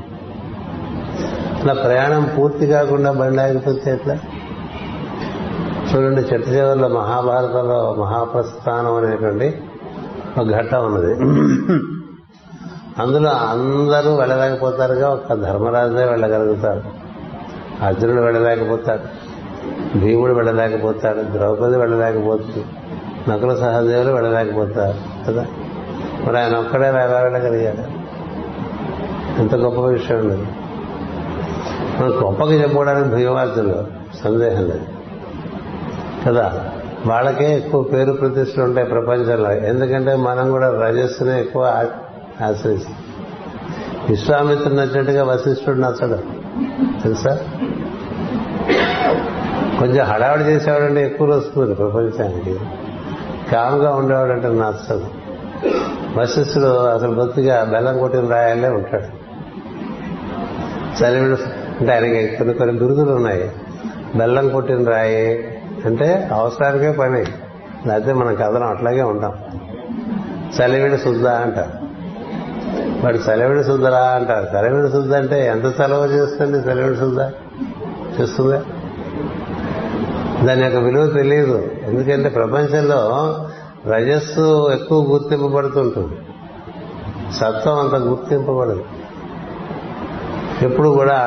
అట్లా 1.57 1.73
ప్రయాణం 1.73 2.32
పూర్తి 2.38 2.67
కాకుండా 2.67 3.11
బండి 3.11 3.41
ఆగిపోతే 3.41 3.91
ఎట్లా? 3.91 4.19
చూడండి 5.89 6.21
చెట్టు 6.21 6.49
చివరిలో 6.49 6.88
మహాభారతంలో 6.88 7.95
మహాప్రస్థానం 7.99 8.95
అనేటువంటి 8.95 9.61
ఘట్టం 10.43 10.85
ఉన్నది. 10.85 11.13
అందులో 13.01 13.29
అందరూ 13.29 14.15
వెళ్ళలేకపోతారుగా 14.15 15.09
ఒక 15.09 15.33
ధర్మరాజే 15.33 16.05
వెళ్ళగలుగుతారు. 16.05 16.83
అర్జునుడు 17.85 18.21
వెళ్ళలేకపోతాడు 18.21 19.29
భీముడు 19.97 20.33
వెళ్ళలేకపోతాడు 20.33 21.21
ద్రౌపది 21.21 21.77
వెళ్ళలేకపోతుంది 21.77 22.65
నకుల 23.29 23.55
సహదేవులు 23.55 24.11
వెళ్ళలేకపోతారు 24.11 25.25
కదా? 25.27 25.45
మరి 26.25 26.39
ఆయన 26.39 26.55
ఒక్కడే 26.55 26.87
ఎలా 26.87 27.19
వెళ్ళగలిగాడు? 27.19 27.99
ఎంత 29.41 29.55
గొప్ప 29.55 29.79
విషయం 29.81 30.29
లేదు 30.29 30.47
మనం 31.99 32.27
గొప్పగా 32.27 32.53
చెప్పుకోవడానికి 32.53 33.15
భీమార్జునులు 33.15 33.85
సందేహం 34.23 34.61
లేదు 34.61 34.85
కదా? 36.27 36.71
వాళ్ళకే 37.06 37.58
ఎక్కువ 37.58 37.84
పేరు 37.84 38.12
ప్రతిష్టలు 38.12 38.64
ఉంటాయి 38.64 38.88
ప్రపంచంలో. 38.88 39.54
ఎందుకంటే 39.54 40.16
మనం 40.16 40.52
కూడా 40.52 40.82
రజస్సునే 40.82 41.39
ఎక్కువ 41.39 41.88
ఆశ్రయిస్తాం. 42.45 42.95
విశ్వామిత్రుడు 44.10 44.74
నచ్చినట్టుగా 44.74 45.24
వశిష్ఠుడు 45.24 45.78
నచ్చడు. 45.78 46.20
తెలుసా? 47.04 47.38
కొంచెం 49.80 50.06
హడావిడి 50.06 50.43
చేసేవాడంటే 50.43 51.06
ఎక్కువ 51.06 51.28
వస్తుంది 51.28 51.76
ప్రపంచానికి. 51.76 52.60
కామ్గా 53.52 53.95
ఉండేవాడంటే 53.95 54.47
నచ్చదు. 54.47 55.08
వశిష్ఠుడు 56.18 56.66
అసలు 56.66 57.16
బొత్తిగా 57.16 57.64
బెల్లం 57.64 58.00
కొట్టిన 58.00 58.28
రాయాలే 58.28 58.70
ఉంటాడు. 58.70 59.30
చలివిడు 61.04 61.38
అంటే 61.80 61.93
ఆయనకి 61.93 62.36
కొన్ని 62.36 62.54
కొన్ని 62.54 62.80
బిరుదులు 62.80 63.12
ఉన్నాయి. 63.12 63.52
బెల్లం 64.16 64.50
కొట్టిన 64.50 64.89
రాయి 64.89 65.56
అంటే 65.86 66.30
అవసరానికే 66.34 66.91
పని. 66.91 67.25
లేకపోతే 67.88 68.13
మనం 68.13 68.36
కథనం 68.36 68.67
అట్లాగే 68.67 69.01
ఉంటాం. 69.01 69.34
చలివిడి 70.61 70.97
శుద్ధ 70.97 71.27
అంటారు. 71.27 71.89
వాడు 73.05 73.17
చలివిడి 73.17 73.63
శుద్ధరా 73.63 73.99
అంటారు. 73.99 74.57
చలివిడి 74.57 74.91
శుద్ధ 74.91 75.13
అంటే 75.13 75.47
ఎంత 75.47 75.77
సెలవు 75.77 76.05
చేస్తుంది 76.05 76.57
చలివిడి 76.57 76.99
శుద్ధ? 76.99 77.19
చేస్తుందా? 78.21 78.63
దాని 80.45 80.63
యొక్క 80.63 80.77
విలువ 80.77 81.07
తెలియదు 81.07 81.71
ఎందుకంటే 81.84 82.30
ప్రపంచంలో 82.30 83.36
రజస్సు 83.88 84.71
ఎక్కువ 84.71 85.13
గుర్తింపబడుతుంటుంది 85.13 86.17
సత్వం 87.34 87.80
అంత 87.80 87.95
గుర్తింపబడదు 87.95 88.84
ఎప్పుడు 90.61 90.89
కూడా 90.89 91.17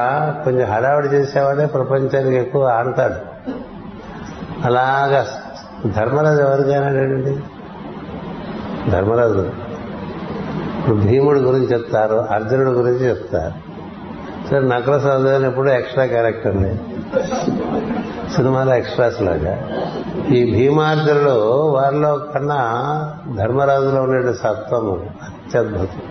కొంచెం 0.45 0.73
హడావిడి 0.73 1.09
చేసేవాడే 1.09 1.67
ప్రపంచానికి 1.67 2.37
ఎక్కువ 2.37 2.67
ఆడతాడు. 2.67 3.15
అలాగా. 4.65 5.27
ధర్మరాజు 5.97 6.41
ఎవరికైనాడండి 6.41 7.37
ధర్మరాజు. 8.91 9.51
ఇప్పుడు 10.79 10.97
భీముడి 10.97 11.41
గురించి 11.41 11.67
చెప్తారు 11.67 12.17
అర్జునుడి 12.17 12.71
గురించి 12.71 13.09
చెప్తారు. 13.09 13.73
సరే 14.49 14.61
నకల 14.61 14.99
సహోదరుని 14.99 15.49
ఎప్పుడు 15.49 15.71
ఎక్స్ట్రా 15.71 16.05
క్యారెక్టర్ని 16.05 16.77
సినిమాలో 18.35 18.75
ఎక్స్ట్రాస్ 18.75 19.23
లాగా. 19.23 19.69
ఈ 20.29 20.53
భీమార్జునులు 20.53 21.67
వారిలో 21.71 22.15
కన్నా 22.17 22.59
ధర్మరాజులో 23.37 24.03
ఉండే 24.03 24.33
సత్వము 24.33 25.11
అత్యద్భుతం. 25.23 26.03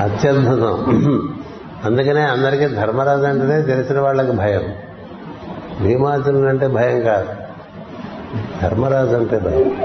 అత్యద్భుతం. 0.00 1.04
అందుకనే 1.84 2.20
అందరికీ 2.20 2.66
ధర్మరాజు 2.66 3.22
అంటేనే 3.22 3.62
తెలిసిన 3.62 4.00
వాళ్ళకి 4.00 4.32
భయం. 4.32 4.62
భీమార్జునుడు 5.82 6.48
అంటే 6.48 6.66
భయం 6.66 7.00
కాదు. 7.00 7.28
ధర్మరాజు 8.62 9.16
అంటే 9.16 9.38
భయం. 9.38 9.76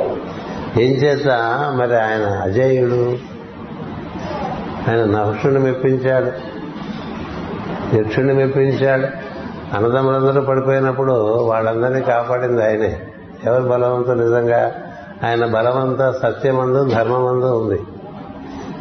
ఏం 0.77 0.91
చేత 0.91 1.27
మరి 1.75 2.01
ఆయన 2.01 2.25
అజేయుడు. 2.25 3.17
ఆయన 4.89 5.05
నహుషుని 5.05 5.59
మెప్పించాడు. 5.59 6.31
యక్షుణ్ణి 7.95 8.33
మెప్పించాడు. 8.33 9.07
అన్నదమ్ములందరూ 9.75 10.41
పడిపోయినప్పుడు 10.41 11.11
వాళ్ళందరినీ 11.43 12.01
కాపాడింది 12.01 12.63
ఆయనే. 12.63 13.01
ఎవరు 13.45 13.63
బలవంతులు 13.63 14.23
నిజంగా 14.23 14.71
ఆయన 15.23 15.45
బలవంత 15.45 16.11
సత్యమందు 16.11 16.89
ధర్మమందు 16.89 17.45
ఉంది. 17.45 17.81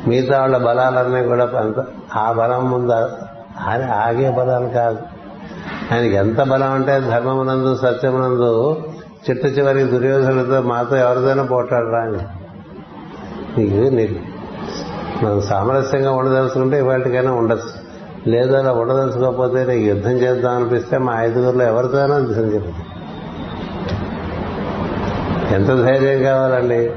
మిగతా 0.07 0.41
వాళ్ళ 0.41 0.57
బలాలన్నీ 0.57 1.25
కూడా 1.25 1.45
అంత 1.45 1.85
ఆ 2.17 2.33
బలం 2.33 2.71
ముందు 2.71 2.93
ఆగే 3.93 4.31
బలాలు 4.31 4.69
కాదు. 4.69 4.99
ఆయనకి 5.93 6.15
ఎంత 6.15 6.41
బలం 6.43 6.73
అంటే 6.73 7.01
ధర్మమునందు 7.01 7.75
సత్యమునందు 7.75 8.83
చిట్ట 9.25 9.47
చివరికి 9.47 9.85
దుర్యోధనులతో 9.85 10.63
మాతో 10.63 10.97
ఎవరిదైనా 10.97 11.43
పోట్లాడరా 11.43 11.99
అని 11.99 12.23
నీకు 13.59 13.95
నీకు 13.97 14.19
మనం 15.25 15.41
సామరస్యంగా 15.41 16.11
ఉండదలుచుకుంటే 16.11 16.79
ఇవాటికైనా 16.79 17.33
ఉండొచ్చు. 17.33 17.73
లేదు 18.31 18.55
అలా 18.55 18.73
ఉండదలుచుకోకపోతే 18.73 19.65
నీకు 19.65 19.85
యుద్ధం 19.85 20.11
చేద్దాం 20.11 20.57
అనిపిస్తే 20.57 20.99
మా 20.99 21.23
ఐదుగురులో 21.23 21.65
ఎవరితోనో 21.65 22.19
యుద్ధం 22.19 22.49
చెప్తుంది 22.55 22.87
ఎంత 25.55 25.71
ధైర్యం 25.87 26.23
కావాలండి? 26.23 26.91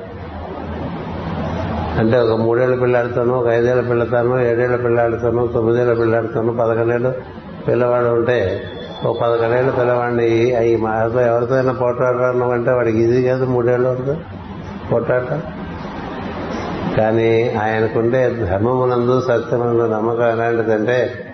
అంటే 1.99 2.17
ఒక 2.19 2.41
మూడేళ్ళ 2.41 2.75
పిల్లాడితోనూ 2.81 3.33
ఒక 3.33 3.47
ఐదేళ్ళ 3.47 3.81
పిల్లతోనూ 3.81 4.39
ఏడేళ్ళ 4.39 4.75
పిల్లాడితోనూ 4.75 5.47
తొమ్మిదేళ్ళ 5.47 5.93
పిల్లాడితోనూ 5.93 6.53
పదకొండేళ్ళు 6.53 7.13
పిల్లవాడు 7.67 8.07
ఉంటే 8.07 8.37
ఓ 9.05 9.13
పదకొండేళ్ళు 9.13 9.71
పిల్లవాడిని 9.71 10.55
అవి 10.55 10.75
మాతో 10.75 11.21
ఎవరితో 11.21 11.55
అయినా 11.55 11.73
పోట్లాడడం 11.73 12.49
అంటే 12.49 12.71
వాడికి 12.71 12.97
ఇది 12.97 13.23
కాదు 13.23 13.45
మూడేళ్ళు 13.45 13.89
వరకు 13.89 14.15
పోట్లాట. 14.91 15.39
కానీ 16.97 17.49
ఆయనకుండే 17.49 18.29
ధర్మమునందు 18.29 19.21
సత్యమునందు 19.21 19.93
నమ్మకం 19.93 20.29
ఎలాంటిదంటే 20.29 21.25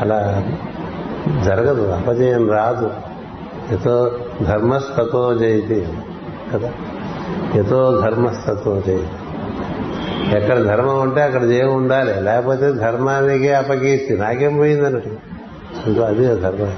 అలా 0.00 0.44
జరగదు 1.44 1.82
అపజయం 1.82 2.50
రాదు. 2.50 2.90
ఎతో 3.72 4.10
ధర్మస్తతో 4.42 5.34
జయతి 5.34 5.88
కదా. 6.54 6.72
ఎతో 7.54 8.00
ధర్మస్తతో 8.04 8.82
జయతి. 8.86 9.08
ఎక్కడ 10.36 10.62
ధర్మం 10.62 11.00
ఉంటే 11.00 11.22
అక్కడ 11.22 11.44
జయం 11.44 11.74
ఉండాలి. 11.74 12.20
లేకపోతే 12.20 12.72
ధర్మానికి 12.72 13.52
అపకీర్తి. 13.52 14.16
నాకేం 14.18 14.56
పోయింది 14.56 14.86
అన్నట్టు 14.86 15.29
ఇంకో 15.86 16.00
అది 16.00 16.40
ధర్మం. 16.40 16.72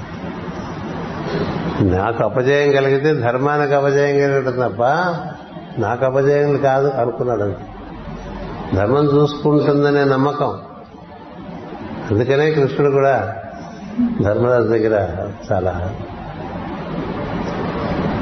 నాకు 1.91 2.23
అపజయం 2.23 2.71
కలిగితే 2.71 3.13
ధర్మానికి 3.13 3.73
అపజయం 3.73 4.15
కలిగటం 4.15 4.69
తప్ప 4.69 4.83
నాకు 5.79 6.05
అపజయం 6.05 6.57
కాదు 6.57 6.87
అనుకున్నాడు 6.87 7.53
ధర్మం 8.75 9.05
చూసుకుంటుందనే 9.05 10.03
నమ్మకం. 10.03 10.59
అందుకనే 12.11 12.51
కృష్ణుడు 12.51 12.91
కూడా 12.91 13.35
ధర్మరాజు 14.23 14.67
దగ్గర 14.67 15.07
చాలా 15.51 15.91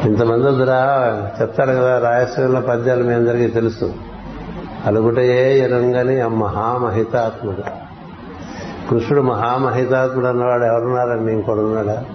ఇంతమంది 0.06 0.48
వద్దురా 0.48 0.80
చెప్తాడు 1.42 1.70
కదా 1.70 2.00
రాయశ్రీలో 2.00 2.62
పద్యాలు 2.62 3.04
మీ 3.04 3.14
అందరికీ 3.14 3.48
తెలుసు. 3.48 3.94
అలుగుటయే 4.86 5.60
ఎరంగని 5.60 6.20
ఆ 6.22 6.28
మహామహితాత్ముడు. 6.28 7.91
కృష్ణుడు 8.92 9.22
మహామహితాత్ముడు 9.22 10.28
అన్నవాడు 10.28 10.64
ఎవరున్నారండి? 10.64 11.32
ఇంకొడున్నాడా? 11.34 12.06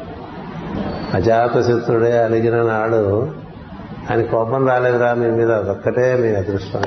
అజాతశత్రుడే 1.15 2.23
అలిగిన 2.23 2.63
నాడు 2.63 3.33
ఆయన 4.11 4.23
కోపం 4.23 4.69
రాలేదురా 4.69 5.15
మీ 5.15 5.31
మీద 5.31 5.53
ఒక్కటే 5.53 6.17
మీ 6.17 6.29
అదృష్టం. 6.29 6.83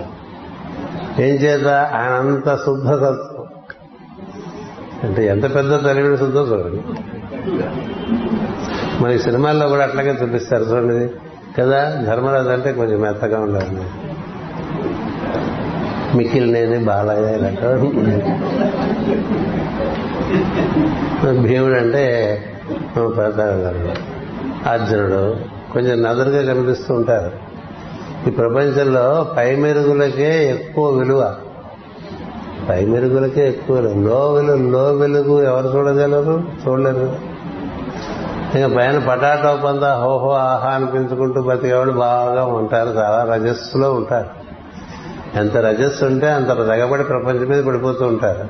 ఏం 1.19 1.35
చేత 1.35 1.67
ఆయన 1.67 2.11
అంత 2.11 2.55
శుద్ధతత్వం. 2.55 3.45
అంటే 5.03 5.27
ఎంత 5.27 5.55
పెద్ద 5.55 5.83
తెలివిని 5.83 6.17
శుద్ధ 6.17 6.37
చూడండి. 6.37 6.83
మరి 9.03 9.19
సినిమాల్లో 9.19 9.67
కూడా 9.67 9.83
అట్లాగే 9.83 10.17
చూపిస్తారు 10.23 10.63
చూడండి. 10.63 11.11
కదా? 11.61 12.01
ధర్మరాజు 12.05 12.49
అంటే 12.49 12.73
కొంచెం 12.73 13.01
మెత్తగా 13.01 13.39
ఉండాలి 13.39 13.81
మిక్కిలినేని 16.15 16.85
బాలయ్య 16.85 17.37
భీముడు 21.41 21.73
అంటే 21.73 22.05
పెద్ద 23.17 23.41
అర్జునుడు 24.67 25.35
కొంచెం 25.73 26.01
నదురుగా 26.01 26.53
కనిపిస్తూ 26.53 26.93
ఉంటారు. 26.93 27.31
ఈ 28.27 28.31
ప్రపంచంలో 28.31 29.33
పై 29.37 29.55
మెరుగులకే 29.55 30.49
ఎక్కువ 30.49 30.89
విలువ. 30.89 31.35
పై 32.69 32.85
మెరుగులకే 32.85 33.47
ఎక్కువ 33.47 33.79
లో 33.79 34.33
వెలుగు 34.33 34.69
లో 34.69 34.93
వెలుగు 34.93 35.41
ఎవరు 35.41 35.77
చూడగలరు? 35.77 36.43
చూడలేరు. 36.67 37.15
ఇంకా 38.57 38.77
పైన 38.77 38.99
పటాటో 38.99 39.67
పంద 39.67 39.83
హోహో 39.83 40.31
ఆహా 40.31 40.69
అనిపించుకుంటూ 40.69 41.41
బతికేవాళ్ళు 41.41 41.93
బాగా 41.93 42.45
ఉంటారు 42.45 42.89
చాలా 42.89 43.33
రజస్సులో 43.33 43.93
ఉంటారు. 43.93 44.38
ఎంత 45.35 45.57
రజస్సు 45.57 46.05
ఉంటే 46.05 46.31
అంత 46.31 46.47
తెగబడి 46.47 47.03
ప్రపంచం 47.03 47.45
మీద 47.45 47.63
పడిపోతూ 47.63 48.05
ఉంటారు. 48.05 48.49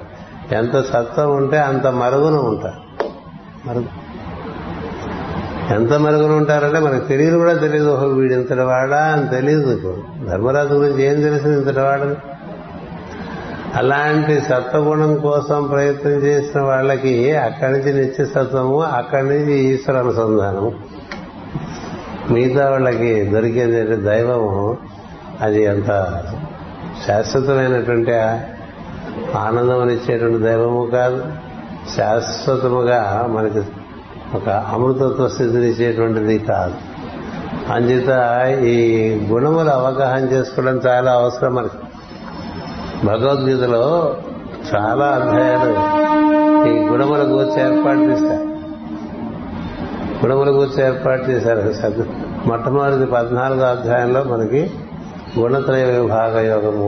ఎంత 0.55 0.81
సత్వం 0.81 1.35
ఉంటే 1.35 1.57
అంత 1.57 1.87
మరుగున 1.87 2.33
ఉంటారు. 2.33 3.07
మరుగు. 3.67 4.09
ఎంత 5.73 5.93
మరుగున 5.93 6.31
ఉంటారంటే 6.31 6.79
మనకు 6.79 7.05
తెలియదు 7.05 7.37
కూడా 7.37 7.53
తెలియదు. 7.53 7.89
ఓహో 7.89 8.07
వీడు 8.07 8.33
ఇంతటి 8.33 8.59
వాడా 8.59 8.97
అని 8.97 9.27
తెలియదు 9.27 9.71
ఇప్పుడు. 9.71 10.27
ధర్మరాజు 10.29 10.73
గురించి 10.73 11.03
ఏం 11.03 11.21
తెలిసింది 11.21 11.57
ఇంతటి 11.57 11.79
వాడని 11.79 12.15
అలాంటి 13.75 14.41
సత్వగుణం 14.41 15.15
కోసం 15.15 15.67
ప్రయత్నం 15.67 16.11
చేసిన 16.11 16.61
వాళ్ళకి 16.61 17.35
అక్కడి 17.35 17.71
నుంచి 17.71 17.93
నిత్య 17.93 18.25
సత్వము 18.25 18.81
అక్కడి 18.81 19.23
నుంచి 19.23 19.53
ఈశ్వర 19.53 19.97
అనుసంధానము. 19.97 20.73
మిగతా 22.31 22.69
వాళ్ళకి 22.69 23.23
దొరికేది 23.23 23.95
దైవము. 23.95 24.77
అది 25.41 25.63
ఎంత 25.63 25.91
శాశ్వతమైనటువంటి 27.07 28.13
ఆనందం 29.37 29.89
ఇచ్చేటువంటి 29.89 30.43
దైవము 30.43 30.89
కాదు. 30.91 31.23
శాశ్వతముగా 31.97 33.27
మనకి 33.29 33.59
ఒక 34.35 34.49
అమృతత్వ 34.49 35.27
స్థితిని 35.27 35.69
ఇచ్చేటువంటిది 35.69 36.39
కాదు. 36.39 36.73
అంచేత 37.73 38.09
ఈ 38.63 38.77
గుణములు 39.27 39.69
అవగాహన 39.69 40.19
చేసుకోవడం 40.19 40.77
చాలా 40.77 41.11
అవసరం 41.11 41.55
మనకి. 41.55 41.77
భగవద్గీతలో 43.05 44.17
చాలా 44.75 45.05
అధ్యాయాలు 45.05 45.99
ఈ 46.69 46.79
గుణముల 46.79 47.19
గురించి 47.19 47.61
ఏర్పాటు 47.61 47.99
చేశారు. 47.99 48.49
గుణముల 50.25 50.49
గురించి 50.49 50.83
ఏర్పాటు 50.85 51.23
చేశారు. 51.23 52.05
మొట్టమొదటి 52.45 53.05
పద్నాలుగో 53.05 53.65
అధ్యాయంలో 53.65 54.23
మనకి 54.23 54.71
గుణత్రయ 55.37 55.83
విభాగ 55.85 56.35
యోగము 56.45 56.87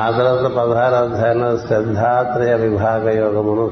ఆ 0.00 0.06
తర్వాత 0.10 0.46
పదహారు 0.56 0.94
అధ్యాయంలో 0.94 1.50
శ్రద్ధాత్రయ 1.56 2.54
విభాగ 2.54 3.04
యోగమును 3.18 3.66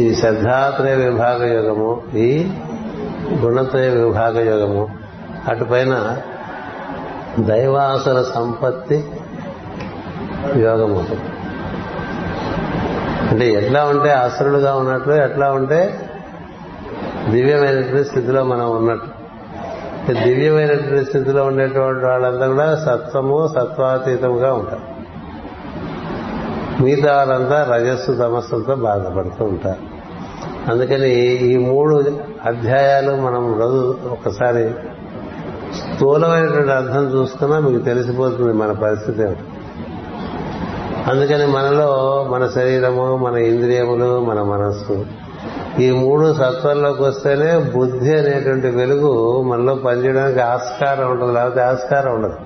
ఈ 0.00 0.14
శ్రద్ధాత్రయ 0.14 0.94
విభాగ 0.94 1.40
యోగము 1.54 1.90
ఈ 2.16 2.28
గుణత్రయ 3.44 3.88
విభాగ 3.88 4.36
యోగము 4.50 4.84
అటుపైన 5.48 5.94
దైవాసర 7.50 8.22
సంపత్తి 8.34 8.98
యోగం 10.66 10.92
ఉంటుంది 10.92 11.28
అంటే 13.30 13.46
ఎట్లా 13.52 13.84
ఉంటే 13.84 14.10
అసురుడుగా 14.10 14.74
ఉన్నట్లు 14.74 15.14
ఎట్లా 15.14 15.52
ఉంటే 15.52 15.80
దివ్యమైనటువంటి 17.30 18.08
స్థితిలో 18.08 18.44
మనం 18.44 18.70
ఉన్నట్టు. 18.70 19.15
దివ్యమైనటువంటి 20.12 21.04
స్థితిలో 21.04 21.44
ఉండేటువంటి 21.44 22.04
వాళ్ళంతా 22.04 22.46
కూడా 22.46 22.76
సత్వము 22.76 23.48
సత్వాతీతముగా 23.48 24.52
ఉంటారు. 24.52 24.96
మిగతా 26.82 27.16
వాళ్ళంతా 27.16 27.74
రజస్సు 27.74 28.12
తమస్సులతో 28.12 28.74
బాధపడుతూ 28.74 29.44
ఉంటారు. 29.44 29.96
అందుకని 30.70 31.10
ఈ 31.36 31.56
మూడు 31.56 32.20
అధ్యాయాలు 32.46 33.16
మనం 33.16 33.60
రోజు 33.60 33.98
ఒకసారి 34.10 34.70
స్థూలమైనటువంటి 35.74 36.70
అర్థం 36.70 37.04
చూసుకున్నా 37.04 37.58
మీకు 37.58 37.84
తెలిసిపోతుంది 37.84 38.52
మన 38.52 38.72
పరిస్థితి 38.72 39.22
అందుకని 41.06 41.46
మనలో 41.46 42.24
మన 42.30 42.46
శరీరము 42.46 43.16
మన 43.16 43.36
ఇంద్రియములు 43.36 44.20
మన 44.20 44.42
మనస్సు 44.42 45.06
ఈ 45.80 45.90
మూడు 45.90 46.32
సత్వంలోకి 46.32 47.02
వస్తేనే 47.02 47.58
బుద్ధి 47.58 48.18
అనేటువంటి 48.18 48.66
వెలుగు 48.66 49.42
మనలో 49.42 49.74
పనిచేయడానికి 49.74 50.40
ఆస్కారం 50.40 51.10
ఉండదు 51.10 51.32
లేకపోతే 51.32 51.60
ఆస్కారం 51.60 52.14
ఉండదు. 52.14 52.36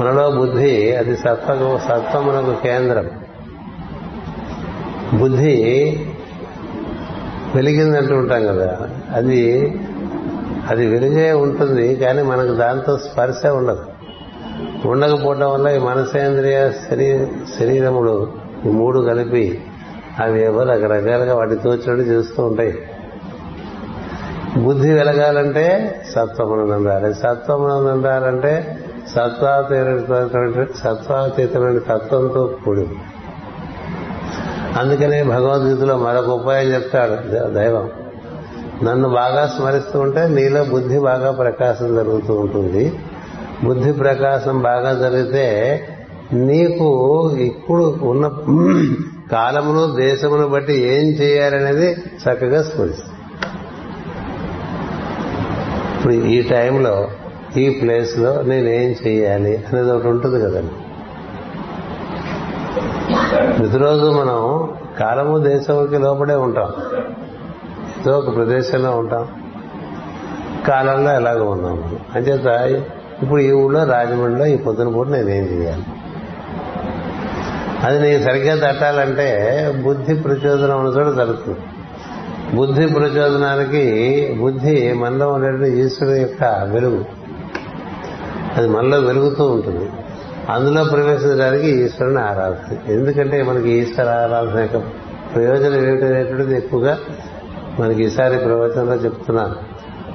మనలో 0.00 0.30
బుద్ధి 0.30 0.92
అది 0.96 1.16
సత్వ 1.16 1.80
సత్వమునకు 1.88 2.62
కేంద్రం. 2.62 3.10
బుద్ధి 5.18 5.56
వెలిగిందంటూ 7.54 8.14
ఉంటాం 8.14 8.46
కదా. 8.46 8.78
అది 9.14 9.74
అది 10.70 10.86
వెలిగే 10.86 11.32
ఉంటుంది 11.32 11.96
కానీ 11.96 12.22
మనకు 12.22 12.54
దాంతో 12.54 12.98
స్పర్శ 12.98 13.46
ఉండదు. 13.46 13.84
ఉండకపోవడం 14.88 15.52
వల్ల 15.52 15.68
ఈ 15.68 15.78
మనసేంద్రియ 15.78 16.70
శరీర 16.70 17.26
శరీరములు 17.58 18.32
ఈ 18.66 18.68
మూడు 18.68 19.00
కలిపి 19.00 19.60
అవి 20.20 20.44
ఏవో 20.44 20.62
రకరకాలుగా 20.62 21.34
వాటి 21.34 21.54
తోచినట్టు 21.54 22.04
చేస్తూ 22.04 22.46
ఉంటాయి. 22.46 22.78
బుద్ధి 24.62 24.92
వెలగాలంటే 24.92 25.96
సత్వమును 26.10 26.76
ఉండాలి 26.76 27.14
సత్వమును 27.14 27.92
ఉండాలంటే 27.92 28.78
సత్వాతీతమైన 29.08 30.66
సత్వాతీతమైన 30.84 31.78
తత్వంతో 31.78 32.54
కూడి 32.64 32.86
అందుకనే 34.78 35.22
భగవద్గీతలో 35.22 35.96
మరొక 35.96 36.28
ఉపాయం 36.28 36.68
చెప్తాడు 36.74 37.30
దైవం. 37.54 37.90
నన్ను 38.82 39.08
బాగా 39.08 39.46
స్మరిస్తూ 39.46 40.00
ఉంటే 40.00 40.28
నీలో 40.28 40.64
బుద్ధి 40.64 40.98
బాగా 40.98 41.30
ప్రకాశం 41.30 41.94
జరుగుతూ 41.94 42.34
ఉంటుంది. 42.34 42.92
బుద్ధి 43.64 43.92
ప్రకాశం 43.92 44.62
బాగా 44.62 44.92
జరిగితే 44.92 45.46
నీకు 46.32 46.88
ఇప్పుడు 47.30 47.98
ఉన్న 48.02 48.26
కాలమును 49.32 49.94
దేశమును 49.94 50.48
బట్టి 50.48 50.74
ఏం 50.74 51.04
చేయాలనేది 51.04 51.92
చక్కగా 51.92 52.62
స్మరిస్తుంది. 52.62 53.12
ఇప్పుడు 55.96 56.12
ఈ 56.12 56.42
టైంలో 56.42 57.08
ఈ 57.56 57.70
ప్లేస్లో 57.70 58.42
నేనేం 58.42 58.94
చేయాలి 59.06 59.56
అనేది 59.56 59.92
ఒకటి 59.92 60.08
ఉంటుంది 60.08 60.44
కదండి. 60.44 60.72
ప్రతిరోజు 63.56 64.04
మనం 64.06 64.70
కాలము 65.00 65.38
దేశంకి 65.38 65.98
లోపడే 65.98 66.34
ఉంటాం. 66.34 66.72
ఏదో 68.00 68.18
ఒక 68.18 68.36
ప్రదేశంలో 68.36 68.90
ఉంటాం. 68.90 69.28
కాలంలో 70.68 71.14
ఎలాగో 71.14 71.50
ఉన్నాం. 71.50 71.76
మనం 71.76 71.98
అంచేత 72.14 72.46
ఇప్పుడు 73.22 73.40
ఈ 73.40 73.52
ఊళ్ళో 73.52 73.84
రాజమండ్రిలో 73.84 74.46
ఈ 74.46 74.56
పొద్దున 74.56 74.88
పూట 74.88 75.08
నేనేం 75.08 75.44
చేయాలి? 75.44 75.82
అది 77.82 78.10
నీకు 78.10 78.22
సరిగ్గా 78.22 78.70
తట్టాలంటే 78.70 79.72
బుద్ధి 79.84 80.14
ప్రచోదనం 80.14 80.84
ఉన్న 80.84 81.00
చోట 81.00 81.56
బుద్ధి 82.54 82.86
ప్రచోదనానికి 82.86 84.36
బుద్ధి 84.40 84.92
మనలో 84.92 85.28
ఉండేటువంటి 85.28 85.70
ఈశ్వరుడు 85.70 86.16
యొక్క 86.16 86.68
వెలుగు. 86.70 87.04
అది 88.56 88.68
మనలో 88.68 88.98
వెలుగుతూ 88.98 89.44
ఉంటుంది. 89.44 89.90
అందులో 90.50 90.84
ప్రవేశించడానికి 90.84 91.66
ఈశ్వరుని 91.66 92.20
ఆరాధన. 92.20 92.92
ఎందుకంటే 92.92 93.42
మనకి 93.42 93.70
ఈశ్వర 93.70 94.08
ఆరాధన 94.08 94.60
యొక్క 94.60 94.76
ప్రయోజనం 95.34 95.86
ఏమిటనేటువంటిది 95.86 96.56
ఎక్కువగా 96.56 96.98
మనకి 97.78 98.04
ఈసారి 98.04 98.38
ప్రవచనంలో 98.38 98.94
చెప్తున్నాను. 98.94 99.56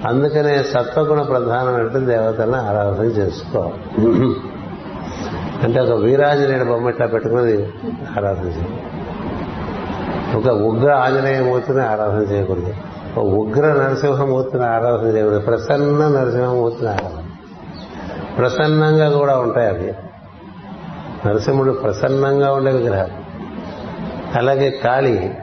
అందుకనే 0.07 0.63
సత్వగుణ 0.63 1.21
ప్రధానమైనటువంటి 1.21 2.05
దేవతలను 2.05 2.69
ఆరాధన 2.69 3.03
చేసుకోవాలి. 3.03 4.35
అంటే 5.63 5.79
ఒక 5.79 5.99
వీరాంజనేయుడు 5.99 6.69
బొమ్మ 6.69 6.89
ఇట్లా 6.89 7.07
పెట్టుకుని 7.07 7.41
ఆరాధన 8.17 8.47
చేయాలి 8.47 8.83
ఒక 10.37 10.47
ఉగ్ర 10.47 10.91
ఆంజనేయమూర్తిని 10.91 11.81
ఆరాధన 11.81 12.21
చేయకూడదు. 12.31 12.73
ఒక 13.17 13.25
ఉగ్ర 13.25 13.67
నరసింహమూర్తిని 13.67 14.65
ఆరాధన 14.65 15.07
చేయకూడదు. 15.07 15.39
ప్రసన్న 15.39 16.07
నరసింహమూర్తిని 16.07 16.89
ఆరాధన. 16.89 17.23
ప్రసన్నంగా 18.37 19.09
కూడా 19.09 19.37
ఉంటాయి 19.37 19.67
అవి. 19.67 19.93
నరసింహుడు 21.27 21.71
ప్రసన్నంగా 21.71 22.53
ఉండే 22.53 22.71
విగ్రహాలు. 22.71 23.13
అలాగే 24.37 24.69
కాళి. 24.69 25.33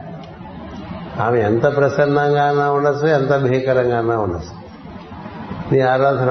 ఆమె 1.21 1.39
ఎంత 1.39 1.75
ప్రసన్నంగానా 1.75 2.71
ఉండొచ్చు 2.71 3.07
ఎంత 3.07 3.31
అన్నా 3.31 4.17
ఉండొచ్చు. 4.17 4.65
నీ 5.71 5.79
ఆరాధన 5.79 6.29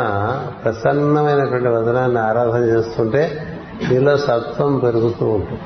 ప్రసన్నమైనటువంటి 0.64 1.68
వదనాన్ని 1.68 2.18
ఆరాధన 2.18 2.58
చేస్తుంటే 2.58 3.50
నీలో 3.90 4.16
సత్వం 4.16 4.78
పెరుగుతూ 4.78 5.26
ఉంటుంది. 5.26 5.60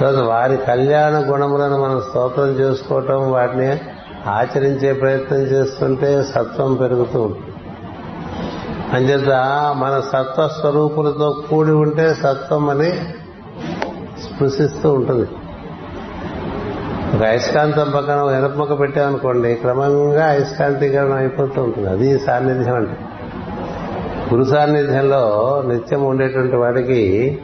తర్వాత 0.00 0.24
వారి 0.24 0.56
కళ్యాణ 0.56 1.32
గుణములను 1.32 1.82
మనం 1.82 2.00
స్తోత్రం 2.00 2.46
చేసుకోవటం 2.46 3.32
వాటిని 3.32 3.80
ఆచరించే 4.26 4.92
ప్రయత్నం 4.92 5.38
చేస్తుంటే 5.38 6.22
సత్వం 6.22 6.74
పెరుగుతూ 6.74 7.22
ఉంటుంది. 7.22 7.54
అంచేత 8.92 9.28
మన 9.76 10.00
సత్వ 10.12 10.48
స్వరూపులతో 10.48 11.42
కూడి 11.50 11.70
ఉంటే 11.70 12.14
సత్వం 12.14 12.70
అని 12.70 12.92
స్పృశిస్తూ 14.22 14.92
ఉంటుంది. 14.92 15.28
ఒక 17.16 17.22
అయస్కాంతం 17.24 17.92
పక్కన 17.96 18.18
ఎనప 18.18 18.80
పెట్టామనుకోండి 18.80 19.54
క్రమంగా 19.54 20.26
అయస్కాంతీకరణం 20.26 21.12
అయిపోతూ 21.12 21.62
ఉంటుంది. 21.62 21.88
అది 21.88 22.18
సాన్నిధ్యం 22.18 22.74
అంటే 22.74 22.96
గురు 24.32 24.44
సాన్నిధ్యంలో 24.44 25.22
నిత్యం 25.66 26.04
ఉండేటువంటి 26.04 26.56
వాడికి 26.56 27.38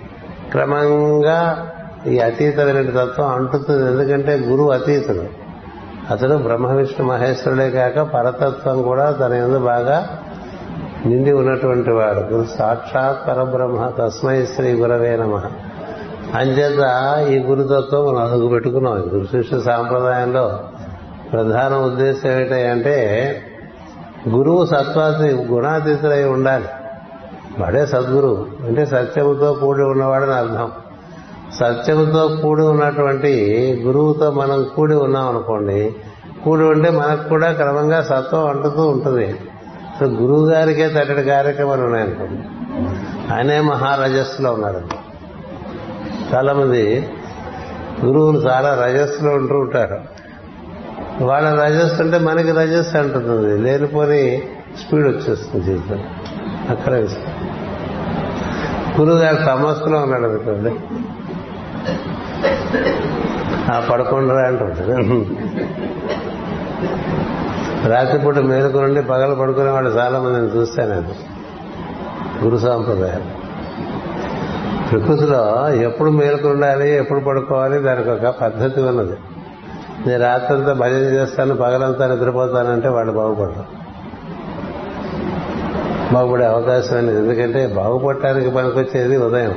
క్రమంగా 0.51 1.71
ఈ 2.07 2.19
అతీతమైన 2.19 2.83
తత్వం 2.83 3.27
అంటుతుంది. 3.27 3.91
ఎందుకంటే 3.91 4.39
గురువు 4.39 4.71
అతీతుడు. 4.71 5.25
అతడు 6.11 6.35
బ్రహ్మ 6.35 6.73
విష్ణు 6.73 7.07
మహేశ్వరుడే 7.07 7.71
కాక 7.71 8.01
పరతత్వం 8.01 8.83
కూడా 8.83 9.11
తన 9.11 9.33
ఎందు 9.33 9.59
బాగా 9.59 10.19
నిండి 11.07 11.33
ఉన్నటువంటి 11.33 11.91
వాడు. 11.91 12.35
గురు 12.35 12.47
సాక్షాత్ 12.59 13.29
పరబ్రహ్మ 13.29 13.93
తస్మై 13.99 14.47
శ్రీ 14.47 14.73
గురవే 14.73 15.17
నమ. 15.17 15.41
అంచేత 16.35 16.81
ఈ 17.29 17.39
గురుతత్వం 17.39 18.07
మనం 18.07 18.19
అడుగు 18.19 18.49
పెట్టుకున్నాం. 18.49 18.95
గురు 18.95 19.27
శిష్యు 19.27 19.61
సాంప్రదాయంలో 19.61 20.61
ప్రధాన 21.33 21.75
ఉద్దేశం 21.75 22.31
ఏంటంటే 22.31 22.97
గురువు 24.29 24.67
సత్వాతి 24.67 25.35
గుణాతీతులై 25.35 26.25
ఉండాలి. 26.25 26.69
వాడే 27.59 27.87
సద్గురువు 27.87 28.47
అంటే 28.67 28.87
సత్యముతో 28.87 29.53
కూడి 29.53 29.83
ఉన్నవాడని 29.83 30.35
అర్థం. 30.35 30.71
సత్యముతో 31.61 32.29
కూడి 32.43 32.63
ఉన్నటువంటి 32.63 33.33
గురువుతో 33.87 34.31
మనం 34.31 34.67
కూడి 34.77 34.95
ఉన్నాం 34.95 35.29
అనుకోండి 35.29 35.97
కూడి 36.45 36.63
ఉంటే 36.63 36.91
మనకు 36.91 37.29
కూడా 37.29 37.53
క్రమంగా 37.53 38.03
సత్వం 38.03 38.47
అంటుతూ 38.47 38.89
ఉంటుంది. 38.89 39.37
సో 40.01 40.07
గురువు 40.07 40.51
గారికే 40.51 40.89
తట్టడి 40.89 41.23
కార్యక్రమాలు 41.23 41.83
ఉన్నాయనుకోండి. 41.83 42.43
ఆయనే 43.35 43.61
మహారజస్సులో 43.61 44.53
ఉన్నారు. 44.53 44.81
చాలా 46.35 46.53
మంది 46.53 47.09
గురువులు 48.05 48.39
చాలా 48.39 48.85
రజస్సులో 48.85 49.31
ఉంటూ 49.33 49.59
ఉంటారు. 49.59 50.14
వాళ్ళ 51.21 51.63
రజస్సు 51.63 52.03
అంటే 52.03 52.19
మనకి 52.19 52.51
రజస్సు 52.51 52.97
అంటుంది 52.99 53.59
లేనిపోని 53.59 54.43
స్పీడ్ 54.81 55.07
వచ్చేస్తుంది 55.07 55.65
జీవితం. 55.65 56.01
అక్కడ 56.71 56.93
గురువు 59.01 59.19
గారు 59.19 59.37
తమస్సులో 59.37 59.99
ఉన్నాడు 59.99 60.25
అనుకోండి. 60.25 60.73
ఆ 63.73 63.87
పడకుండా 63.91 64.35
అంటుంది 64.35 64.85
రాత్రిపూట 67.89 68.39
మేలుకునండి 68.39 69.03
పగలు 69.03 69.35
పడుకునే 69.35 69.71
వాళ్ళు 69.71 69.91
చాలా 69.91 70.19
మందిని 70.19 70.61
చూస్తాను 70.61 71.15
గురు 72.45 72.57
సాంప్రదాయం 72.57 73.33
ప్రకృతిలో 74.91 75.69
ఎప్పుడు 75.71 76.11
మేలుకుండాలి 76.11 76.97
ఎప్పుడు 76.97 77.21
పడుకోవాలి 77.21 77.79
దానికి 77.79 78.11
ఒక 78.11 78.27
పద్ధతి 78.41 78.81
ఉన్నది. 78.81 79.17
నేను 80.07 80.23
రాత్రంతా 80.23 80.73
భజన 80.73 80.97
చేస్తాను 80.97 81.57
పగలంతా 81.57 82.15
నిద్రపోతానంటే 82.15 82.89
వాళ్ళు 82.89 83.13
బాగుపడరు. 83.13 83.85
బాగుపడే 86.15 86.45
అవకాశం 86.47 86.97
అనేది 86.97 87.19
ఎందుకంటే 87.19 87.67
బాగుపడటానికి 87.67 88.51
పనికొచ్చేది 88.51 89.17
ఉదయం 89.17 89.55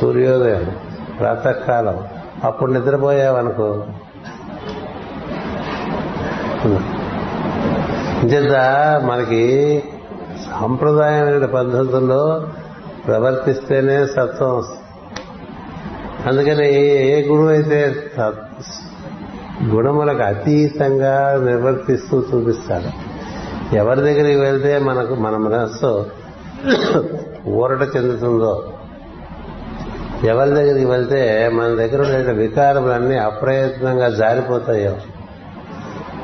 సూర్యోదయం 0.00 0.76
ప్రాతకాలం. 1.18 2.04
అప్పుడు 2.44 2.72
నిద్రపోయావనుకో. 2.72 3.84
చేత 8.26 8.52
మనకి 9.04 9.82
సాంప్రదాయమైన 10.46 11.44
పద్ధతుల్లో 11.44 12.48
ప్రవర్తిస్తేనే 13.06 14.06
సత్వం 14.06 14.58
వస్తుంది. 14.58 14.82
అందుకని 16.28 16.74
ఏ 16.74 17.28
గురువు 17.28 17.48
అయితే 17.48 17.94
గుణములకు 19.64 20.22
అతీతంగా 20.22 21.40
నిర్వర్తిస్తూ 21.44 22.22
చూపిస్తాడు. 22.34 23.08
ఎవరి 23.76 24.00
దగ్గరికి 24.00 24.40
వెళ్తే 24.40 24.78
మనకు 24.78 25.14
మన 25.14 25.36
మనస్సు 25.36 26.06
ఊరట 27.48 27.96
చెందుతుందో 27.96 28.72
ఎవరి 30.24 30.50
దగ్గరికి 30.50 30.84
వెళ్తే 30.84 31.50
మన 31.54 31.66
దగ్గర 31.66 32.00
ఉండే 32.00 32.32
వికారములన్నీ 32.32 33.16
అప్రయత్నంగా 33.16 34.08
జారిపోతాయో 34.08 34.96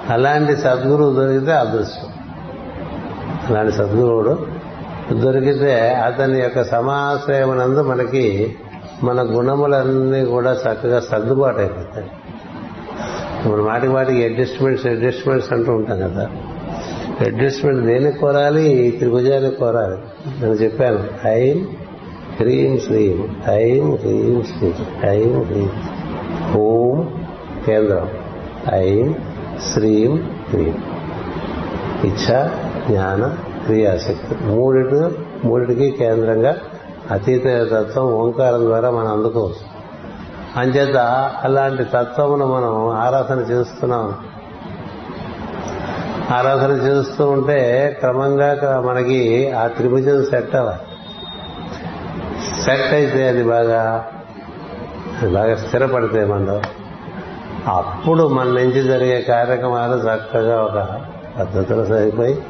అలాంటి 0.08 0.56
సద్గురువు 0.56 1.14
దొరికితే 1.14 1.52
అదృష్టం. 1.52 2.08
అలాంటి 3.48 3.72
సద్గురువుడు 3.72 4.46
దొరికితే 5.12 5.94
అతని 5.94 6.40
యొక్క 6.40 6.64
సమాశ్రయమునందు 6.64 7.82
మనకి 7.82 8.56
మన 9.02 9.22
గుణములన్నీ 9.22 10.24
కూడా 10.24 10.52
చక్కగా 10.52 11.00
సర్దుబాటు 11.00 11.58
అయిపోతాయి 11.58 12.10
ఇప్పుడు 13.44 13.62
మాటికి 13.62 13.92
వాటికి 13.92 14.24
అడ్జస్ట్మెంట్స్ 14.24 14.86
అడ్జస్ట్మెంట్స్ 14.86 15.52
అంటూ 15.52 15.72
ఉంటాం 15.72 15.98
కదా. 15.98 16.30
అడ్జస్ట్మెంట్ 17.20 17.86
దేనికి 17.86 18.18
కోరాలి? 18.18 18.94
త్రిభుజాన్ని 18.98 19.50
కోరాలి. 19.50 19.96
నేను 20.40 20.52
చెప్పాను 20.52 20.98
టైం 21.24 21.68
హ్రీం 22.40 22.78
శ్రీం 22.78 23.28
టైం 23.46 23.94
హ్రీం 23.96 24.42
శ్రీం 24.42 24.86
ఐం 25.08 25.42
హ్రీం 25.42 25.70
ఓం 26.56 27.22
కేంద్రం. 27.66 28.10
ఐం 28.74 29.14
శ్రీం 29.72 30.16
హ్రీం 30.48 30.74
ఇచ్ఛ 32.04 32.48
జ్ఞాన 32.88 33.36
క్రియాశక్తి. 33.64 34.44
మూడిటి 34.44 35.18
మూడిటికి 35.46 35.90
కేంద్రంగా 35.90 36.56
అతీత 37.10 37.44
తత్వం 37.46 38.04
ఓంకారం 38.04 38.60
ద్వారా 38.60 38.90
మనం 38.90 39.12
అందుకోవచ్చు. 39.12 39.73
అంచేత 40.56 40.96
అలాంటి 41.44 41.84
తత్వమును 41.84 42.46
మనం 42.46 42.88
ఆరాధన 42.88 43.38
చేస్తున్నాం. 43.38 44.14
ఆరాధన 46.36 46.70
చేస్తూ 46.70 47.30
ఉంటే 47.30 47.58
క్రమంగా 48.00 48.80
మనకి 48.86 49.50
ఆ 49.50 49.66
త్రిభుజం 49.66 50.24
సెట్ 50.24 50.54
అవ్వాలి. 50.54 50.82
సెట్ 52.62 52.94
అయితే 52.94 53.28
అది 53.28 53.44
బాగా 53.44 54.04
బాగా 55.32 55.56
స్థిరపడితే 55.56 56.24
మనలో 56.24 56.60
అప్పుడు 57.70 58.28
మన 58.28 58.46
నుంచి 58.46 58.82
జరిగే 58.82 59.20
కార్యక్రమాలు 59.22 59.96
చక్కగా 59.96 60.62
ఒక 60.62 61.00
పద్ధతిలో 61.38 61.84
సరిపోయి 61.84 62.42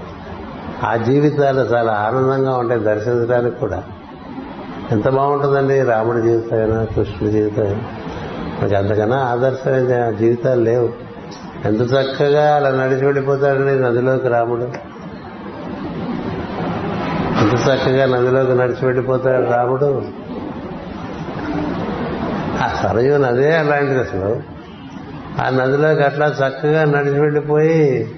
ఆ 0.85 0.97
జీవితాలు 0.97 1.61
చాలా 1.61 1.93
ఆనందంగా 1.93 2.57
ఉంటాయి 2.57 2.81
దర్శించడానికి 2.81 3.61
కూడా 3.61 3.83
ఎంత 4.93 5.09
బాగుంటుందండి 5.09 5.83
రాముడి 5.83 6.23
జీవితం 6.23 6.59
అయినా 6.59 6.85
కృష్ణుడి 6.85 7.31
జీవితం 7.31 7.63
అయినా 7.63 7.81
మనకి 8.61 8.75
అంతకన్నా 8.75 9.17
ఆదర్శమైన 9.17 10.11
జీవితాలు 10.11 10.61
లేవు. 10.61 10.89
ఎంత 11.65 11.81
చక్కగా 11.81 12.57
అలా 12.57 12.71
నడిచి 12.71 13.05
వెళ్ళిపోతాడండి 13.05 13.83
నదిలోకి 13.83 14.29
రాముడు? 14.29 14.63
ఎంత 17.41 17.55
చక్కగా 17.55 18.07
నదిలోకి 18.07 18.55
నడిచి 18.55 18.87
వెళ్ళిపోతాడు 18.87 19.51
రాముడు? 19.51 20.03
ఆ 22.65 22.69
సరయు 22.83 23.17
నదే 23.19 23.57
అలాంటిది 23.57 24.01
అసలు. 24.01 24.43
ఆ 25.45 25.49
నదిలోకి 25.49 26.03
అట్లా 26.03 26.27
చక్కగా 26.27 26.85
నడిచి 26.85 27.21
వెళ్ళిపోయి 27.21 28.15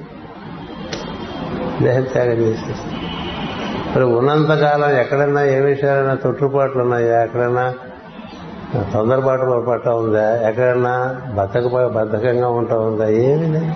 దేహత్యాగం 1.82 2.32
చేసేస్తాడు. 2.32 2.95
మరి 3.96 4.04
ఉన్నంతకాలం 4.04 4.90
ఎక్కడైనా 4.90 5.42
ఏ 5.42 5.60
విషయాలైనా 5.60 6.14
తొట్టుపాట్లు 6.14 6.82
ఉన్నాయా 6.82 7.22
ఎక్కడైనా 7.22 7.74
తొందరపాటు 8.92 9.42
పొరపాటు 9.42 9.88
ఉందా? 9.88 10.48
ఎక్కడైనా 10.48 11.20
బతక 11.34 11.86
బద్ధకంగా 11.86 12.48
ఉంటా 12.48 12.78
ఉందా? 12.78 13.08
ఏమీ 13.08 13.70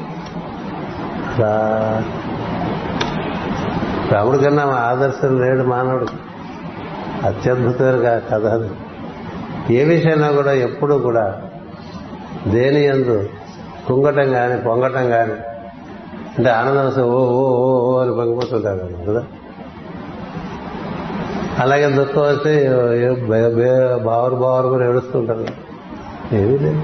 రాముడి 4.13 4.39
కన్నా 4.39 4.63
ఆదర్శం 4.63 5.41
లేడు 5.41 5.63
మానవుడు. 5.63 6.07
అత్యద్భుతమైన 7.27 8.19
కథ 8.19 8.47
అది. 8.47 8.71
ఏ 9.75 9.85
విషయమైనా 9.85 10.31
కూడా 10.31 10.53
ఎప్పుడు 10.53 10.95
కూడా 10.95 11.43
దేని 12.49 12.85
ఎందు 12.85 13.29
కుంగటం 13.89 14.33
కానీ 14.33 14.57
పొంగటం 14.57 15.11
కానీ 15.11 15.33
అంటే 16.39 16.51
ఆనందం 16.51 17.03
ఓ 17.03 17.19
ఓ 17.19 17.49
ఓ 17.49 17.81
ఓ 17.81 17.99
అని 17.99 18.11
పొంగిపోతుంటాడు 18.11 19.11
కదా? 19.11 19.23
అలాగే 21.61 21.89
దుఃఖం 21.89 22.23
వస్తే 22.23 22.69
బావరు 24.05 24.35
బావరు 24.35 24.69
కూడా 24.69 24.89
ఏడుస్తుంటారు. 24.89 25.47
ఏమీ 26.35 26.59
లేదు. 26.59 26.83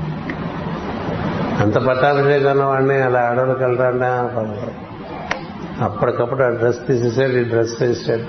అంత 1.62 1.78
పట్టాభిషేకం 1.78 2.50
ఉన్నవాడిని 2.50 3.02
అలా 3.02 3.20
ఆడవాళ్ళకి 3.20 3.64
వెళ్తాడా? 3.64 4.30
అప్పటికప్పుడు 5.84 6.42
ఆ 6.42 6.48
డ్రెస్ 6.48 6.86
తీసేసాడు 6.88 7.32
ఈ 7.32 7.44
డ్రెస్ 7.44 7.82
వేసాడు. 7.82 8.22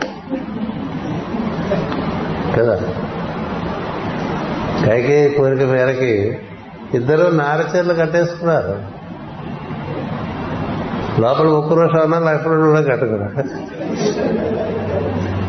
కదా? 2.59 2.79
కైకే 4.85 5.35
కోరిక 5.37 5.61
మేరకి 5.61 6.37
ఇద్దరు 6.93 7.31
నారచీరలు 7.31 7.93
కట్టేసుకున్నారు. 7.93 8.97
లోపల 11.21 11.47
ముక్కు 11.47 11.73
రోజు 11.73 11.97
ఉన్నా 11.97 12.19
లక్ష 12.19 12.47
కూడా 12.47 12.81
కట్టుకున్నారు. 12.81 14.56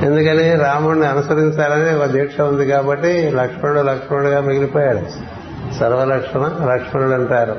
ఎందుకని 0.02 0.56
రాముడిని 0.56 1.06
అనుసరించాలని 1.06 1.98
ఒక 1.98 2.04
దీక్ష 2.04 2.40
ఉంది 2.40 2.66
కాబట్టి 2.66 3.30
లక్ష్మణుడు 3.30 3.80
లక్ష్మణుడుగా 3.80 4.40
మిగిలిపోయాడు. 4.40 5.00
సర్వలక్ష్మణ 5.74 6.72
లక్ష్మణుడు 6.72 7.14
అంటారు. 7.14 7.56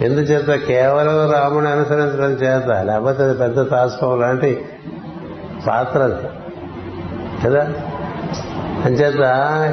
ఎందుచేత 0.00 0.60
కేవలం 0.60 1.32
రాముడిని 1.32 1.72
అనుసరించడం 1.72 2.30
చేత 2.30 2.66
లేకపోతే 2.66 3.22
అది 3.22 3.38
పెద్ద 3.38 3.70
తాస్పం 3.70 4.20
లాంటి 4.20 4.64
పాత్ర 5.66 6.22
కదా? 7.44 7.72
అంచేత 8.84 9.20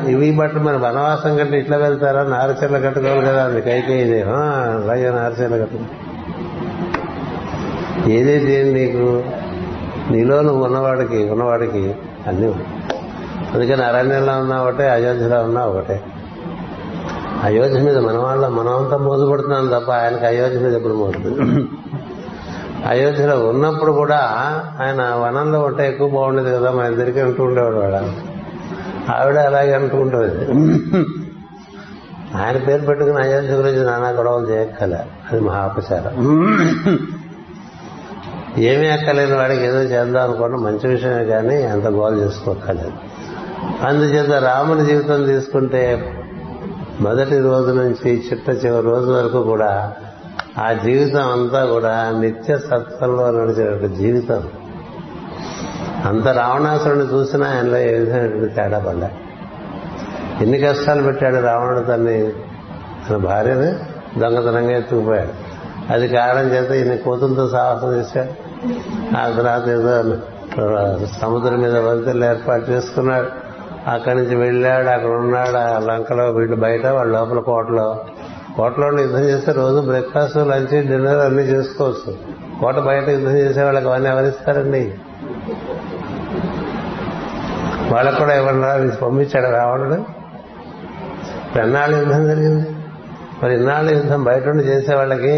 ఇవి 0.07 0.31
బట్టి 0.31 0.59
మన 0.59 0.75
వనవాసం 0.75 1.37
కంటే 1.37 1.57
ఇట్లా 1.57 1.77
వెళ్తారా? 1.77 2.23
నారచీరలు 2.23 2.85
కట్టుకోవాలి 2.85 3.25
కదా 3.25 3.43
అంది 3.43 3.61
కైకేయి 3.61 4.21
అలాగే 4.21 5.09
నారచీరలు 5.09 5.61
కట్టుకో. 5.61 5.83
ఏదైతే 8.11 8.63
నీకు? 8.63 9.23
నీలో 10.11 10.41
నువ్వు 10.41 10.61
ఉన్నవాడికి 10.65 11.19
ఉన్నవాడికి 11.29 11.83
అన్నీ 12.27 12.47
అందుకని 13.53 13.83
అరణ్యంలో 13.83 14.33
ఉన్నా 14.39 14.61
ఒకటే 14.61 14.85
అయోధ్యలో 14.89 15.37
ఉన్నా 15.43 15.61
ఒకటే. 15.65 15.95
అయోధ్య 17.43 17.79
మీద 17.81 17.97
మన 17.99 18.17
వాళ్ళ 18.17 18.47
మనమంతా 18.49 18.97
మోసపడుతున్నాం 18.97 19.67
తప్ప 19.69 19.89
ఆయనకి 19.91 20.25
అయోధ్య 20.25 20.59
మీద 20.59 20.73
ఎప్పుడు 20.73 20.93
మోసదు 20.93 21.31
అయోధ్యలో 22.85 23.35
ఉన్నప్పుడు 23.49 23.91
కూడా 23.91 24.19
ఆయన 24.79 25.01
వనంలో 25.15 25.59
ఉంటే 25.61 25.87
ఎక్కువ 25.87 26.09
బాగుండేది 26.09 26.51
కదా 26.51 26.71
మన 26.71 26.85
ఇద్దరికి 26.85 27.19
అంటూ 27.19 27.41
ఉండేవాడు 27.43 27.79
వాడు. 27.79 28.11
ఆవిడ 29.11 29.37
అలాగే 29.41 29.73
అంటూ 29.73 29.97
ఉంటుంది 29.97 30.31
ఆయన 32.37 32.57
పేరు 32.65 32.83
పెట్టుకుని 32.85 33.19
అయోధ్య 33.23 33.53
గురించి 33.55 33.83
నానా 33.85 34.09
గొడవలు 34.09 34.47
చేయక్కల 34.49 34.93
అది 35.31 35.39
మహాపచారం 35.41 36.13
ఏమీ 38.57 38.87
అక్కలేని 38.87 39.35
వాడికి 39.35 39.65
ఏదో 39.65 39.81
చేద్దాం 39.81 40.23
అనుకోవడం 40.23 40.63
మంచి 40.63 40.87
విషయమే 40.87 41.25
కానీ 41.25 41.63
అంత 41.63 41.87
గోల్ 41.87 42.21
చేసుకోక్కర్లేదు. 42.21 42.93
అందుచేత 43.85 44.43
రాముని 44.43 44.85
జీవితం 44.85 45.25
తీసుకుంటే 45.25 46.13
మొదటి 47.01 47.39
రోజు 47.39 47.71
నుంచి 47.71 48.23
చిట్ట 48.31 48.65
చివరి 48.65 48.85
రోజు 48.85 49.11
వరకు 49.11 49.43
కూడా 49.43 49.93
ఆ 50.57 50.73
జీవితం 50.73 51.31
అంతా 51.31 51.65
కూడా 51.65 52.11
నిత్య 52.19 52.57
సత్వంలో 52.57 53.31
నడిచే 53.31 53.95
జీవితం. 53.95 54.43
అంత 56.05 56.27
రావణాసురుని 56.27 57.03
చూసినా 57.03 57.47
ఆయనలో 57.47 57.77
ఏ 57.77 57.93
విధమైనటువంటి 57.93 58.53
తేడా 58.53 58.79
పడ్డా 58.79 59.11
ఎన్ని 60.41 60.57
కష్టాలు 60.57 61.03
పెట్టాడు 61.03 61.35
రావణుడు 61.35 61.79
తన్ని? 61.79 62.31
తన 63.09 63.15
భార్యని 63.15 63.73
దొంగతనంగా 64.19 64.77
ఎత్తుకుపోయాడు. 64.77 65.50
అది 65.89 66.07
కారణం 66.07 66.47
చేత 66.47 66.71
ఈయన 66.71 66.95
కోతులతో 66.95 67.49
సాహసం 67.49 67.95
చేశాడు. 67.95 68.29
ఆ 69.17 69.33
తర్వాత 69.37 69.67
ఏదో 69.67 70.03
సముద్రం 71.21 71.61
మీద 71.61 71.77
వంతెలు 71.77 72.25
ఏర్పాటు 72.25 72.71
చేసుకున్నాడు. 72.71 73.27
అక్కడి 73.89 74.15
నుంచి 74.15 74.35
వెళ్ళాడు 74.35 74.87
అక్కడ 74.87 75.09
ఉన్నాడు 75.09 75.57
ఆ 75.57 75.79
లంకలో 75.79 76.31
వీళ్ళు 76.31 76.55
బయట 76.55 76.85
వాళ్ళ 76.85 77.11
లోపల 77.11 77.39
కోటలో. 77.39 77.99
కోటలో 78.57 79.01
యుద్ధం 79.01 79.19
చేస్తే 79.19 79.51
రోజు 79.51 79.79
బ్రేక్ఫాస్ట్ 79.79 80.37
లంచ్ 80.37 80.87
డిన్నర్ 80.87 81.17
అన్ని 81.17 81.43
చేసుకోవచ్చు. 81.43 82.17
కోట 82.61 82.75
బయట 82.75 83.09
యుద్ధం 83.09 83.31
చేసే 83.31 83.63
వాళ్ళకి 83.63 83.87
అవన్నీ 83.87 84.09
ఎవరిస్తారండి? 84.09 84.93
వాళ్ళకు 87.91 88.15
కూడా 88.15 88.35
ఎవరు 88.35 88.95
పంపించాడు 88.95 89.51
రావణుడు? 89.51 90.05
పెన్నాళ్ళు 91.55 91.97
యుద్ధం 91.97 92.27
జరిగింది. 92.27 92.67
మరి 93.43 93.53
ఇన్నాళ్ళు 93.55 93.91
యుద్ధం 93.91 94.21
బయట 94.23 94.45
ఉండి 94.47 94.63
చేసే 94.63 94.93
వాళ్ళకి 94.95 95.37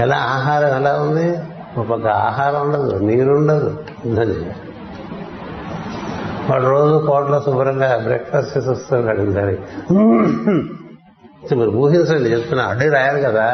ఎలా 0.00 0.16
ఆహారం 0.16 0.72
ఎలా 0.80 0.92
ఉంది? 1.02 1.28
ఒక 1.80 2.06
ఆహారం 2.06 2.60
ఉండదు 2.60 2.90
నీరు 3.04 3.30
ఉండదు 3.30 3.70
యుద్ధం 4.06 4.28
చేయాలి. 4.30 4.64
వాడు 6.48 6.66
రోజు 6.66 6.96
కోట్లో 7.06 7.38
శుభ్రంగా 7.46 7.88
బ్రేక్ఫాస్ట్ 8.04 8.52
చేసి 8.56 8.70
వస్తున్నాడు 8.70 9.24
దానికి 9.30 9.64
మీరు 11.54 11.72
ఊహించండి 11.82 12.28
చెప్తున్నా 12.32 12.64
అడ్డే 12.64 12.86
రాయాలి 12.88 13.20
కదా. 13.22 13.46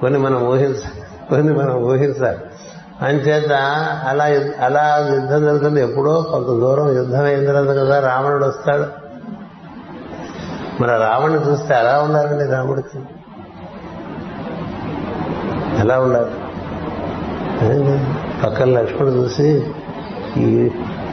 కొన్ని 0.00 0.18
మనం 0.18 0.40
ఊహించ 0.48 0.82
కొన్ని 1.30 1.52
మనం 1.54 1.74
ఊహించాలి. 1.90 2.42
అంచేత 3.06 3.52
అలా 4.10 4.26
అలా 4.66 4.84
యుద్ధం 5.14 5.40
జరుగుతుంది. 5.44 5.80
ఎప్పుడో 5.82 6.14
కొంత 6.30 6.50
దూరం 6.62 6.88
యుద్ధం 6.96 7.24
అయిన 7.24 7.42
తర్వాత 7.46 7.72
కదా 7.80 7.96
రావణుడు 8.08 8.44
వస్తాడు. 8.44 8.86
మరి 10.80 10.90
ఆ 10.92 11.26
చూస్తే 11.26 11.74
ఎలా 11.74 12.02
ఉండాలండి 12.02 12.44
రాముడికి? 12.44 12.98
ఎలా 15.78 16.00
ఉన్నారు? 16.00 16.48
పక్కన 18.44 18.70
లక్ష్మణుడు 18.70 19.12
చూసి 19.12 19.66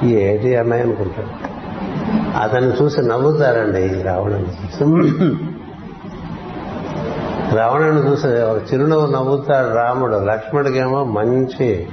ఏటి 0.03 0.55
అమ్మాయి 0.55 0.82
అనుకుంటాడు. 0.82 1.55
అతన్ని 2.38 2.74
చూసి 2.82 3.01
నవ్వుతారండి 3.01 3.82
ఈ 3.82 4.01
రావణుని 4.01 4.43
చూసి. 4.43 4.84
రావణుని 7.55 8.11
చూసి 8.11 8.28
ఒక 8.28 8.74
చిరునవ్వు 8.74 9.11
నవ్వుతాడు 9.11 9.76
రాముడు. 9.76 10.16
లక్ష్మణుడికేమో 10.16 11.03
మంచి 11.03 11.88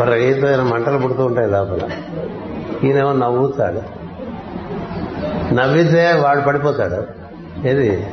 రహితమైన 0.00 0.62
మంటలు 0.62 0.98
పుడుతూ 0.98 1.24
ఉంటాయి 1.24 1.50
లోపల. 1.50 1.90
ఈయనేమో 2.84 3.12
నవ్వుతాడు. 3.12 4.03
నవ్వితే 5.52 6.12
వాడు 6.24 6.40
పడిపోతాడు. 6.40 7.24
ఏది? 7.68 8.06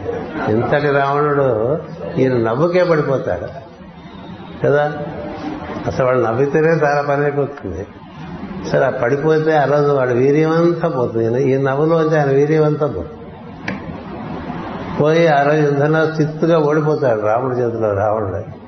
ఇంతటి 0.49 0.87
రావణుడు 0.87 1.77
ఈయన 2.17 2.33
నవ్వుకే 2.37 2.83
పడిపోతాడు. 2.83 3.47
కదా? 4.65 4.93
అసలు 5.87 6.05
వాడు 6.05 6.17
నవ్వితేనే 6.17 6.67
చాలా 6.67 7.01
పని 7.01 7.23
అయిపోతుంది. 7.23 7.87
సరే 8.71 8.85
ఆ 8.85 8.89
పడిపోతే 8.89 9.57
ఆ 9.57 9.63
రోజు 9.63 9.91
వాడు 9.91 10.13
వీర్యం 10.13 10.51
అంతా 10.51 10.87
పోతుంది 10.87 11.43
ఈ 11.43 11.57
నవ్వులోంచి 11.57 12.19
ఆయన 12.19 12.29
వీర్యం 12.29 12.65
అంతా 12.65 12.87
పోతుంది. 12.87 13.09
పోయి 15.01 15.27
ఆ 15.27 15.41
రోజు 15.41 15.61
యుద్ధంలో 15.61 16.05
చిత్తుగా 16.05 16.59
ఓడిపోతాడు 16.59 17.21
రాముడి 17.21 17.55
చేతిలో 17.55 17.93
రావణుడు. 17.93 18.61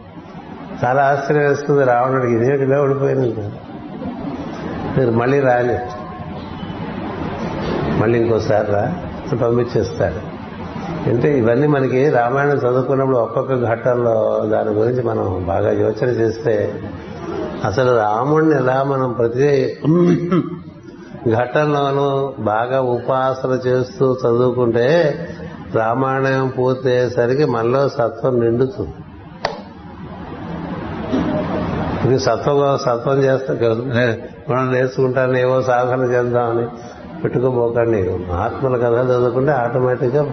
చాలా 0.85 1.03
ఆశ్చర్యం 1.03 1.49
వేస్తుంది 1.49 1.85
రావణుడికి. 1.85 2.33
ఇదేటిలో 2.33 2.83
ఓడిపోయింది 2.83 3.35
మీరు 4.97 5.11
మళ్ళీ 5.11 5.39
రాలేదు. 5.39 6.02
మళ్ళీ 8.03 8.19
ఇంకోసారి 8.19 8.71
రా 8.71 8.81
అని 9.31 9.37
పంపించేస్తాడు 9.39 10.21
అంటే 11.09 11.37
ఇవన్నీ 11.37 11.67
మనకి 11.67 12.09
రామాయణం 12.09 12.57
చదువుకున్నప్పుడు 12.57 13.17
ఒక్కొక్క 13.17 13.63
ఘట్టంలో 13.63 14.43
దాని 14.45 14.69
గురించి 14.69 15.03
మనం 15.03 15.43
బాగా 15.47 15.71
యోచన 15.71 16.09
చేస్తే 16.09 16.81
అసలు 17.65 17.91
రాముడిని 17.97 18.55
ఎలా 18.55 18.83
మనం 18.83 19.11
ప్రతి 19.11 19.77
ఘట్టంలోనూ 21.31 22.33
బాగా 22.39 22.81
ఉపాసన 22.81 23.49
చేస్తూ 23.67 24.17
చదువుకుంటే 24.25 24.87
రామాయణం 25.75 26.53
పూర్తయ్యేసరికి 26.57 27.45
మనలో 27.45 27.89
సత్వం 27.89 28.39
నిండుతుంది. 28.39 28.93
ఇది 32.07 32.19
సత్వం 32.19 32.77
సత్వం 32.77 33.17
చేస్తా 33.23 33.53
మనం 34.49 34.71
నేర్చుకుంటాను 34.71 35.37
ఏవో 35.37 35.61
సాధన 35.61 36.01
చేద్దామని. 36.01 36.67
పెట్టుకోబోకండి 37.23 38.19
మహాత్ముల 38.31 38.77
కథ 38.77 39.05
చదువుకుంటే 39.05 39.51
ఆటోమేటిక్గా 39.51 40.25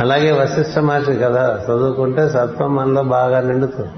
అలాగే 0.00 0.32
వశిష్ఠ 0.32 0.78
మహర్షి 0.78 1.14
కథ 1.14 1.60
చదువుకుంటే 1.66 2.28
సత్వం 2.28 2.74
మనలో 2.74 3.02
బాగా 3.02 3.40
నిండుతుంది. 3.40 3.90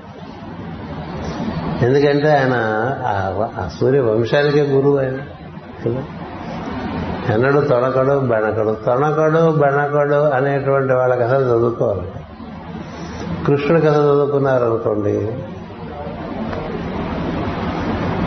ఎందుకంటే 1.87 2.29
ఆయన 2.29 2.53
ఆ- 3.07 3.69
సూర్య 3.81 4.01
వంశానికే 4.01 4.61
గురువు 4.61 4.99
ఆయన. 4.99 5.19
ఎన్నడు 7.33 7.61
తొణకడు 7.61 8.19
బెణకడు 8.19 8.77
తొణకడు 8.87 9.51
బెణకడు 9.51 10.15
అనేటువంటి 10.15 10.93
వాళ్ళ 10.93 11.15
కథలు 11.15 11.45
చదువుకోవాలి. 11.45 12.13
కృష్ణుడి 13.47 13.87
కథ 13.87 13.93
చదువుకున్నారు 13.93 14.65
అనుకోండి 14.65 15.39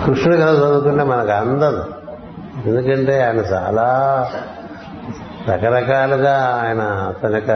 కృష్ణుడి 0.05 0.41
కథ 0.41 0.55
చదువుకుంటే 0.55 1.03
మనకు 1.03 1.32
అందదు. 1.32 1.84
ఎందుకంటే 2.68 3.24
ఆయన 3.24 3.38
చాలా 3.38 3.86
రకరకాలుగా 5.49 6.63
ఆయన 6.65 7.13
తన 7.24 7.36
యొక్క 7.36 7.51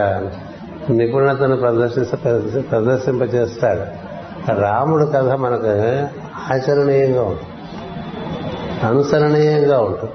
నిపుణతను 0.90 1.56
ప్రదర్శించ 1.56 2.16
ప్రదర్శింపజేస్తాడు 2.60 4.02
రాముడు 4.60 5.04
కథ 5.04 5.28
మనకు 5.28 5.68
ఆచరణీయంగా 6.52 7.22
ఉంటుంది. 7.22 7.52
అనుసరణీయంగా 8.86 9.80
ఉంటుంది. 9.80 10.12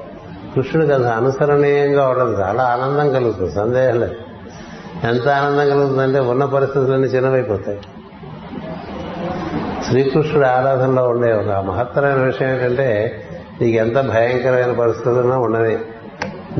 కృష్ణుడు 0.56 0.88
కథ 0.88 1.06
అనుసరణీయంగా 1.06 2.08
ఉండదు 2.08 2.42
చాలా 2.42 2.64
ఆనందం 2.64 3.14
కలుగుతుంది. 3.14 3.52
సందేహం 3.52 4.00
లేదు. 4.00 4.16
ఎంత 5.08 5.28
ఆనందం 5.28 5.70
కలుగుతుందంటే 5.70 6.20
ఉన్న 6.20 6.46
పరిస్థితులన్నీ 6.46 7.08
చిన్నవైపోతాయి. 7.08 7.80
శ్రీకృష్ణుడు 9.90 10.48
ఆరాధనలో 10.48 11.08
ఉండే 11.08 11.34
ఒక 11.34 11.66
మహత్తరమైన 11.66 12.26
విషయం 12.26 12.50
ఏంటంటే 12.50 13.22
నీకు 13.62 13.78
ఎంత 13.78 13.96
భయంకరమైన 13.96 14.72
పరిస్థితుల్లో 14.80 15.40
ఉండని. 15.40 15.78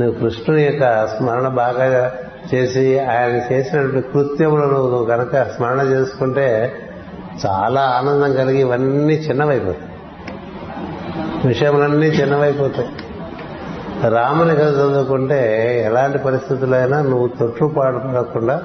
నువ్వు 0.00 0.10
కృష్ణుని 0.10 0.62
యొక్క 0.62 1.06
స్మరణ 1.06 1.48
బాగా 1.48 2.12
చేసి 2.54 2.98
ఆయన 2.98 3.54
చేసినటువంటి 3.54 4.08
కృత్యములను 4.08 4.72
నువ్వు 4.72 5.04
కనుక 5.04 5.42
స్మరణ 5.42 5.80
చేసుకుంటే 5.80 6.72
చాలా 7.46 7.80
ఆనందం 7.80 8.32
కలిగి 8.32 8.60
ఇవన్నీ 8.60 9.14
చిన్నవైపోతాయి. 9.14 9.92
విషయములన్నీ 11.48 12.06
చిన్నవైపోతాయి. 12.06 12.88
రాముని 14.10 14.56
కథ 14.56 14.68
చదువుకుంటే 14.68 15.82
ఎలాంటి 15.86 16.18
పరిస్థితులైనా 16.18 17.02
నువ్వు 17.02 17.28
తొట్టుపాటు 17.28 17.96
పడకుండా 17.96 18.62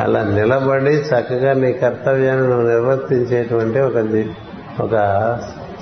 అలా 0.00 0.22
నిలబడి 0.22 0.90
చక్కగా 0.90 1.52
నీ 1.52 1.72
కర్తవ్యాన్ని 1.72 2.48
నువ్వు 2.48 2.68
నిర్వర్తించేటువంటి 2.68 3.78
ఒక 3.78 3.96
ఒక 4.80 4.94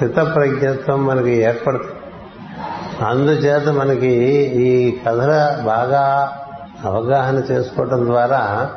స్థిత 0.03 0.35
ప్రజ్ఞత్వం 0.35 1.07
మనకి 1.07 1.31
ఏర్పడుతుంది 1.31 1.93
అందుచేత 3.05 3.69
మనకి 3.69 4.09
ఈ 4.55 4.97
కథల 5.07 5.63
బాగా 5.67 6.33
అవగాహన 6.85 7.43
చేసుకోవటం 7.51 8.07
ద్వారా 8.07 8.71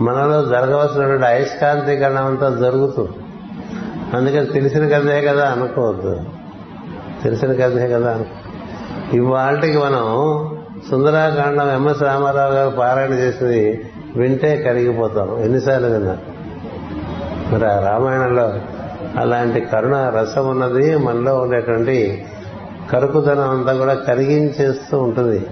మనలో 0.00 0.44
జరగవలసినటువంటి 0.44 1.26
అయస్కాంతీకరణ 1.26 2.18
అంతా 2.18 2.48
జరుగుతుంది 2.50 3.10
అందుకని 4.16 4.46
తెలిసిన 4.46 4.88
కథే 4.88 5.22
కదా 5.22 5.48
అనుకోవద్దు. 5.48 6.20
తెలిసిన 7.22 7.52
కథే 7.52 7.88
కదా 7.88 8.12
అనుకో 8.12 8.30
ఇవాళకి 9.16 9.78
మనం 9.78 10.04
సుందరాకాండం 10.90 11.70
ఎంఎస్ 11.70 12.02
రామారావు 12.02 12.52
గారు 12.52 12.70
పారాయణ 12.70 13.12
చేసింది 13.12 13.90
వింటే 14.16 14.56
కరిగిపోతాం. 14.56 15.40
ఎన్నిసార్లు 15.44 15.88
విన్నా. 15.88 16.16
మరి 17.52 17.66
ఆ 17.66 17.90
రామాయణంలో 17.90 18.52
అలాంటి 19.16 19.60
కరుణ 19.60 20.12
రసం 20.16 20.48
ఉన్నది 20.48 20.96
మనలో 20.96 21.38
ఉండేటువంటి 21.38 22.26
కరుకుదనం 22.92 23.50
అంతా 23.50 23.72
కూడా 23.72 23.94
కరిగించేస్తూ 23.94 24.98
ఉంటుంది. 24.98 25.46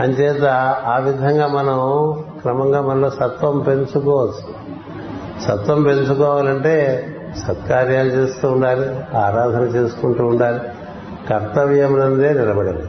అంచేత 0.00 0.44
ఆ 0.86 0.98
విధంగా 0.98 1.46
మనం 1.46 1.78
క్రమంగా 2.40 2.80
మనలో 2.80 3.10
సత్వం 3.10 3.58
పెంచుకోవచ్చు. 3.58 4.54
సత్వం 5.42 5.82
పెంచుకోవాలంటే 5.82 7.06
సత్కార్యాలు 7.46 8.08
చేస్తూ 8.08 8.50
ఉండాలి 8.50 9.16
ఆరాధన 9.16 9.62
చేసుకుంటూ 9.62 10.26
ఉండాలి 10.26 10.60
కర్తవ్యమునందే 11.30 12.28
నిలబడాలి. 12.28 12.84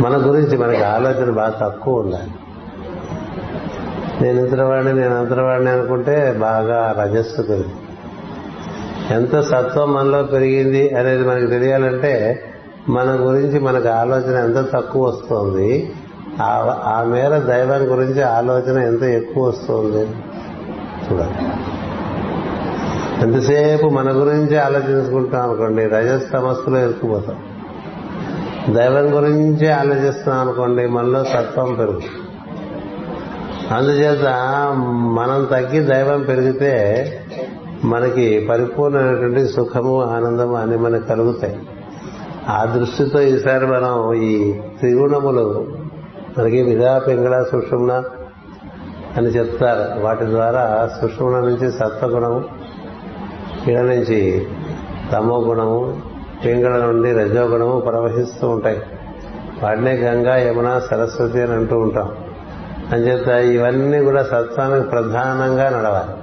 మన 0.00 0.30
గురించి 0.30 0.58
మనకి 0.58 0.82
ఆలోచన 0.82 1.30
బాగా 1.30 1.58
తక్కువ 1.60 2.00
ఉండాలి. 2.00 2.30
నేను 4.22 4.40
ఇంతవాడిని 4.40 4.92
నేను 4.92 5.18
అంతవాడిని 5.20 5.70
అనుకుంటే 5.70 6.36
బాగా 6.40 6.94
రజస్సు 7.02 7.42
పెరిగింది 7.42 7.74
ఎంత 9.10 9.40
సత్వం 9.40 9.92
మనలో 9.92 10.22
పెరిగింది 10.22 10.94
అనేది 10.94 11.24
మనకు 11.28 11.46
తెలియాలంటే 11.46 12.42
మన 12.88 13.16
గురించి 13.20 13.60
మనకు 13.60 13.88
ఆలోచన 13.88 14.44
ఎంత 14.44 14.72
తక్కువ 14.72 15.08
వస్తుంది 15.08 15.92
ఆ- 16.42 16.82
ఆ 16.84 17.02
మేర 17.02 17.38
దైవం 17.38 17.92
గురించి 17.92 18.22
ఆలోచన 18.22 18.78
ఎంత 18.78 19.02
ఎక్కువ 19.02 19.48
వస్తుంది 19.48 20.06
చూడాలి. 21.12 21.34
ఎంతసేపు 23.22 23.86
మన 23.86 24.10
గురించి 24.10 24.58
ఆలోచించుకుంటాం 24.58 25.42
అనుకోండి 25.42 25.86
రజస్ 25.86 26.30
సమస్యలో 26.32 26.78
ఇరుక్కుపోతాం. 26.78 27.36
దైవం 28.74 29.16
గురించి 29.16 29.70
ఆలోచిస్తున్నాం 29.70 30.40
అనుకోండి 30.40 30.86
మనలో 30.86 31.24
సత్వం 31.24 31.74
పెరుగుతుంది. 31.74 32.25
అందుచేత 33.70 34.24
మనం 35.12 35.44
తగ్గి 35.44 35.80
దైవం 35.80 36.22
పెరిగితే 36.22 36.74
మనకి 37.84 38.46
పరిపూర్ణమైనటువంటి 38.50 39.46
సుఖము 39.46 40.02
ఆనందము 40.02 40.54
అన్ని 40.54 40.78
మనకు 40.78 41.06
కలుగుతాయి. 41.06 41.58
ఆ 42.48 42.64
దృష్టితో 42.64 43.20
ఈసారి 43.20 43.66
మనం 43.66 44.14
ఈ 44.14 44.52
త్రిగుణములు 44.52 45.66
మనకి 46.38 46.62
విధా 46.62 46.98
పింగళ 46.98 47.42
సుషుమ్న 47.42 48.04
అని 49.16 49.26
చెప్తారు. 49.26 50.04
వాటి 50.04 50.24
ద్వారా 50.24 50.90
సుషుమ్న 51.02 51.40
నుంచి 51.40 51.72
సత్వగుణము 51.72 52.44
ఈడ 53.70 53.78
నుంచి 53.78 54.46
తమో 55.12 55.40
గుణము 55.40 56.00
పింగళ 56.44 56.84
నుండి 56.84 57.12
రజోగుణము 57.12 57.80
ప్రవహిస్తూ 57.80 58.48
ఉంటాయి. 58.48 58.82
వాటినే 59.62 59.92
గంగా 59.92 60.36
యమున 60.36 60.80
సరస్వతి 60.90 61.42
అని 61.42 61.52
అంటూ 61.52 61.78
ఉంటాం. 61.78 62.12
అంచేత 62.92 63.28
ఇవన్నీ 63.28 64.00
కూడా 64.00 64.22
సత్వానికి 64.22 64.88
ప్రధానంగా 64.88 65.70
నడవాలి. 65.70 66.14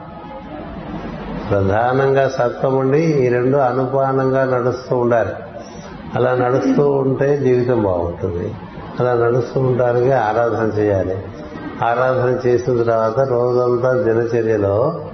ప్రధానంగా 1.49 2.29
సత్వం 2.29 2.75
ఉండి 2.75 2.99
ఈ 2.99 3.27
రెండు 3.27 3.57
అనుపానంగా 3.57 4.45
నడుస్తూ 4.45 4.97
ఉండాలి. 4.97 5.29
అలా 6.15 6.35
నడుస్తూ 6.35 6.91
ఉంటే 6.91 7.37
జీవితం 7.37 7.83
బాగుంటుంది. 7.83 8.55
అలా 8.99 9.13
నడుస్తూ 9.13 9.61
ఉండడానికి 9.61 10.11
ఆరాధన 10.11 10.79
చేయాలి. 10.79 11.17
ఆరాధన 11.83 12.47
చేసిన 12.47 12.83
తర్వాత 12.83 13.19
రోజంతా 13.19 13.93
దినచర్యలో 13.93 15.05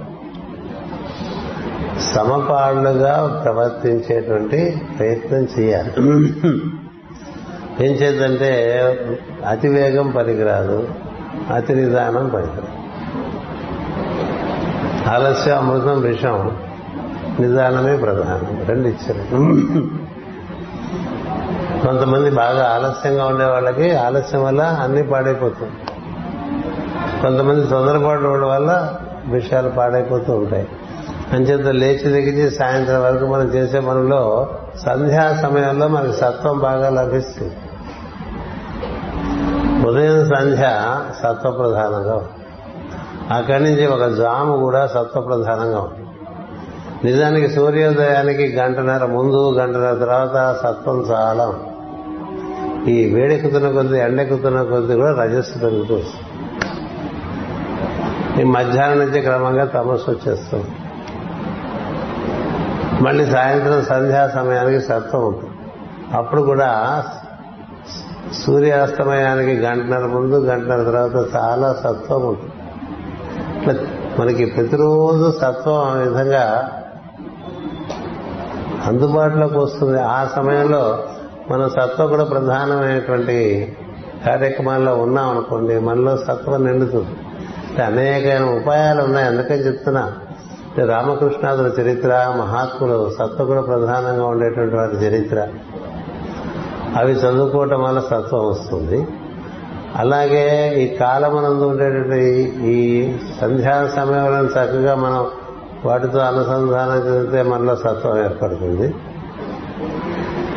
సమపాళ్ళుగా 2.14 3.40
ప్రవర్తించేటువంటి 3.44 4.82
ప్రయత్నం 4.98 5.48
చేయాలి. 5.58 5.92
ఏం 7.86 7.92
చేద్దంటే 7.92 8.76
అతి 9.48 9.68
వేగం 9.68 10.10
పనికిరాదు. 10.10 10.88
అతి 11.54 11.74
నిదానం 11.74 12.28
పనికిరాదు 12.28 12.80
ఆలస్యం 15.08 15.58
అమృతం 15.58 16.00
విషం 16.00 16.56
నిదానమే 17.40 17.96
ప్రధానం. 17.96 18.64
రెండు 18.66 18.88
ఇచ్చారు. 18.88 19.36
కొంతమంది 21.86 22.30
బాగా 22.30 22.70
ఆలస్యంగా 22.74 23.26
ఉండే 23.26 23.44
వాళ్ళకి 23.44 23.94
ఆలస్యం 23.94 24.44
వల్ల 24.44 24.62
అన్ని 24.62 25.02
పాడైపోతుంది 25.02 25.72
కొంతమంది 27.22 27.66
తొందరపాటు 27.66 28.22
వల్ల 28.22 28.94
విషయాలు 29.26 29.68
పాడైపోతూ 29.68 30.32
ఉంటాయి. 30.32 30.68
అంచేత 31.32 31.66
లేచి 31.66 32.12
దిగించి 32.12 32.50
సాయంత్రం 32.50 33.02
వరకు 33.02 33.26
మనం 33.26 33.42
చేసే 33.42 33.80
పనుల్లో 33.80 34.48
సంధ్యా 34.86 35.38
సమయంలో 35.42 35.88
మనకి 35.88 36.12
సత్వం 36.12 36.58
బాగా 36.58 36.90
లభిస్తుంది. 36.90 37.54
ఉదయం 39.90 40.28
సంధ్య 40.28 40.64
సత్వ 41.22 41.50
ప్రధానంగా 41.50 42.28
అక్కడి 43.36 43.64
నుంచి 43.64 43.86
ఒక 43.86 44.06
జాము 44.08 44.56
కూడా 44.56 44.86
సత్వ 44.86 45.20
ప్రధానంగా 45.20 45.88
నిజానికి 47.04 47.48
సూర్యోదయానికి 47.48 48.56
గంటన్నర 48.56 49.04
ముందు 49.04 49.50
గంటన్నర 49.58 49.94
తర్వాత 49.94 50.56
సత్వం 50.62 50.98
చాలా 51.10 51.46
ఈ 52.88 53.14
వేడెక్కుతున్న 53.14 53.70
కొద్ది 53.70 53.98
ఎండెక్కుతున్న 53.98 54.62
కొద్ది 54.62 54.96
కూడా 54.96 55.12
రజస్సు 55.22 55.58
పెరుగుతూ 55.58 55.96
ఈ 58.40 58.44
మధ్యాహ్నం 58.44 58.98
నుంచి 58.98 59.20
క్రమంగా 59.20 59.64
తమస్సు 59.64 60.10
వచ్చేస్తుంది 60.10 60.70
మళ్ళీ 63.04 63.26
సాయంత్రం 63.26 63.82
సంధ్యా 63.82 64.28
సమయానికి 64.28 64.80
సత్వం 64.80 65.26
ఉంటుంది. 65.26 65.54
అప్పుడు 66.16 66.42
కూడా 66.42 66.70
సూర్యాస్తమయానికి 68.34 69.60
గంటన్నర 69.60 70.06
ముందు 70.06 70.34
గంటన్నర 70.34 70.82
తర్వాత 70.82 71.36
చాలా 71.36 71.72
సత్వం 71.72 72.26
ఉంటుంది. 72.26 72.52
మనకి 74.18 74.44
ప్రతిరోజు 74.44 75.32
సత్వం 75.40 75.74
ఆ 75.74 75.92
విధంగా 75.92 76.70
అందుబాటులోకి 78.86 79.58
వస్తుంది. 79.58 80.00
ఆ 80.00 80.24
సమయంలో 80.36 81.04
మన 81.50 81.68
సత్వం 81.68 82.08
కూడా 82.08 82.24
ప్రధానమైనటువంటి 82.24 83.76
కార్యక్రమాల్లో 84.26 84.96
ఉన్నాం 84.96 85.30
అనుకోండి 85.30 85.78
మనలో 85.78 86.16
సత్వం 86.16 86.66
నిండుతుంది. 86.66 87.10
అనేకమైన 87.82 88.50
ఉపాయాలు 88.56 89.02
ఉన్నాయి. 89.02 89.26
అందుకని 89.26 89.58
చెప్తున్నా 89.58 90.12
రామకృష్ణాదుల 90.86 91.72
చరిత్ర 91.80 92.34
మహాత్ములు 92.38 93.10
సత్వ 93.10 93.44
కూడా 93.44 93.60
ప్రధానంగా 93.60 94.26
ఉండేటువంటి 94.26 94.76
వారి 94.76 95.06
చరిత్ర. 95.06 95.48
అవి 96.96 97.12
చదువుకోవటం 97.12 97.82
వల్ల 97.82 98.00
సత్వం 98.00 98.48
వస్తుంది. 98.48 99.06
అలాగే 99.96 100.74
ఈ 100.82 100.96
కాలమునందు 100.96 101.64
ఉండేటువంటి 101.64 102.24
ఈ 102.70 103.12
సంధ్యా 103.40 103.90
సమయంలో 103.96 104.44
చక్కగా 104.44 104.94
మనం 104.94 105.26
వాటితో 105.84 106.18
అనుసంధానం 106.18 107.14
చెందితే 107.14 107.42
మనలో 107.42 107.76
సత్వం 107.76 108.24
ఏర్పడుతుంది. 108.24 108.94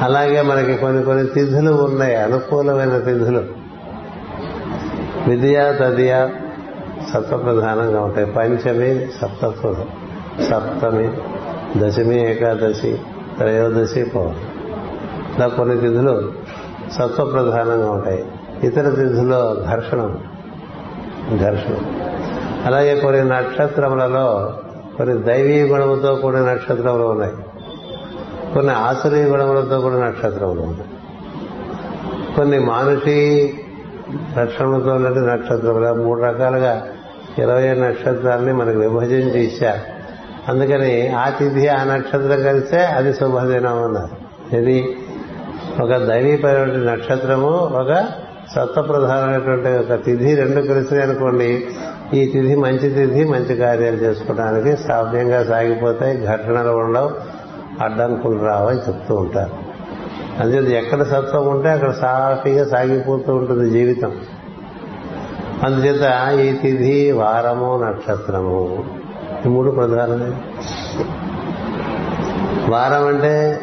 అలాగే 0.02 0.42
మనకి 0.42 0.78
కొన్ని 0.78 1.04
కొన్ని 1.04 1.26
తిథులు 1.26 1.72
ఉన్నాయి 1.72 2.16
అనుకూలమైన 2.16 2.98
తిథులు. 2.98 3.44
విద్య 5.28 5.78
తదియ 5.82 6.28
సత్వ 7.14 7.38
ప్రధానంగా 7.38 8.02
ఉంటాయి. 8.02 8.28
పంచమి 8.28 9.08
సప్తత్వం 9.22 9.76
సప్తమి 10.50 11.12
దశమి 11.78 12.32
ఏకాదశి 12.32 13.00
త్రయోదశి 13.38 14.04
పౌర్ణమి. 14.04 14.53
ఇలా 15.38 15.48
కొన్ని 15.48 15.78
తిథులు 15.78 16.32
సత్వ 16.92 17.26
ప్రధానంగా 17.26 17.92
ఉంటాయి. 17.92 18.26
ఇతర 18.64 18.90
తిథుల్లో 18.90 19.58
ఘర్షణం 19.72 20.20
ఘర్షణ. 21.40 21.76
అలాగే 22.66 23.00
కొన్ని 23.00 23.30
నక్షత్రములలో 23.30 24.54
కొన్ని 24.98 25.24
దైవీ 25.24 25.62
గుణముతో 25.62 26.16
కూడిన 26.16 26.40
నక్షత్రములు 26.40 27.04
ఉన్నాయి. 27.04 27.34
కొన్ని 28.54 28.74
ఆసురీ 28.74 29.24
గుణములతో 29.24 29.82
కూడిన 29.82 30.00
నక్షత్రములు 30.00 30.62
ఉన్నాయి. 30.62 30.90
కొన్ని 32.36 32.60
మానుషీ 32.60 33.54
లక్షణములతో 34.40 34.92
ఉన్నట్టు 34.92 35.20
నక్షత్రములు 35.20 35.94
మూడు 35.94 36.22
రకాలుగా 36.22 36.88
ఇరవై 37.38 37.74
నక్షత్రాలని 37.74 38.54
మనకు 38.54 38.78
విభజించి 38.78 39.44
ఇచ్చారు 39.44 39.94
అందుకని 40.52 41.10
ఆ 41.10 41.30
తిథి 41.30 41.68
ఆ 41.68 41.84
నక్షత్రం 41.84 42.44
కలిస్తే 42.44 42.86
అది 42.86 43.14
శుభదినం 43.14 43.84
అన్నారు. 43.84 44.24
ఇది 44.56 44.98
ఒక 45.82 45.96
దైవీపరమైన 45.96 46.92
నక్షత్రము 46.92 47.50
ఒక 47.50 48.06
సత్వప్రధానమైనటువంటి 48.56 49.68
ఒక 49.68 50.04
తిథి 50.06 50.36
రెండు 50.36 50.62
కలిసినాయి 50.62 51.10
అనుకోండి. 51.10 51.68
ఈ 52.14 52.26
తిథి 52.26 52.56
మంచి 52.56 52.90
తిథి 52.90 53.24
మంచి 53.24 53.56
కార్యాలు 53.56 53.96
చేసుకోవడానికి 53.96 54.84
సాధ్యంగా 54.84 55.44
సాగిపోతాయి 55.44 56.22
ఘటనలు 56.22 56.70
ఉండవు 56.70 57.12
అడ్డంకులు 57.84 58.46
రావని 58.46 58.78
చెప్తూ 58.78 59.16
ఉంటారు. 59.16 59.52
అందుచేత 60.40 60.84
ఎక్కడ 60.84 61.04
సత్వం 61.04 61.48
ఉంటే 61.48 61.70
అక్కడ 61.70 61.92
సాఫీగా 61.92 62.66
సాగిపోతూ 62.66 63.36
ఉంటుంది 63.36 63.70
జీవితం. 63.70 64.12
అందుచేత 65.64 66.30
ఈ 66.40 66.54
తిథి 66.54 67.12
వారము 67.12 67.84
నక్షత్రము. 67.84 68.84
ఈ 69.46 69.50
మూడు 69.50 69.72
ప్రధానమే. 69.72 70.32
వారం 72.70 73.08
అంటే 73.08 73.62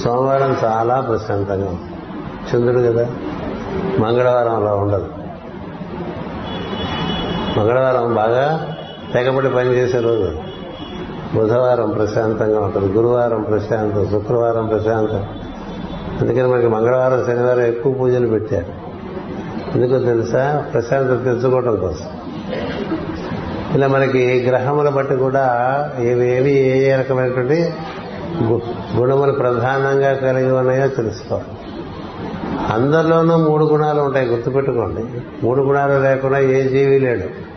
సోమవారం 0.00 0.56
చాలా 0.64 1.00
ప్రశాంతంగా 1.00 1.66
ఉంది. 1.66 1.80
చంద్రుడు 2.54 2.92
కదా 2.92 3.06
మంగళవారం 3.98 4.56
అలా 4.56 4.74
ఉండదు. 4.74 5.08
మంగళవారం 7.58 8.14
బాగా 8.14 8.76
తెగబడి 9.14 9.48
పనిచేసే 9.48 9.98
రోజు. 9.98 10.32
బుధవారం 11.34 11.90
ప్రశాంతంగా 11.90 12.60
ఉంటుంది 12.60 12.92
గురువారం 12.92 13.42
ప్రశాంతం 13.42 14.08
శుక్రవారం 14.10 14.66
ప్రశాంతం. 14.66 15.26
అందుకని 16.20 16.46
మనకి 16.46 16.66
మంగళవారం 16.66 17.24
శనివారం 17.26 17.60
ఎక్కువ 17.60 17.92
పూజలు 17.92 18.26
పెట్టారు. 18.26 18.92
ఎందుకో 19.74 19.98
తెలుసా? 19.98 20.64
ప్రశాంతత 20.72 21.24
తెచ్చుకోవడం 21.24 21.76
కోసం. 21.76 22.06
ఇలా 23.74 23.86
మనకి 23.86 24.46
గ్రహముల 24.48 24.88
బట్టి 24.88 25.16
కూడా 25.16 25.46
ఏవి 25.98 26.36
ఏవి 26.36 26.50
ఏ 26.50 26.92
ఏ 26.92 26.96
రకమైనటువంటి 26.96 27.74
గుణములు 28.96 29.32
ప్రధానంగా 29.32 30.14
కలిగి 30.14 30.52
ఉన్నాయో 30.52 30.88
తెలుసుకోవాలి. 30.88 31.58
అందరిలోనూ 32.72 33.36
మూడు 33.36 33.64
గుణాలు 33.64 34.00
ఉంటాయి 34.00 34.26
గుర్తుపెట్టుకోండి. 34.26 35.04
మూడు 35.42 35.60
గుణాలు 35.60 36.02
లేకుండా 36.02 36.38
ఏ 36.38 36.68
జీవి 36.68 36.98
లేడు. 36.98 37.52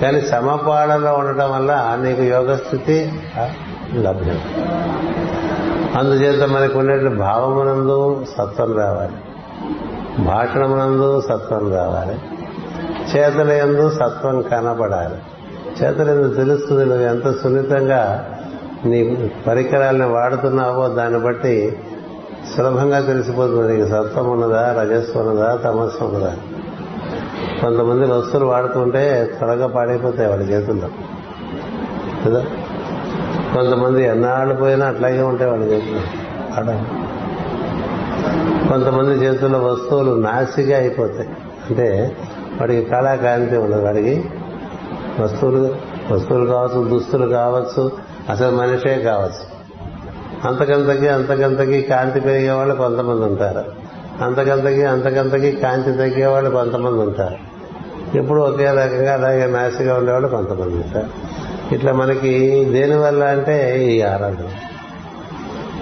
కానీ 0.00 0.20
సమపాడలో 0.20 1.14
ఉండటం 1.14 1.50
వల్ల 1.50 1.98
నీకు 2.02 2.22
యోగస్థితి 2.22 3.12
లభ్యం. 3.94 4.40
అందుచేత 5.98 6.48
మనకు 6.48 6.78
ఉండేటువంటి 6.78 7.18
భావమునందు 7.18 8.24
సత్వం 8.38 8.78
రావాలి. 8.78 9.12
భాషణమునందు 10.24 11.20
సత్వం 11.20 11.72
రావాలి. 11.72 12.18
చేతల 13.16 13.50
ఎందు 13.50 13.90
సత్వం 13.90 14.42
కనపడాలి. 14.42 15.14
చేతల 15.82 16.10
ఎందు 16.10 16.34
తెలుస్తుంది 16.34 16.84
నువ్వు 16.84 17.04
ఎంత 17.04 17.30
సున్నితంగా 17.30 18.30
నీ 18.84 19.30
పరికరాలను 19.46 20.12
వాడుతున్నావో 20.12 20.88
దాన్ని 20.88 21.18
బట్టి 21.18 21.78
సులభంగా 22.56 23.00
తెలిసిపోతుంది. 23.00 23.76
నీకు 23.76 23.88
సత్వం 23.88 24.30
ఉన్నదా 24.30 24.82
రజస్సు 24.82 25.18
ఉన్నదా 25.18 25.56
తమస్సు 25.56 26.04
ఉన్నదా? 26.04 26.36
కొంతమంది 27.60 28.12
వస్తువులు 28.12 28.46
వాడుతుంటే 28.46 29.30
త్వరగా 29.38 29.66
పాడైపోతాయి 29.66 30.30
వాళ్ళ 30.30 30.42
చేతుల్లో. 30.50 30.88
కదా? 32.26 32.44
కొంతమంది 33.54 34.04
ఎన్నాళ్ళు 34.04 34.54
పోయినా 34.54 34.86
అట్లాగే 34.86 35.22
ఉంటాయి 35.22 35.50
వాళ్ళ 35.50 35.64
చేతుల్లో. 35.64 36.00
కొంతమంది 38.68 39.14
చేతుల్లో 39.14 39.58
వస్తువులు 39.58 40.20
నాసిగా 40.20 40.78
అయిపోతాయి. 40.78 41.28
అంటే 41.70 42.16
వాడికి 42.60 42.90
కళాకాంతి 42.90 43.56
ఉండదు 43.56 43.84
వాడికి 43.84 44.24
వస్తువులు 45.20 45.76
వస్తువులు 46.14 46.46
కావచ్చు 46.46 46.88
దుస్తులు 46.88 47.26
కావచ్చు 47.26 47.90
అసలు 48.30 48.56
మనిషే 48.56 49.02
కావచ్చు. 49.02 49.56
అంతకంతకి 50.48 51.08
అంతకంతకి 51.08 51.82
కాంతి 51.82 52.20
పెరిగే 52.20 52.50
వాళ్ళు 52.50 52.74
కొంతమంది 52.74 53.24
ఉంటారు. 53.24 53.64
అంతకంతకి 54.24 54.84
అంతకంతకి 54.84 55.52
కాంతి 55.52 55.92
తగ్గే 55.92 56.26
వాళ్ళు 56.26 56.50
కొంతమంది 56.50 57.02
ఉంటారు. 57.02 57.56
ఎప్పుడు 58.16 58.40
ఒకే 58.40 58.64
రకంగా 58.64 59.14
అలాగే 59.14 59.46
నాసిగా 59.46 59.94
ఉండేవాళ్ళు 59.94 60.28
కొంతమంది 60.28 60.74
ఉంటారు. 60.74 61.06
ఇట్లా 61.74 61.92
మనకి 61.92 62.64
దేనివల్ల 62.64 63.24
అంటే 63.24 63.84
ఈ 63.84 64.00
ఆరాధన. 64.00 64.48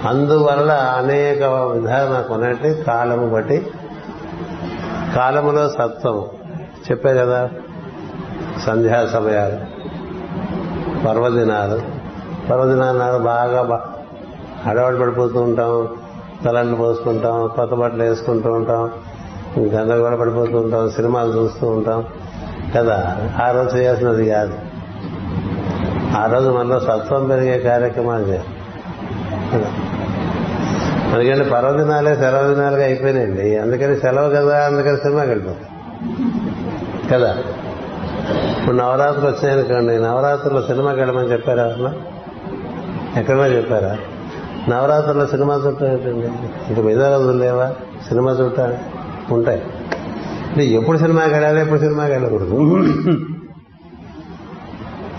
అందువల్ల 0.07 0.71
అనేక 0.71 1.43
విధాలు 1.43 2.13
నాకు 2.13 2.33
ఉన్నట్టు 2.33 2.67
కాలము 2.67 3.29
బట్టి 3.29 3.67
కాలములో 5.15 5.69
సత్వం 5.69 6.25
చెప్పే 6.91 7.13
కదా 7.13 7.49
సంధ్యా 8.65 9.05
సమయాలు 9.05 9.57
పర్వదినాలు 11.07 11.94
పర్వదినాలు 12.51 13.17
బాగా 13.17 13.61
బా- 13.61 14.99
పడిపోతూ 15.01 15.41
ఉంటాం 15.41 15.87
తలంట్లు 16.45 16.75
పోసుకుంటాం 16.75 17.51
కొత్త 17.55 17.73
బట్టలు 17.73 18.03
వేసుకుంటూ 18.03 18.51
ఉంటాం 18.51 18.91
గందరగోళ 19.59 20.15
పడిపోతూ 20.15 20.57
ఉంటాం 20.57 20.89
సినిమాలు 20.89 21.31
చూస్తూ 21.31 21.67
ఉంటాం. 21.67 22.05
కదా? 22.77 23.17
ఆ 23.43 23.51
రోజు 23.51 23.77
చేయాల్సినది 23.77 24.29
కాదు. 24.29 24.53
ఆ 26.17 26.25
రోజు 26.25 26.49
మనలో 26.49 26.79
సత్వం 26.79 27.27
పెరిగే 27.27 27.59
కార్యక్రమాలు 27.59 28.23
చేయాలి. 28.23 28.49
అందుకని 31.13 31.49
పర్వదినాలే 31.49 32.15
సెలవు 32.15 32.53
దినాలుగా 32.53 32.83
అయిపోయినాయండి. 32.83 33.57
అందుకని 33.57 33.97
సెలవు 33.97 34.29
కదా 34.29 34.65
అందుకని 34.65 34.97
సినిమాకి 34.97 35.29
వెళ్ళిపోతాం 35.29 35.69
కదా? 37.11 37.37
ఇప్పుడు 38.59 38.75
నవరాత్రులు 38.75 39.27
వచ్చాయనుకోండి 39.27 39.99
నవరాత్రులు 39.99 40.61
సినిమాకి 40.61 40.99
వెళ్ళమని 40.99 41.31
చెప్పారు 41.31 41.59
అసలు? 41.59 42.14
ఎక్కడన్నా 43.17 43.45
చెప్పారా? 43.45 43.97
నవరాత్రుల్లో 44.69 45.25
సినిమా 45.25 45.61
చుట్టం 45.67 45.87
ఏంటండి? 45.87 46.27
ఇంక 46.69 46.79
మిగతా 46.79 47.17
రోజులు 47.17 47.37
లేవా? 47.37 47.73
సినిమా 48.07 48.31
చుట్టాలి 48.31 48.77
ఉంటాయి. 49.33 49.61
అంటే 50.51 50.65
ఎప్పుడు 50.65 50.97
సినిమాకి 50.97 51.31
వెళ్ళాలి 51.31 51.61
ఎప్పుడు 51.61 51.79
సినిమాకి 51.79 52.11
వెళ్ళకూడదు 52.11 52.55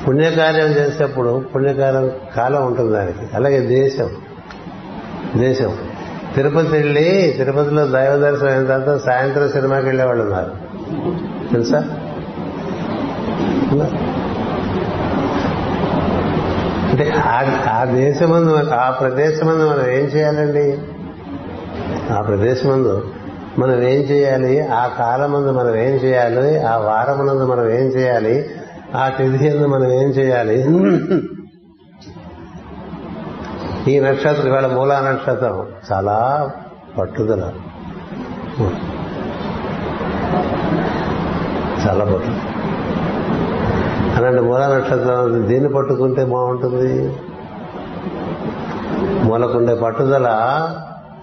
పుణ్యకార్యం 0.09 0.67
చేసేప్పుడు 0.67 1.45
పుణ్యకార్యం 1.55 2.11
కాలం 2.37 2.67
ఉంటుంది 2.67 2.93
దానికి. 2.93 3.37
అలాగే 3.37 3.61
దేశం. 3.61 4.11
దేశం. 5.37 5.77
తిరుపతి 6.35 6.69
వెళ్ళి 6.69 7.35
తిరుపతిలో 7.37 7.87
దైవ 7.87 8.17
దర్శనం 8.17 8.49
అయిన 8.49 8.67
తర్వాత 8.67 8.97
సాయంత్రం 8.97 9.49
సినిమాకి 9.49 9.87
వెళ్ళేవాళ్ళు 9.87 10.25
ఉన్నారు. 10.25 10.53
తెలుసా? 11.53 11.85
అంటే 16.97 17.11
ఆ- 17.11 17.81
ఆ 17.81 17.85
దేశమందు 17.85 18.71
ఆ 18.71 18.91
ప్రదేశమందు 18.91 19.71
మనం 19.71 19.87
ఏం 19.87 20.05
చేయాలండి? 20.05 20.79
ఆ 22.13 22.23
ప్రదేశమందు 22.23 23.11
మనం 23.59 23.75
ఏం 23.75 24.01
చేయాలి? 24.01 24.61
ఆ 24.61 24.87
కాలమందు 24.87 25.53
మనం 25.53 25.77
ఏం 25.77 25.95
చేయాలి? 25.95 26.59
ఆ 26.61 26.77
వారమునందు 26.77 27.47
మనం 27.47 27.69
ఏం 27.69 27.87
చేయాలి? 27.87 28.51
ఆ 28.95 29.09
తిథి 29.09 29.59
మనం 29.59 29.93
ఏం 29.93 30.09
చేయాలి? 30.09 30.61
ఈ 33.93 34.01
నక్షత్రం 34.01 34.47
ఇవాళ 34.47 34.67
మూలా 34.67 35.01
నక్షత్రం 35.01 35.67
చాలా 35.93 36.51
పట్టుదల. 36.99 37.53
చాలా 41.87 42.05
పట్టుదల. 42.05 42.46
మూలా 44.57 44.77
నక్షత్రం 44.77 45.49
దీన్ని 45.49 45.73
పట్టుకుంటే 45.73 46.25
బాగుంటుంది. 46.25 47.17
మూలకుండే 49.25 49.75
పట్టుదల 49.75 50.27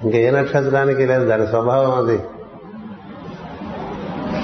ఇంకా 0.04 0.18
ఏ 0.18 0.32
నక్షత్రానికి 0.32 1.06
లేదు 1.06 1.26
దాని 1.26 1.48
స్వభావం 1.48 2.06
అది. 2.06 2.24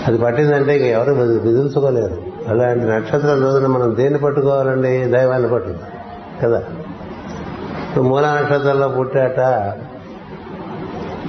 అది 0.08 0.18
పట్టిందంటే 0.18 0.76
ఇంక 0.76 0.86
ఎవరు 0.86 1.14
విదుల్చుకోలేరు. 1.14 2.18
అలాంటి 2.48 2.86
నక్షత్రం 2.86 3.42
రోజున 3.42 3.68
మనం 3.68 3.96
దేన్ని 3.96 4.20
పట్టుకోవాలండి? 4.20 5.06
దైవాన్ని 5.06 5.50
పట్టు 5.50 5.74
కదా? 6.44 6.58
ఇప్పుడు 7.90 8.04
మూల 8.04 8.26
నక్షత్రంలో 8.26 8.88
పుట్టాట 8.88 9.40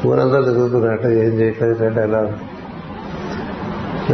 ఊరంతా 0.06 0.40
తిరుగుతున్నట్టు 0.40 1.06
ఏం 1.06 1.40
చేయట్లేదు 1.40 1.84
ఎలా 1.84 2.32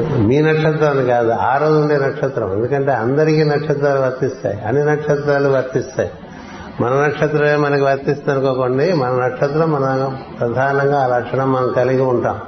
మీ 0.00 0.40
నక్షత్రాన్ని 0.40 1.06
కాదు 1.06 1.30
ఆ 1.30 1.56
రోజు 1.56 1.78
ఉండే 1.78 1.96
నక్షత్రం. 1.96 2.52
ఎందుకంటే 2.52 2.92
అందరికీ 2.92 3.44
నక్షత్రాలు 3.44 4.00
వర్తిస్తాయి. 4.00 4.60
అన్ని 4.60 4.84
నక్షత్రాలు 4.84 5.48
వర్తిస్తాయి. 5.48 6.10
మన 6.80 6.90
నక్షత్రమే 6.90 7.56
మనకి 7.56 7.82
వర్తిస్తుంది 7.82 8.38
అనుకోకండి. 8.38 8.92
మన 8.92 9.10
నక్షత్రం 9.10 9.72
మన 9.72 10.12
ప్రధానంగా 10.40 11.04
ఆ 11.04 11.06
లక్షణం 11.06 11.52
మనం 11.52 11.72
కలిగి 11.76 12.02
ఉంటాం. 12.02 12.38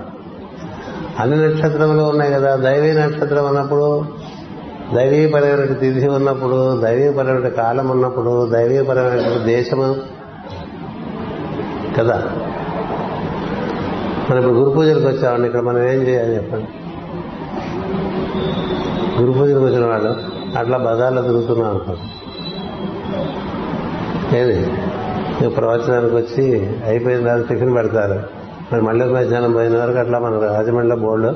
అన్ని 1.20 1.48
నక్షత్రములు 1.48 2.02
ఉన్నాయి 2.02 2.32
కదా. 2.32 2.56
దైవీ 2.56 2.92
నక్షత్రం 2.92 3.46
ఉన్నప్పుడు 3.46 4.04
దైవీపరమైన 4.94 5.72
తిథి 5.72 6.08
ఉన్నప్పుడు 6.08 6.80
దైవీపరమైన 6.80 7.48
కాలం 7.48 7.88
ఉన్నప్పుడు 7.88 8.50
దైవీపరమైన 8.50 9.46
దేశము 9.46 9.96
కదా. 11.98 12.22
మనం 14.30 14.38
ఇప్పుడు 14.38 14.54
గురు 14.54 14.70
పూజలకు 14.70 15.06
వచ్చామండి. 15.06 15.46
ఇక్కడ 15.46 15.60
మనం 15.60 15.78
ఏం 15.78 16.00
చేయాలి 16.00 16.36
చెప్పండి? 16.36 16.68
గురు 19.20 19.32
పూజలకు 19.32 19.64
వచ్చిన 19.64 19.84
వాళ్ళు 19.86 20.16
అట్లా 20.58 20.78
బజార్లో 20.78 21.22
తిరుగుతున్నాం 21.22 21.70
అనుకో 21.70 21.94
ఏది? 24.36 24.72
ఇక 25.40 25.56
ప్రవచనానికి 25.56 26.16
వచ్చి 26.16 26.70
అయిపోయిన 26.86 27.26
తర్వాత 27.26 27.48
టిఫిన్ 27.48 27.74
పెడతారు. 27.74 28.22
మరి 28.72 28.82
మళ్ళీ 28.82 29.04
మధ్యాహ్నం 29.04 29.52
పోయిన 29.52 29.84
వరకు 29.84 29.98
అట్లా 29.98 30.18
మన 30.18 30.38
రాజమండ్రిలో 30.38 30.96
బోర్డు 30.96 31.34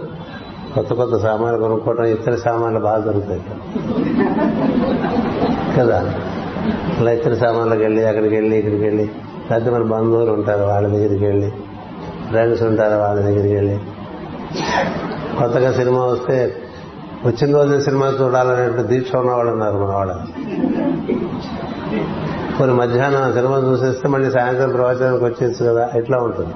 కొత్త 0.74 0.92
కొత్త 0.92 1.16
సామాన్లు 1.16 1.60
కొనుక్కోవడం 1.60 2.04
ఇతర 2.04 2.34
సామాన్లు 2.34 2.80
బాగా 2.80 2.98
దొరుకుతాయి. 2.98 3.42
కదా? 5.76 6.14
అలా 7.00 7.10
ఇతర 7.10 7.34
సామాన్లకు 7.34 7.80
వెళ్ళి 7.80 8.04
అక్కడికి 8.04 8.34
వెళ్ళి 8.34 8.58
ఇక్కడికి 8.58 8.82
వెళ్ళి 8.82 9.10
లేకపోతే 9.50 9.70
మన 9.70 9.82
బంధువులు 9.82 10.32
ఉంటారు 10.32 10.62
వాళ్ళ 10.62 10.88
దగ్గరికి 10.88 11.24
వెళ్ళి 11.24 11.52
ఫ్రెండ్స్ 12.28 12.62
ఉంటారు 12.62 13.00
వాళ్ళ 13.00 13.20
దగ్గరికి 13.20 13.54
వెళ్ళి. 13.54 13.78
కొత్తగా 15.38 15.72
సినిమా 15.72 16.04
వస్తే 16.04 16.56
వచ్చిన 17.26 17.56
రోజు 17.56 17.80
సినిమా 17.80 18.06
చూడాలనేటువంటి 18.20 18.88
దీక్ష 18.88 19.16
ఉన్నవాళ్ళు 19.16 19.52
ఉన్నారు 19.52 19.76
మన 19.76 19.94
వాళ్ళు. 19.94 20.14
కొన్ని 22.58 22.76
మధ్యాహ్నం 22.76 23.32
సినిమా 23.32 23.58
చూసేస్తే 23.58 24.08
మళ్ళీ 24.08 24.30
సాయంత్రం 24.30 24.70
ప్రవచనానికి 24.70 25.24
వచ్చేసి 25.24 25.64
కదా 25.64 25.90
ఇట్లా 25.96 26.18
ఉంటుంది. 26.18 26.54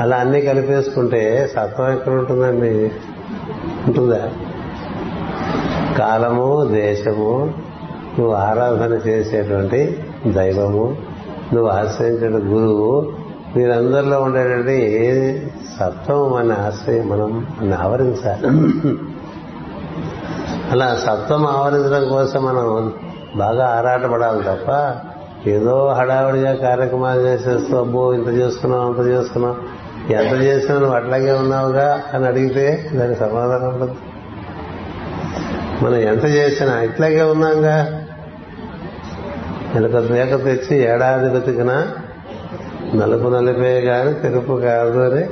అలా 0.00 0.16
అన్ని 0.16 0.40
కలిపేసుకుంటే 0.40 1.50
సత్వం 1.56 1.92
ఎక్కడ 1.92 2.12
ఉంటుందండి? 2.12 2.92
ఉంటుందా? 3.86 4.30
కాలము 5.98 6.68
దేశము 6.72 7.54
నువ్వు 8.18 8.34
ఆరాధన 8.34 8.92
చేసేటువంటి 9.08 10.02
దైవము 10.26 10.96
నువ్వు 11.52 11.68
ఆశ్రయించిన 11.68 12.36
గురువు 12.36 13.12
వీరందరిలో 13.56 14.20
ఉండేటువంటి 14.20 14.72
ఏ 14.72 15.38
సత్వం 15.78 16.32
మన 16.32 16.52
ఆశ్రయం 16.52 17.08
మనం 17.08 17.46
ఆవరించాలి 17.72 18.48
అలా 20.72 20.98
సత్వం 21.06 21.46
ఆవరించడం 21.46 22.08
కోసం 22.08 22.44
మనం 22.44 22.92
బాగా 23.36 23.66
ఆరాటపడాలి 23.66 24.42
తప్ప 24.42 24.94
ఏదో 25.48 25.88
హడావిడిగా 25.88 26.54
కార్యక్రమాలు 26.54 27.20
చేసేస్తూ 27.20 27.76
అబ్బో 27.76 28.14
ఇంత 28.14 28.28
చేసుకున్నావు 28.28 28.92
అంత 28.92 29.06
చేసుకున్నావు 29.06 30.12
ఎంత 30.12 30.42
చేసినా 30.42 30.78
నువ్వు 30.78 30.96
అట్లాగే 30.96 31.32
ఉన్నావుగా 31.32 32.02
అని 32.14 32.26
అడిగితే 32.26 32.90
దానికి 32.94 33.20
సమాధానం 33.20 33.68
ఉండదు. 33.68 33.94
మనం 35.84 35.96
ఎంత 35.96 36.24
చేసినా 36.24 36.80
ఇట్లాగే 36.80 37.22
ఉన్నాంగా. 37.22 38.04
నెలకు 39.74 40.12
మేక 40.12 40.44
తెచ్చి 40.44 40.78
ఏడాది 40.78 41.30
బతికిన 41.34 41.86
నలుపు 42.94 43.28
నలిపే 43.28 43.80
కానీ 43.80 44.12
తెలుపు 44.12 44.52
కాదు 44.52 44.98
అని 44.98 45.24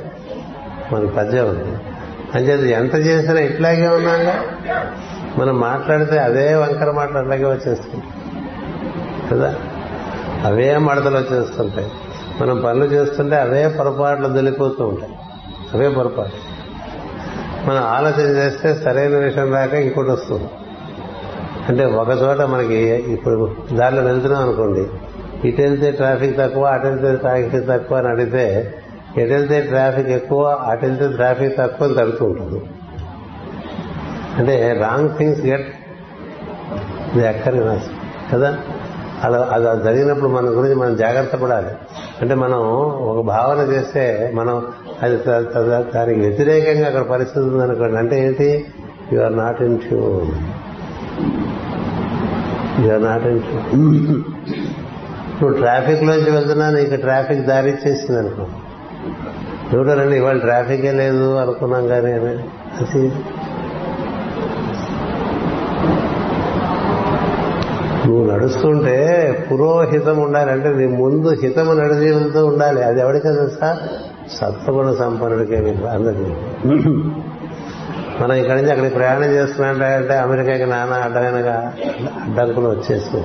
మన 0.93 1.05
పద్యం 1.17 1.45
ఉంది. 1.45 1.77
అంచేది 2.35 2.71
ఎంత 2.71 2.95
చేసినా 2.95 3.39
ఇట్లాగే 3.39 3.87
ఉన్నాగా. 3.87 4.43
మనం 5.37 5.59
మాట్లాడితే 5.59 6.17
అదే 6.19 6.55
వంకర 6.55 6.91
మాటలు 6.91 7.17
అట్లాగే 7.17 7.45
వచ్చేస్తుంది 7.45 8.03
కదా? 9.31 9.55
అవే 10.45 10.77
మడతలు 10.77 11.17
వచ్చేస్తుంటాయి. 11.17 11.91
మనం 12.41 12.61
పనులు 12.65 12.85
చేస్తుంటే 12.85 13.35
అవే 13.35 13.67
పొరపాట్లు 13.67 14.27
దొలిపోతూ 14.27 14.85
ఉంటాయి. 14.87 15.13
అవే 15.73 15.89
పొరపాటు 15.89 16.51
మనం 17.69 17.83
ఆలోచన 17.83 18.35
చేస్తే 18.35 18.73
సరైన 18.73 19.17
విషయం 19.17 19.53
రాక 19.53 19.73
ఇంకోటి 19.73 20.09
వస్తుంది. 20.11 20.49
అంటే 21.69 21.85
ఒక 21.85 22.09
చోట 22.09 22.41
మనకి 22.41 22.75
ఇప్పుడు 22.89 23.55
దారిలో 23.73 24.01
వెళ్తున్నాం 24.01 24.43
అనుకోండి. 24.43 24.87
ఇటు 25.47 25.61
వెళ్తే 25.61 25.91
ట్రాఫిక్ 25.91 26.37
తక్కువ 26.37 26.65
అటు 26.65 26.87
వెళ్తే 26.87 27.15
ట్రాఫిక్ 27.15 27.67
తక్కువ 27.67 27.97
అని 27.97 28.07
అడిగితే 28.07 28.73
ఎటు 29.17 29.33
వెళ్తే 29.33 29.61
ట్రాఫిక్ 29.61 30.09
ఎక్కువ 30.09 30.43
అటు 30.43 30.85
వెళ్తే 30.85 31.07
ట్రాఫిక్ 31.07 31.57
తక్కువ 31.57 31.87
అని 31.87 31.95
తడుతూ 31.95 32.25
ఉంటుంది. 32.25 32.65
అంటే 34.37 34.77
wrong 34.81 35.09
things 35.17 35.41
get 35.41 35.67
the 37.17 37.27
occur 37.27 37.55
కదా. 38.33 38.57
అలా 39.23 39.69
అది 39.69 39.83
జరిగినప్పుడు 39.83 40.29
మన 40.29 40.45
గురించి 40.45 40.75
మనం 40.75 40.95
జాగ్రత్త 40.95 41.35
పడాలి. 41.35 41.71
అంటే 42.21 42.35
మనం 42.35 42.59
ఒక 43.09 43.25
భావన 43.25 43.71
చేస్తే 43.71 44.31
మనం 44.35 44.65
అది 45.03 45.17
దానికి 45.25 46.19
వ్యతిరేకంగా 46.19 46.87
అక్కడ 46.87 47.01
పరిస్థితి 47.01 47.39
ఉందనుకోండి 47.39 47.97
అంటే 47.97 48.25
ఏంటి? 48.25 48.65
You 49.13 49.21
are 49.21 49.37
not 49.37 49.61
in 49.61 49.77
tune 49.79 50.31
you 52.85 52.93
are 52.93 53.03
not 53.03 53.25
in 53.27 53.41
tune 53.41 54.23
నువ్వు 55.41 55.57
ట్రాఫిక్ 55.57 56.03
లోంచి 56.03 56.31
వెళ్తున్నా 56.31 56.69
నీకు 56.69 56.95
ట్రాఫిక్ 56.95 57.39
దారి 57.39 57.73
చేసింది 57.87 58.19
అనుకో. 58.19 58.45
చూడాలండి 59.75 60.17
ఇవాళ 60.17 60.37
ట్రాఫికే 60.37 60.91
లేదు 60.91 61.35
అనుకున్నాం 61.35 61.87
కానీ 61.87 62.11
అని. 62.11 62.35
అది 62.81 63.11
నువ్వు 68.11 68.31
నడుస్తుంటే 68.31 68.95
పురోహితం 69.51 70.19
ఉండాలంటే 70.19 70.69
నీ 70.69 70.87
ముందు 70.87 71.29
హితము 71.29 71.73
నడిచి 71.73 72.39
ఉండాలి. 72.39 72.83
అది 72.83 72.99
ఎవరికి 72.99 73.23
తెలుసా? 73.23 73.77
సత్వగుణ 74.31 74.93
సంపన్నుడికే 74.93 75.57
మీకు 75.61 75.85
అందరికీ. 75.85 76.31
మనం 78.23 78.33
ఇక్కడి 78.33 78.57
నుంచి 78.57 78.71
అక్కడికి 78.71 78.95
ప్రయాణం 78.95 79.23
చేస్తున్నాంటే 79.23 80.17
అమెరికాకి 80.17 80.65
నానా 80.65 80.95
అడ్డమైనగా 80.95 81.73
అడ్డంకులు 82.27 82.67
వచ్చేసి 82.67 83.17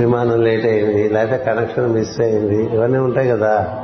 విమానం 0.00 0.40
లేట్ 0.42 0.66
అయింది 0.66 1.08
లేకపోతే 1.08 1.44
కనెక్షన్ 1.44 1.92
మిస్ 1.92 2.20
అయింది 2.20 2.64
ఇవన్నీ 2.64 2.98
ఉంటాయి 2.98 3.28
కదా. 3.28 3.78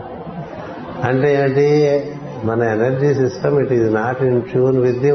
అంటే 1.05 1.45
ఏంటి? 1.45 2.11
మన 2.45 2.63
energy 2.63 3.15
system 3.15 3.61
it 3.61 3.73
is 3.73 3.95
not 3.95 4.23
in 4.23 4.43
tune 4.43 4.79
with 4.79 4.99
the 4.99 5.09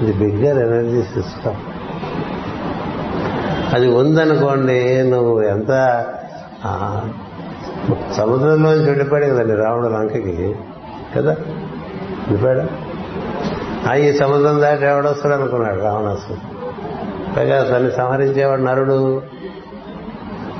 ఇది 0.00 0.12
బిగ్గర్ 0.12 0.58
ఎనర్జీ 0.58 1.02
సిస్టమ్ 1.02 1.54
అది 3.72 3.88
ఉందనుకోండి 3.88 5.02
నువ్వు 5.02 5.42
ఎంత 5.42 6.06
సముద్రంలో 6.64 8.14
సముద్రంలోంచి 8.14 8.84
వెళ్ళిపోయాడు 8.84 9.34
కదండి 9.34 9.54
రావణ 9.54 9.88
లంకకి 9.88 10.54
కదా? 11.16 11.36
వెళ్ళిపోయాడా? 12.28 12.68
ఆ 13.90 13.94
ఈ 13.94 14.18
సముద్రం 14.18 14.60
దాటి 14.60 14.84
ఎవడొస్తాడు 14.84 15.34
అనుకున్నాడు 15.34 15.80
రావణాసుడు. 15.80 16.36
పైగా 17.36 17.62
తన్ని 17.64 17.90
సంహరించేవాడు 17.90 18.60
నరుడు. 18.60 19.22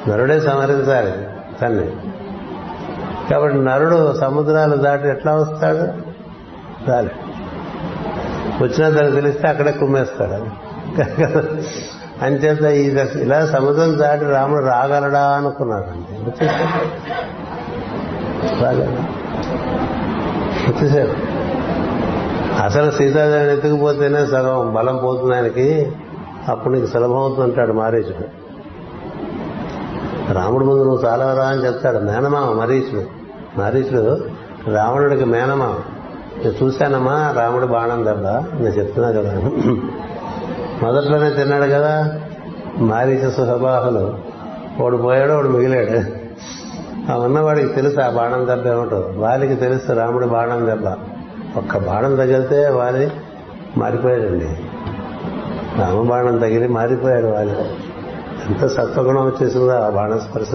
నరుడే 0.08 0.40
సంహరించాలి 0.40 1.12
తన్ని. 1.62 1.92
కాబట్టి 3.30 3.58
నరుడు 3.58 4.14
సముద్రాలు 4.16 4.76
దాటి 4.76 5.08
ఎట్లా 5.08 5.34
వస్తాడు? 5.34 6.12
రాలి. 6.90 7.10
వచ్చినా 8.62 8.90
తనకు 8.90 9.14
తెలిస్తే 9.14 9.48
అక్కడే 9.48 9.72
కుమ్మేస్తాడు. 9.72 10.46
అంచేత 12.22 12.62
ఇది 12.62 13.20
ఇలా 13.20 13.46
సముద్రం 13.46 13.98
దాటి 13.98 14.24
రాముడు 14.24 14.66
రాగలడా 14.66 15.22
అనుకున్నాడండి 15.28 16.24
వచ్చేసాడు 16.24 16.78
రాగలడా 18.64 19.04
వచ్చేసాడు 20.68 21.14
అసలు 22.62 22.90
సీతాదేవిని 22.90 23.52
ఎత్తుకుపోతేనే 23.52 24.26
సగం 24.26 24.74
బలం 24.74 24.96
పోతుంది 24.96 25.34
ఆయనకి. 25.34 25.92
అప్పుడు 26.48 26.74
నీకు 26.74 26.86
సులభం 26.86 27.16
అవుతుంటాడు 27.16 27.72
మారీచుడు 27.72 28.42
రాముడు 30.32 30.64
ముందు 30.64 30.84
నువ్వు 30.84 31.04
చాలవరా 31.04 31.44
అని 31.44 31.66
చెప్తాడు 31.66 31.98
మేనమామ 31.98 32.52
మరీచుడు 32.52 33.02
మరీచుడు 33.60 34.20
రావణుడికి 34.70 35.24
మేనమామ. 35.24 35.74
నేను 36.44 36.64
చూశానమ్మా 36.64 37.34
రాముడు 37.36 37.66
బాణం 37.66 38.04
దెబ్బ. 38.06 38.26
నేను 38.54 38.74
చెప్తున్నా 38.74 39.10
కదా. 39.10 39.32
మొదట్లోనే 40.82 41.30
తిన్నాడు 41.30 41.64
కదా. 41.64 42.20
మారీచ 42.78 43.30
సుహబాహులు 43.30 44.18
వాడు 44.82 44.96
పోయాడు 44.96 45.32
వాడు 45.32 45.48
మిగిలాడు. 45.48 46.22
ఆ 47.12 47.16
ఉన్నవాడికి 47.16 47.68
తెలుసు 47.68 48.00
ఆ 48.00 48.10
బాణం 48.10 48.46
దెబ్బ 48.46 48.66
ఏమిటో. 48.66 49.12
వారికి 49.16 49.54
తెలుసు 49.54 49.92
రాముడు 49.92 50.26
బాణం 50.26 50.66
దెబ్బ. 50.66 50.86
ఒక్క 51.56 51.78
బాణం 51.78 52.16
తగిలితే 52.16 52.68
వాలి 52.68 53.10
మారిపోయాడండి. 53.76 54.44
రామ 55.80 56.08
బాణం 56.08 56.38
తగిలి 56.38 56.68
మారిపోయాడు 56.68 57.26
వాలి 57.26 57.56
ఎంత 58.48 58.66
సత్వగుణం 58.66 59.26
వచ్చేసిందో 59.26 59.72
ఆ 59.72 59.88
బాణ 59.88 60.16
స్పర్శ 60.16 60.48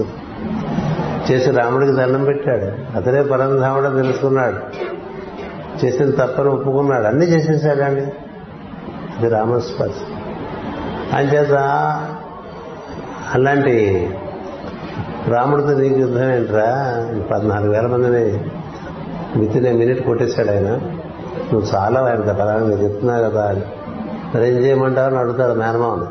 చేసి 1.31 1.51
రాముడికి 1.51 1.91
దండం 1.91 2.23
పెట్టాడు. 2.23 2.97
అతనే 2.97 3.23
పరంధాముడు 3.23 3.95
తెలుసుకున్నాడు. 3.95 4.57
చేసిన 5.85 6.09
తప్పని 6.09 6.49
ఒప్పుకున్నాడు. 6.49 7.05
అన్ని 7.05 7.25
చేసేసాడండి. 7.25 8.01
అది 9.19 9.29
రామస్పర్శ. 9.29 9.93
అంచేత 11.13 11.53
అలాంటి 13.33 14.09
రాముడితో 15.27 15.69
నీకు 15.69 15.95
యుద్ధం 15.95 16.31
ఏంట్రా? 16.31 16.65
పద్నాలుగు 17.31 17.71
వేల 17.71 17.87
మందిని 17.87 18.23
వితిన్ 19.39 19.79
మినిట్ 19.79 20.05
కొట్టేశాడు 20.05 20.51
ఆయన. 20.51 20.69
నువ్వు 21.53 21.75
చాలా 21.75 22.01
ఆయన 22.01 22.15
కదా 22.15 22.57
మీరు 22.57 22.79
చెప్తున్నావు 22.79 23.29
కదా. 23.29 23.45
అని 23.45 23.61
మరి 24.35 24.47
ఏం 24.47 24.53
చేయమంటావు 24.53 25.07
అని 25.07 25.17
అడుగుతాడు 25.17 25.53
మేనమావన్. 25.59 26.05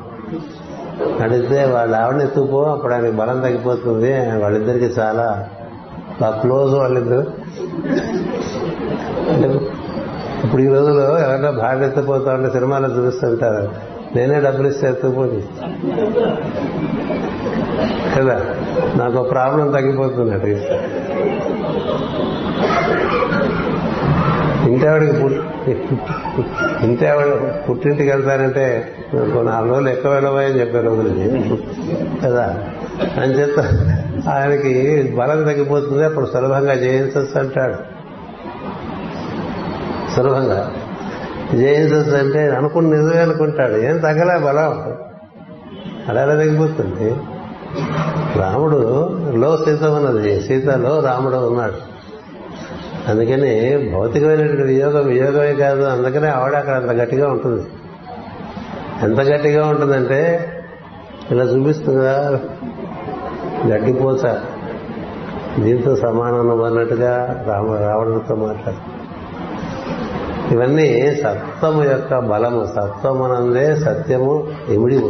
అడిగితే 1.23 1.65
వాళ్ళ 1.65 1.97
ఆవిడని 1.97 2.25
ఎత్తుకుపో 2.25 2.63
అప్పుడు 2.63 2.95
ఆయనకి 2.95 3.13
బలం 3.13 3.41
తగ్గిపోతుంది. 3.41 4.13
వాళ్ళిద్దరికి 4.43 4.85
చాలా 4.85 5.49
బాగా 6.21 6.37
క్లోజ్ 6.41 6.75
వాళ్ళిద్దరు. 6.75 7.27
ఇప్పుడు 10.45 10.63
ఈ 10.63 10.69
రోజుల్లో 10.69 11.19
ఎవరైనా 11.19 11.51
భార్య 11.51 11.87
ఎత్తిపోతా 11.87 12.35
ఉంటే 12.35 12.51
సినిమాలో 12.51 12.89
చూపిస్తుంటారు. 12.89 13.96
నేనే 14.15 14.41
డబ్బులు 14.41 14.69
ఇస్తే 14.69 14.89
ఎత్తుకుపోయి 14.89 15.45
కదా? 18.19 18.41
నాకు 18.97 19.23
ప్రాబ్లం 19.23 19.71
తగ్గిపోతుంది 19.71 20.35
అటు 20.35 20.47
ఇంతేవాడికి 24.67 25.13
ఇంతేవాడు 26.87 27.63
పుట్టింటికి 27.69 28.11
వెళ్తానంటే 28.11 28.93
నాలుగు 29.43 29.71
రోజులు 29.71 29.89
ఎక్కువ 29.89 30.13
వెళ్ళబోయని 30.13 30.61
చెప్పే 30.61 30.81
రోజులకి 30.81 31.59
కదా? 32.25 32.59
అని 33.23 33.33
చెప్తా. 33.33 33.63
ఆయనకి 34.33 35.03
బలం 35.19 35.45
తగ్గిపోతుంది 35.45 36.05
అప్పుడు 36.05 36.27
సులభంగా 36.27 36.73
చేయించు 36.73 37.39
అంటాడు. 37.39 37.75
సులభంగా. 40.17 40.73
జయించవచ్చు 41.55 42.17
అంటే 42.19 42.51
అనుకుని 42.51 42.91
నిజమే 42.91 43.23
అనుకుంటాడు. 43.23 43.73
ఏం 43.73 43.99
తగ్గలే 43.99 44.45
బలం. 44.45 44.93
అలా 46.09 46.23
ఎలా 46.23 46.35
తగ్గిపోతుంది. 46.35 47.17
రాముడు 48.37 49.09
లో 49.33 49.57
సీత 49.57 49.83
ఉన్నది. 49.83 50.41
సీతలో 50.41 51.01
రాముడు 51.01 51.37
ఉన్నాడు. 51.37 51.97
అందుకని 53.11 53.77
భౌతికమైనటువంటి 53.95 54.63
వియోగం 54.63 55.07
వియోగమే 55.07 55.55
కాదు. 55.55 55.83
అందుకనే 55.83 56.29
ఆవిడ 56.29 56.55
అక్కడ 56.55 56.75
అంత 56.75 56.91
గట్టిగా 56.91 57.29
ఉంటుంది. 57.29 57.67
ఎంత 59.03 59.21
గట్టిగా 59.21 59.67
ఉంటుందంటే 59.67 60.53
ఇలా 61.31 61.45
చూపిస్తుందా? 61.45 62.41
గడ్డిపోత 63.67 64.41
దీంతో 65.59 65.97
సమానం 65.97 66.63
అన్నట్టుగా 66.63 67.45
రామ 67.49 67.73
రావడంతో 67.73 68.35
మాట్లాడు 68.35 68.96
ఇవన్నీ 70.51 71.15
సత్వము 71.15 71.85
యొక్క 71.85 72.19
బలము. 72.19 72.67
సత్వమునందే 72.67 73.77
సత్యము 73.77 74.49
ఇమిడి 74.69 75.01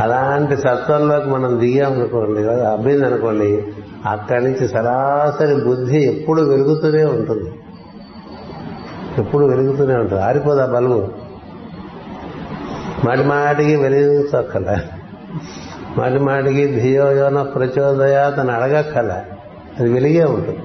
అలాంటి 0.00 0.56
సత్వంలోకి 0.56 1.28
మనం 1.28 1.60
దిగామనుకోండి 1.60 2.42
అబ్బింది 2.48 3.06
అనుకోండి 3.06 3.66
అక్కడి 4.06 4.44
నుంచి 4.44 4.68
సరాసరి 4.68 5.64
బుద్ధి 5.64 5.98
ఎప్పుడు 5.98 6.42
వెలుగుతూనే 6.42 7.04
ఉంటుంది. 7.04 7.52
ఎప్పుడు 9.18 9.46
వెలుగుతూనే 9.46 9.96
ఉంటుంది. 9.96 10.22
ఆరిపోదు 10.22 10.60
ఆ 10.60 10.66
బలము. 10.66 11.08
మాటి 13.04 13.22
మాటికి 13.22 13.76
వెలిగించక్కల. 13.76 14.76
మాటి 15.98 16.18
మాటికి 16.18 16.66
ధియోయోన 16.66 17.42
ప్రచోదయాతను 17.42 18.52
అడగక్కల. 18.52 19.20
అది 19.80 19.92
వెలిగే 19.92 20.24
ఉంటుంది. 20.24 20.58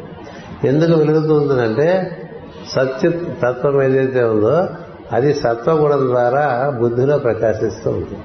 ఎందుకు 0.68 1.00
వెలుగుతుందంటే 1.00 2.22
సత్య 2.70 3.10
తత్వం 3.44 3.84
ఏదైతే 3.84 4.24
ఉందో 4.24 4.66
అది 5.14 5.34
సత్వగుణం 5.34 6.08
ద్వారా 6.08 6.74
బుద్ధిలో 6.80 7.18
ప్రకాశిస్తూ 7.18 7.92
ఉంటుంది. 7.92 8.22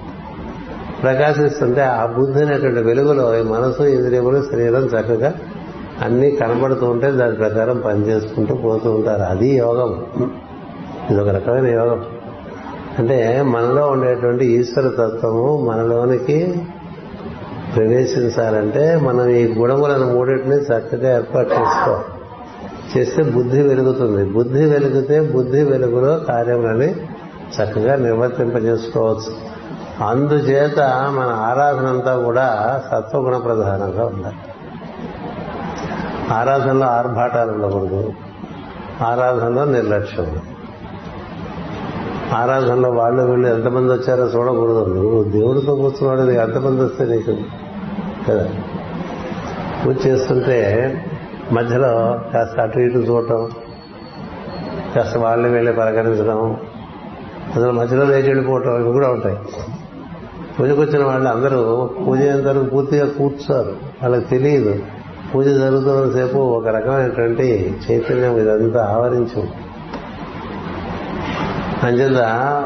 ప్రకాశిస్తుంటే 1.03 1.83
ఆ 1.83 2.07
బుద్ధి 2.07 2.45
అనేటువంటి 2.45 2.83
వెలుగులో 2.83 3.39
ఈ 3.39 3.43
మనసు 3.43 3.83
ఇంద్రియములు 3.83 4.43
శరీరం 4.43 4.85
చక్కగా 4.85 5.35
అన్నీ 6.03 6.31
కనబడుతూ 6.31 6.87
ఉంటే 6.87 7.11
దాని 7.11 7.37
ప్రకారం 7.37 7.83
పనిచేసుకుంటూ 7.87 8.55
పోతూ 8.55 8.91
ఉంటారు. 8.91 9.23
అది 9.23 9.49
యోగం. 9.49 10.07
ఇది 11.11 11.21
ఒక 11.21 11.29
రకమైన 11.29 11.67
యోగం. 11.67 12.05
అంటే 12.99 13.43
మనలో 13.43 13.87
ఉండేటువంటి 13.87 14.47
ఈశ్వర 14.47 14.89
తత్వము 14.89 15.67
మనలోనికి 15.71 16.67
ప్రవేశించాలంటే 17.77 18.97
మనం 18.97 19.29
ఈ 19.29 19.55
గుణములను 19.55 20.15
మూడింటిని 20.15 20.57
చక్కగా 20.57 21.17
ఏర్పాటు 21.17 21.49
చేసుకోవాలి. 21.49 22.20
చేస్తే 22.97 23.23
బుద్ధి 23.23 23.63
వెలుగుతుంది. 23.63 24.33
బుద్ధి 24.33 24.65
వెలిగితే 24.65 25.21
బుద్ధి 25.21 25.65
వెలుగులో 25.65 26.19
కార్యములని 26.19 26.93
చక్కగా 27.51 27.97
నిర్వర్తింపజేసుకోవచ్చు. 27.97 29.51
అందుచేత 30.05 30.81
మన 31.13 31.35
ఆరాధన 31.37 31.87
అంతా 31.87 32.17
కూడా 32.17 32.81
సత్వగుణ 32.91 33.37
ప్రధానంగా 33.37 34.05
ఉండాలి. 34.05 34.37
ఆరాధనలో 36.33 36.87
ఆర్భాటాలు 36.87 37.53
ఉండకూడదు. 37.53 38.13
ఆరాధనలో 39.03 39.65
నిర్లక్ష్యం. 39.65 40.43
ఆరాధనలో 42.33 42.91
వాళ్ళు 42.91 43.23
వీళ్ళు 43.23 43.49
ఎంతమంది 43.49 43.93
వచ్చారో 43.93 44.25
చూడకూడదు. 44.25 44.95
నువ్వు 44.95 45.25
దేవుడితో 45.25 45.75
కూర్చున్నాడు 45.75 46.21
నీకు 46.21 46.43
ఎంతమంది 46.43 46.85
వస్తే 46.85 47.05
నీకు? 47.05 47.37
కదా? 48.29 48.49
పూజ 49.87 50.07
చేస్తుంటే 50.07 50.95
మధ్యలో 51.53 52.21
కాస్త 52.33 52.61
అటు 52.61 52.79
ఇటు 52.79 52.99
చూడటం 52.99 53.51
కాస్త 54.97 55.19
వాళ్ళని 55.19 55.53
వెళ్ళి 55.53 55.73
పలకరించడం 55.73 56.57
అందులో 57.57 57.73
మధ్యలో 57.73 58.05
లేచి 58.05 58.27
వెళ్ళిపోవటం 58.27 58.81
ఇవి 58.81 58.93
కూడా 58.93 59.09
ఉంటాయి. 59.09 59.39
పూజకు 60.61 60.81
వచ్చిన 60.81 61.05
వాళ్ళు 61.05 61.29
అందరూ 61.29 61.91
పూజ 62.07 62.19
అందరూ 62.21 62.53
తర్వాత 62.53 62.73
పూర్తిగా 62.73 63.07
కూర్చోరు. 63.07 63.77
వాళ్ళకి 64.03 64.29
తెలియదు. 64.29 64.83
పూజ 65.35 65.47
జరుగుతున్నంతసేపు 65.47 66.39
ఒక 66.39 66.69
రకమైనటువంటి 66.69 67.79
చైతన్యం 67.91 68.37
ఇదంతా 68.37 68.85
ఆవరించి. 68.85 69.49
అంచేత 71.83 72.23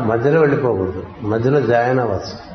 మధ్యలో 0.06 0.40
వెళ్ళిపోకూడదు. 0.40 1.02
మధ్యలో 1.22 1.60
జాయిన్ 1.60 2.00
అవ్వచ్చు. 2.00 2.54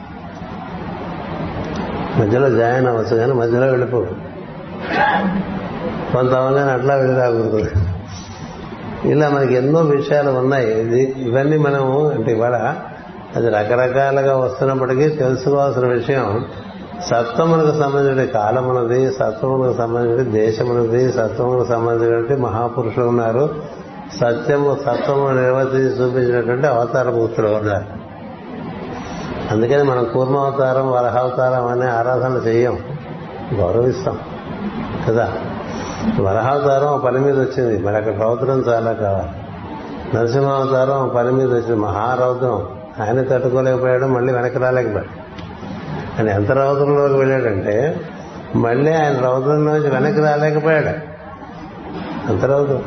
మధ్యలో 2.22 2.50
జాయిన్ 2.50 2.88
అవ్వచ్చు 2.88 3.16
కానీ 3.16 3.34
మధ్యలో 3.34 3.68
వెళ్ళిపోకూడదు. 3.68 4.16
కొంతమంది 6.14 6.60
అట్లా 6.60 6.96
వెళ్ళి 6.96 7.70
ఇలా 9.12 9.30
మనకి 9.30 9.56
ఎన్నో 9.56 9.80
విషయాలు 9.80 10.32
ఉన్నాయి. 10.32 10.82
ఇవన్నీ 11.28 11.58
మనము 11.58 12.10
అంటే 12.10 12.32
ఇవాళ 12.32 12.76
అది 13.36 13.50
రకరకాలుగా 13.50 14.38
వస్తున్నప్పటికీ 14.38 15.10
తెలుసుకోవాల్సిన 15.10 15.88
విషయం. 15.88 16.46
సత్వమునకు 17.10 17.80
సంబంధించిన 17.82 18.26
కాలమునది 18.26 19.12
సత్వములకు 19.12 19.78
సంబంధించిన 19.78 20.32
దేశమునది 20.32 21.12
సత్వములకు 21.12 21.68
సంబంధించినటువంటి 21.68 22.42
మహాపురుషులు 22.42 23.06
ఉన్నారు. 23.06 23.56
సత్యము 24.22 24.78
సత్వము 24.86 25.30
నిర్వర్తించి 25.30 26.04
చూపించినటువంటి 26.04 26.68
అవతార 26.68 27.10
మూర్తులు 27.10 27.48
ఉన్నారు 27.48 28.00
అందుకని 29.52 29.84
మనం 29.84 30.04
కూర్మావతారం 30.04 30.92
వరహావతారం 30.92 31.68
అనే 31.68 31.88
ఆరాధన 31.92 32.42
చేయం. 32.48 32.80
గౌరవిస్తాం. 33.54 34.20
కదా? 35.08 35.34
వరహావతారం 36.22 37.02
పని 37.06 37.20
మీద 37.20 37.40
వచ్చింది. 37.40 37.84
మరి 37.84 37.96
అక్కడ 37.96 38.22
రౌద్రం 38.22 38.60
చాలా 38.60 38.92
కావాలి. 38.92 39.28
నరసింహావతారం 40.18 41.12
పని 41.16 41.32
మీద 41.32 41.48
వచ్చింది. 41.48 41.76
మహారౌద్రం. 41.76 42.68
ఆయన 43.02 43.22
తట్టుకోలేకపోయాడు 43.22 44.06
మళ్ళీ 44.06 44.34
వెనక్కి 44.34 44.60
రాలేకపోయాడు. 44.60 45.20
ఆయన 46.20 46.30
ఎంత 46.30 46.52
రౌద్రంలోకి 46.52 47.14
వెళ్ళాడంటే 47.14 48.02
మళ్ళీ 48.56 48.92
ఆయన 48.92 49.20
రౌద్రంలోంచి 49.20 49.90
వెనక్కి 49.90 50.22
రాలేకపోయాడు. 50.22 51.10
అంత 52.32 52.46
రౌద్రం. 52.46 52.84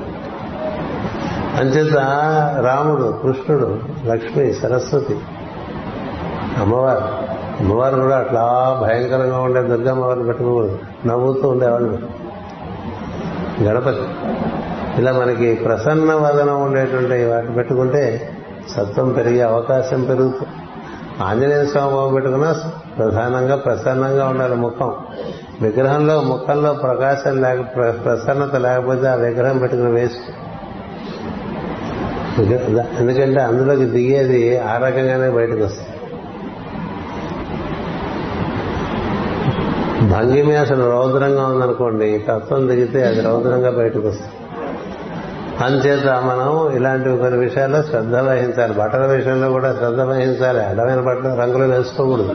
అంచేత 1.57 1.97
రాముడు 2.61 3.21
కృష్ణుడు 3.23 3.79
లక్ష్మి 4.07 4.53
సరస్వతి 4.53 5.21
అమ్మవారు 6.61 7.33
అమ్మవారు 7.61 8.01
కూడా 8.01 8.17
అట్లా 8.17 8.79
భయంకరంగా 8.83 9.39
ఉండే 9.39 9.63
దుర్గమ్మవారిని 9.63 10.25
పెట్టుకోకూడదు. 10.25 10.79
నవ్వుతూ 11.07 11.49
ఉండేవాళ్ళు. 11.49 11.99
గణపతి. 13.65 14.05
ఇలా 15.01 15.13
మనకి 15.13 15.55
ప్రసన్న 15.55 16.15
వదనం 16.15 16.63
ఉండేటువంటి 16.63 17.25
వాటిని 17.25 17.55
పెట్టుకుంటే 17.55 18.03
సత్వం 18.69 19.13
పెరిగే 19.13 19.41
అవకాశం 19.41 20.05
పెరుగుతుంది. 20.05 20.53
ఆంజనేయ 21.23 21.65
స్వామి 21.65 21.93
బాబు 21.93 22.15
పెట్టుకున్నా 22.15 22.55
ప్రధానంగా 22.99 23.57
ప్రసన్నంగా 23.57 24.29
ఉండాలి 24.29 24.55
ముఖం. 24.55 24.93
విగ్రహంలో 25.63 26.21
ముఖంలో 26.21 26.73
ప్రకాశం 26.73 27.43
లేక 27.43 27.61
ప్రసన్నత 28.05 28.57
లేకపోతే 28.57 29.07
ఆ 29.07 29.15
విగ్రహం 29.15 29.59
పెట్టుకుని 29.59 29.91
వేస్ట్. 29.91 30.27
ఎందుకంటే 33.01 33.41
అందులోకి 33.41 33.85
దిగేది 33.85 34.59
ఆ 34.59 34.77
రకంగానే 34.77 35.29
బయటకు 35.31 35.65
వస్తుంది 35.65 35.92
భంగిమే 40.13 40.57
అసలు 40.57 40.91
రౌద్రంగా 40.91 41.47
ఉందనుకోండి 41.47 42.25
తత్వం 42.29 42.69
దిగితే 42.69 43.05
అది 43.05 43.21
రౌద్రంగా 43.21 43.71
బయటకు 43.71 44.09
వస్తుంది. 44.09 44.33
అంచేత 45.65 46.07
మనం 46.07 46.77
ఇలాంటి 46.77 47.17
కొన్ని 47.17 47.39
విషయాల్లో 47.39 47.83
శ్రద్ధ 47.83 48.15
వహించాలి. 48.15 48.75
బట్టల 48.75 49.07
విషయంలో 49.07 49.51
కూడా 49.51 49.75
శ్రద్ధ 49.75 50.01
వహించాలి. 50.01 50.65
అడమైన 50.65 51.01
బట్టలు 51.01 51.41
రంగులు 51.41 51.73
వేసుకోకూడదు. 51.73 52.35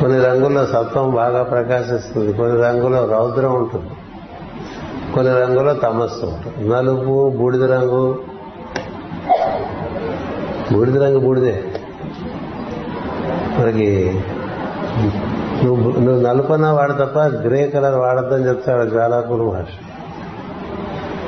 కొన్ని 0.00 0.20
రంగుల్లో 0.20 0.66
సత్వం 0.66 1.14
బాగా 1.14 1.42
ప్రకాశిస్తుంది. 1.42 2.32
కొన్ని 2.32 2.62
రంగులో 2.62 3.06
రౌద్రం 3.06 3.54
ఉంటుంది. 3.54 3.90
కొన్ని 5.14 5.40
రంగులో 5.40 5.74
తమస్సు 5.74 6.26
ఉంటుంది. 6.26 6.68
నలుపు 6.68 7.32
బూడిద 7.36 7.64
రంగు. 7.64 8.18
బూడిద 10.72 11.02
రంగు 11.02 11.18
బూడిదే. 11.18 11.64
మనకి 13.58 14.20
నువ్వు 15.64 16.00
నువ్వు 16.00 16.20
నలుపున 16.22 16.66
వాడు 16.66 16.92
తప్ప 16.92 17.18
గ్రే 17.18 17.66
కలర్ 17.66 17.94
వాడద్దని 17.94 18.48
చెప్తాడు 18.48 18.90
జాలాకురు 18.90 19.50
మహర్షి. 19.50 19.78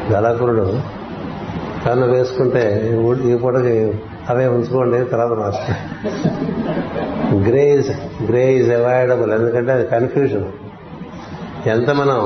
జ్వాలాకురుడు 0.08 0.64
కన్ను 1.86 2.06
వేసుకుంటే 2.06 2.62
ఈ- 3.24 3.36
పూటకి 3.36 4.00
అవే 4.28 4.46
ఉంచుకోండి 4.46 5.04
తర్వాత 5.04 5.38
మార్చుకో 5.38 5.74
grey 7.36 7.74
is 7.74 7.90
grey 8.22 8.54
is 8.54 8.70
avoidable 8.70 9.32
ఎందుకంటే 9.32 9.72
అది 9.72 9.86
కన్ఫ్యూజన్ 9.86 10.46
ఎంత 11.68 11.90
మనం 11.90 12.20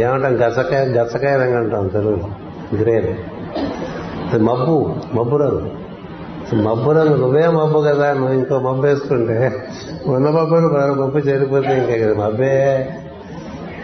ఏమంటాం 0.00 0.48
గసకాయ 0.48 0.84
గసకాయ 0.84 1.36
రంగు 1.36 1.56
అంటాం 1.56 1.88
తెలుగులో. 1.88 2.28
గ్రే 2.76 3.18
మబ్బు 4.38 4.94
మబ్బు 5.14 5.36
రంగు 5.36 5.83
మబ్బు 6.62 6.90
రంగు 6.90 7.16
నువ్వే 7.16 7.48
మబ్బు 7.48 7.80
కదా 7.80 8.12
నువ్వు 8.12 8.32
ఇంకో 8.32 8.58
మబ్బు 8.58 8.86
వేసుకుంటే. 8.86 9.66
ఉన్న 10.06 10.28
మబ్బులు 10.28 10.68
మరో 10.68 10.94
మబ్బు 10.94 11.18
చేరిపోతే 11.18 11.78
ఇంకే 11.78 11.98
కదా 11.98 12.24
మబ్బే 12.24 12.88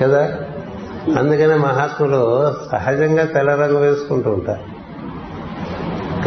కదా? 0.02 0.32
అందుకనే 1.18 1.54
మహాత్ములు 1.54 2.52
సహజంగా 2.72 3.24
తెల్ల 3.24 3.50
రంగు 3.50 3.78
వేసుకుంటూ 3.78 4.30
ఉంటారు. 4.30 4.80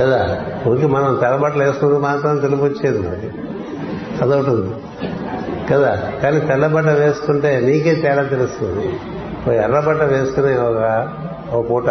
కదా? 0.01 0.41
ఊరికి 0.67 0.87
మనం 0.87 1.17
తెల్లబట్టలు 1.21 1.63
వేసుకుంటూ 1.63 1.99
మాత్రం 1.99 2.39
తెలుపు 2.39 2.63
వచ్చేది 2.63 2.99
మరి. 2.99 3.31
అదొకటి 4.21 4.49
ఉంది. 4.49 4.75
కదా? 5.71 6.11
కానీ 6.23 6.39
తెల్లబట్ట 6.39 6.87
వేసుకుంటే 6.87 7.59
నీకే 7.59 7.95
తేడా 7.95 8.23
తెలుస్తుంది. 8.23 8.99
ఓ 9.49 9.51
ఎర్రబట్ట 9.51 10.03
వేసుకునే 10.03 10.55
ఒక 10.57 11.07
ఓ 11.53 11.61
పూట 11.61 11.89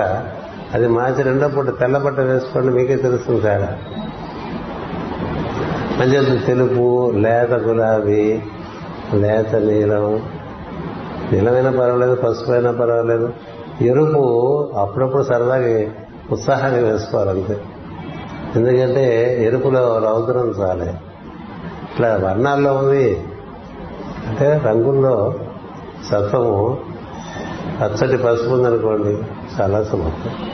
అది 0.75 0.89
మార్చి 0.89 1.23
రెండో 1.23 1.49
పూట 1.49 1.79
తెల్లబట్ట 1.79 2.21
వేసుకోండి 2.21 2.69
మీకే 2.69 2.97
తెలుస్తుంది 2.97 3.41
తేడా. 3.41 3.79
అంచేత 6.01 6.47
తెలుపు 6.47 7.13
లేత 7.17 7.53
గులాబీ 7.53 8.41
లేత 9.15 9.57
నీలం. 9.57 10.23
నీలమైనా 11.33 11.71
పర్వాలేదు 11.71 12.15
పసుపైన 12.15 12.71
పర్వాలేదు. 12.71 13.33
ఎరుపు 13.81 14.71
అప్పుడప్పుడు 14.77 15.23
సరదాగా 15.23 15.91
ఉత్సాహాన్ని 16.33 16.83
వేసుకోవాలంతే. 16.83 17.61
ఎందుకంటే 18.57 19.37
ఎరుపులో 19.45 19.99
రౌద్రం 19.99 20.49
చాలే. 20.49 20.95
ఇట్లా 21.93 22.21
వర్ణాల్లో 22.23 22.73
ఉంది. 22.73 23.25
అంటే 24.29 24.63
రంగుల్లో 24.67 25.35
సత్వము 26.11 26.79
పచ్చటి 27.83 28.17
పసుపు 28.17 28.55
ఉందనుకోండి 28.55 29.19
చాలా 29.61 29.83
శుభప్రదం. 29.83 30.51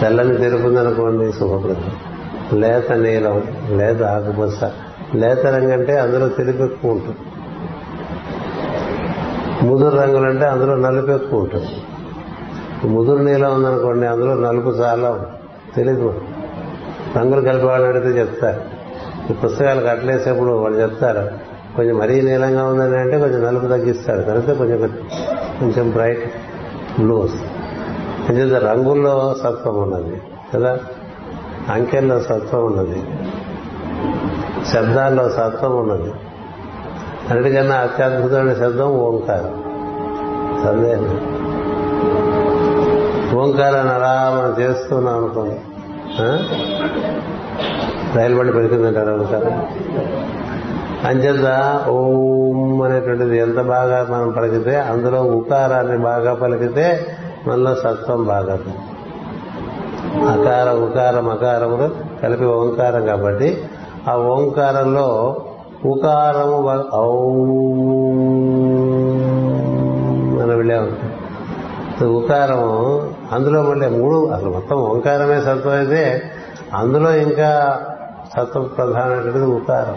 తెల్లని 0.00 0.36
తెలుపు 0.36 0.66
ఉందనుకోండి 0.66 1.32
శుభప్రదం. 1.32 2.09
లేత 2.52 2.92
నీలం 2.92 3.42
లేత 3.70 4.02
ఆకుపచ్చ. 4.02 4.70
లేత 5.14 5.46
రంగు 5.46 5.72
అంటే 5.72 5.98
అందులో 5.98 6.28
తెలుపు 6.28 6.62
ఎక్కువ 6.62 6.90
ఉంటుంది 6.90 7.18
ముదురు 9.66 9.96
రంగులంటే 9.96 10.46
అందులో 10.46 10.74
నలుపు 10.74 11.10
ఎక్కువ 11.10 11.40
ఉంటుంది 11.40 11.68
ముదురు 12.86 13.22
నీలం 13.22 13.54
ఉందనుకోండి 13.54 14.06
అందులో 14.06 14.34
నలుపు 14.34 14.68
చాలా 14.68 15.26
తెలుగు 15.76 16.20
రంగులు 17.16 17.40
కలిపి 17.40 17.66
వాళ్ళు 17.66 17.88
అడిగితే 17.88 18.20
చెప్తారు. 18.20 18.60
ఈ 19.32 19.34
పుస్తకాలు 19.34 19.80
కట్టలేసేప్పుడు 19.80 20.52
వాళ్ళు 20.52 20.78
చెప్తారు 20.78 21.28
కొంచెం 21.76 21.98
మరీ 21.98 22.20
నీలంగా 22.20 22.64
ఉందని 22.64 22.96
అంటే 22.96 23.18
కొంచెం 23.18 23.42
నలుపు 23.42 23.66
తగ్గిస్తాడు. 23.66 24.20
కలిపితే 24.22 24.54
కొంచెం 24.54 24.98
కొంచెం 25.60 25.90
బ్రైట్ 25.90 26.24
బ్లూ 27.00 27.18
వస్తుంది 27.18 28.54
రంగుల్లో 28.54 29.34
సత్వం 29.42 29.82
ఉన్నది 29.82 30.22
కదా? 30.54 30.78
అంకెల్లో 31.68 32.20
సత్వం 32.20 32.64
ఉన్నది. 32.64 33.02
శబ్దాల్లో 34.66 35.28
సత్వం 35.28 35.76
ఉన్నది. 35.76 36.12
అన్నిటికన్నా 37.30 37.76
అత్యద్భుతమైన 37.76 38.54
శబ్దం 38.54 38.86
ఓంకారం. 38.86 39.64
సందేహం. 40.64 41.20
ఓంకారాన్ని 43.38 43.92
అలా 43.92 44.32
మనం 44.34 44.62
చేస్తున్నాం 44.62 45.16
అనుకోండి 45.16 45.56
రైలు 48.18 48.38
బండి 48.38 48.52
పెడుతుందంటారు 48.52 49.10
ఓంకారం? 49.10 49.66
అంచేత 51.04 51.84
ఓం 51.88 52.82
అనేటువంటిది 52.82 53.38
ఎంత 53.38 53.60
బాగా 53.60 54.06
మనం 54.10 54.30
పలికితే 54.30 54.76
అందులో 54.76 55.22
ఉకారాన్ని 55.22 55.98
బాగా 55.98 56.34
పలికితే 56.34 57.16
మనలో 57.46 57.74
సత్వం 57.74 58.24
బాగా 58.24 58.58
అకార 60.18 60.70
ఉకారం 60.70 61.28
అకారములు 61.28 61.90
కలిపి 62.22 62.44
ఓంకారం 62.44 63.06
కాబట్టి 63.06 63.64
ఆ 64.08 64.16
ఓంకారంలో 64.16 65.36
ఉకారము 65.84 66.56
ఔ 66.94 67.10
అని 70.42 70.54
వెళ్ళే 70.54 70.80
ఉకారము 72.06 73.02
అందులో 73.32 73.62
మళ్ళీ 73.62 73.88
మూడు 73.88 74.26
అసలు 74.26 74.50
మొత్తం 74.50 74.76
ఓంకారమే 74.76 75.40
సత్వం 75.40 75.72
అయితే 75.72 76.22
అందులో 76.74 77.16
ఇంకా 77.16 77.80
సత్వ 78.36 78.62
ప్రధానమైనటువంటిది 78.62 79.44
ఉకారం. 79.44 79.96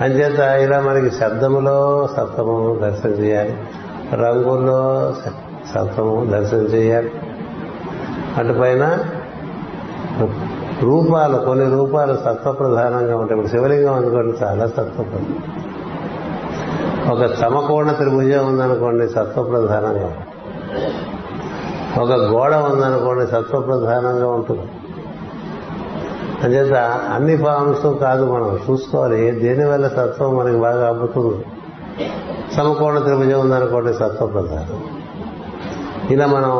అంచేత 0.00 0.38
ఇలా 0.38 0.80
మనకి 0.80 1.10
శబ్దములో 1.10 2.08
సత్వము 2.16 2.78
దర్శనం 2.82 3.12
చేయాలి. 3.12 3.56
రంగుల్లో 4.12 5.12
సత్వము 5.74 6.24
దర్శనం 6.24 6.60
చేయాలి. 6.60 7.12
అటుపైన 8.36 8.98
రూపాలు 10.82 11.38
కొన్ని 11.38 11.70
రూపాలు 11.70 12.14
సత్వ 12.14 12.52
ప్రధానంగా 12.52 13.16
ఉంటాయి. 13.16 13.40
ఇప్పుడు 13.40 13.46
శివలింగం 13.46 13.94
అనుకోండి 13.94 14.44
చాలా 14.44 14.66
సత్వ 14.66 15.02
ప్రధానం 15.02 15.42
ఒక 17.12 17.34
సమకోణ 17.34 17.92
త్రిభుజం 17.92 18.46
ఉందనుకోండి 18.48 19.08
సత్వ 19.08 19.42
ప్రధానంగా 19.42 20.16
ఒక 22.02 22.12
గోడ 22.12 22.54
ఉందనుకోండి 22.54 23.26
సత్వ 23.26 23.60
ప్రధానంగా 23.60 24.28
ఉంటుంది. 24.28 24.62
అంచేత 26.42 26.74
అన్ని 27.14 27.36
ఫామ్స్ 27.36 28.00
కాదు 28.00 28.32
మనం 28.32 28.58
చూసుకోవాలి. 28.70 29.30
దేని 29.30 29.64
వల్ల 29.64 29.88
సత్వం 29.88 30.36
మనకి 30.36 30.56
బాగా 30.56 30.88
అబ్బుతుంది? 30.88 31.44
సమకోణ 32.56 32.98
త్రిభుజం 32.98 33.40
ఉందనుకోండి 33.40 33.94
సత్వ 33.94 34.26
ప్రధానం 34.26 34.84
ఇలా 36.10 36.26
మనం 36.26 36.50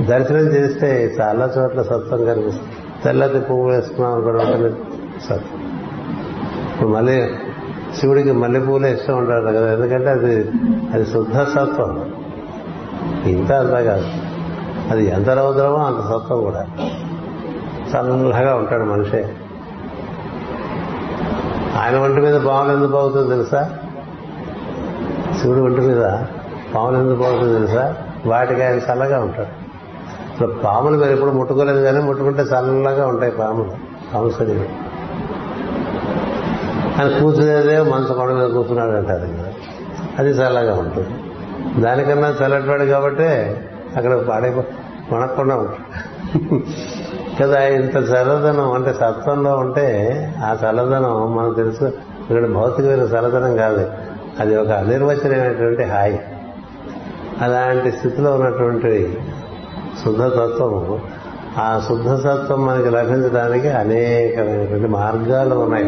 దర్శనం 0.00 0.38
చేస్తే 0.38 1.16
చాలా 1.20 1.52
చోట్ల 1.58 1.82
సత్వం 1.82 2.24
కనిపిస్తుంది. 2.24 2.72
తెల్లది 3.04 3.40
పువ్వు 3.40 3.68
వేసుకున్నాం 3.68 4.20
కూడా 4.20 4.38
ఉంటుంది 4.38 4.74
సత్వం. 5.24 5.82
ఇప్పుడు 6.74 6.88
మళ్ళీ 6.88 7.30
శివుడికి 8.00 8.32
మల్లె 8.32 8.60
పువ్వులే 8.60 8.92
ఇష్టం 8.92 9.18
ఉంటాడు 9.18 9.46
కదా 9.46 9.72
ఎందుకంటే 9.72 10.10
అది 10.10 10.50
అది 10.94 11.06
శుద్ధ 11.06 11.42
సత్వం. 11.42 12.14
ఇంత 13.26 13.52
అంతా 13.52 13.80
కాదు. 13.80 14.06
అది 14.90 15.06
ఎంత 15.06 15.28
రౌద్రమో 15.28 15.76
అంత 15.76 15.96
సత్వం 15.96 16.40
కూడా. 16.40 16.66
చల్లగా 17.96 18.54
ఉంటాడు 18.54 18.84
మనిషే. 18.84 19.36
ఆయన 21.82 21.96
ఒంటి 21.96 22.20
మీద 22.20 22.40
పాములు 22.40 22.74
ఎందుకు 22.74 22.92
బాగుతుందో 22.92 23.28
తెలుసా? 23.28 23.78
శివుడు 25.40 25.60
ఒంటి 25.60 25.80
మీద 25.80 26.02
పాములు 26.74 26.96
ఎందుకు 26.96 27.18
బాగుతుందో 27.18 27.54
తెలుసా? 27.54 27.94
వాటికి 28.26 28.62
ఆయన 28.62 28.74
చల్లగా 28.74 29.20
ఉంటాడు. 29.20 29.65
ఇప్పుడు 30.36 30.62
పాములు 30.64 30.98
మీరు 30.98 31.10
ఎప్పుడు 31.10 31.30
ముట్టుకోలేదు 31.30 31.80
కానీ 31.80 31.98
ముట్టుకుంటే 31.98 32.42
చల్లగా 32.42 33.06
ఉంటాయి 33.06 33.32
పాములు 33.32 33.70
పాము 34.14 34.30
శరీరం. 34.30 34.68
అని 36.98 37.20
కూర్చునేదే 37.20 37.82
మనసు 37.82 38.12
కొండ 38.12 38.32
మీద 38.32 38.50
కూర్చున్నాడు 38.50 38.90
అంటారు 38.90 39.28
అది 40.18 40.30
చల్లగా 40.30 40.74
ఉంటుంది. 40.74 41.08
దానికన్నా 41.80 42.34
చల్లటివాడు 42.44 42.84
కాబట్టి 42.84 43.24
అక్కడ 43.96 44.16
పాడే 44.16 44.64
వణకుండా 45.12 45.56
ఉంటాడు 45.56 46.60
కదా 47.42 47.62
ఇంత 47.62 47.96
చల్లదనం 47.96 48.72
అంటే 48.72 48.92
సత్వంలో 48.92 49.56
ఉంటే 49.56 49.86
ఆ 50.44 50.56
చల్లదనం 50.64 51.36
మనకు 51.36 51.54
తెలుసు. 51.54 51.84
ఇక్కడ 52.30 52.46
భౌతికమైన 52.46 53.00
చల్లదనం 53.00 53.56
కాదు. 53.56 53.90
అది 54.40 54.56
ఒక 54.56 54.68
అనిర్వచనమైనటువంటి 54.68 55.82
హాయి. 55.82 56.20
అలాంటి 57.40 57.92
స్థితిలో 57.92 58.34
ఉన్నటువంటి 58.34 59.18
శుద్ధతత్వం 60.06 61.00
ఆ 61.58 61.82
శుద్ధతత్వం 61.88 62.66
మనకి 62.66 62.90
లభించడానికి 62.90 63.68
అనేకమైనటువంటి 63.68 64.86
మార్గాలు 64.86 65.54
ఉన్నాయి. 65.54 65.84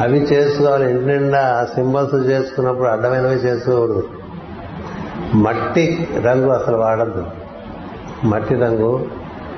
అవి 0.00 0.18
చేసుకోవాలి. 0.18 0.90
ఇంటి 0.90 1.04
నిండా 1.04 1.68
సింబల్స్ 1.74 2.14
చేసుకున్నప్పుడు 2.14 2.88
అడ్డమైనవి 2.88 3.34
చేసుకోకూడదు. 3.34 4.08
మట్టి 5.34 6.08
రంగు 6.26 6.50
అసలు 6.50 6.76
వాడద్దు. 6.76 7.26
మట్టి 8.24 8.54
రంగు 8.54 9.06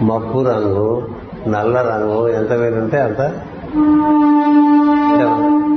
మబ్బు 0.02 0.42
రంగు 0.42 1.08
నల్ల 1.48 1.78
రంగు 1.78 2.28
ఎంత 2.28 2.52
వేలుంటే 2.52 3.00
అంత. 3.00 3.20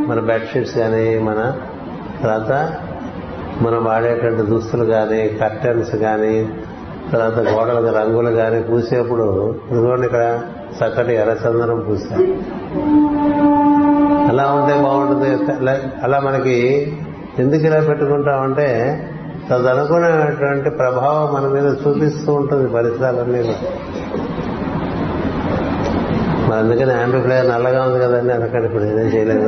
మన 0.10 0.20
బెడ్షీట్స్ 0.20 0.78
కానీ 0.78 1.20
మన 1.20 1.54
తర్వాత 2.24 2.76
మనం 3.62 3.86
వాడేటువంటి 3.86 4.42
దుస్తులు 4.42 4.86
కానీ 4.86 5.28
కర్టెన్స్ 5.28 5.96
కానీ 5.96 6.50
తర్వాత 7.14 7.40
గోడలకు 7.40 7.96
రంగులు 7.98 8.32
కానీ 8.32 8.62
పూసేప్పుడు 8.62 9.56
ఇదిగోండి 9.72 10.06
ఇక్కడ 10.06 10.40
చక్కటి 10.78 11.14
ఎర్రచందనం 11.14 11.80
పూస్తాం. 11.80 12.20
అలా 14.30 14.52
ఉంటే 14.52 14.84
బాగుంటుంది. 14.84 15.54
అలా- 16.04 16.24
మనకి 16.24 16.92
ఎందుకు 17.40 17.64
ఇలా 17.64 17.80
పెట్టుకుంటామంటే 17.80 18.68
తదనుగుణమైనటువంటి 19.50 20.70
ప్రభావం 20.70 21.34
మన 21.34 21.52
మీద 21.54 21.76
చూపిస్తూ 21.88 22.34
ఉంటుంది 22.34 22.70
పరిసరాలన్నీ 22.70 23.56
మరి 26.50 26.60
అందుకని 26.60 26.92
యాంప్లిఫైయర్ 26.92 27.50
నల్లగా 27.50 27.84
ఉంది 27.84 28.00
కదండి 28.00 28.34
అనకండి 28.34 28.66
ఇప్పుడు 28.66 28.84
ఏదైనా 28.84 29.02
చేయలేదు? 29.02 29.48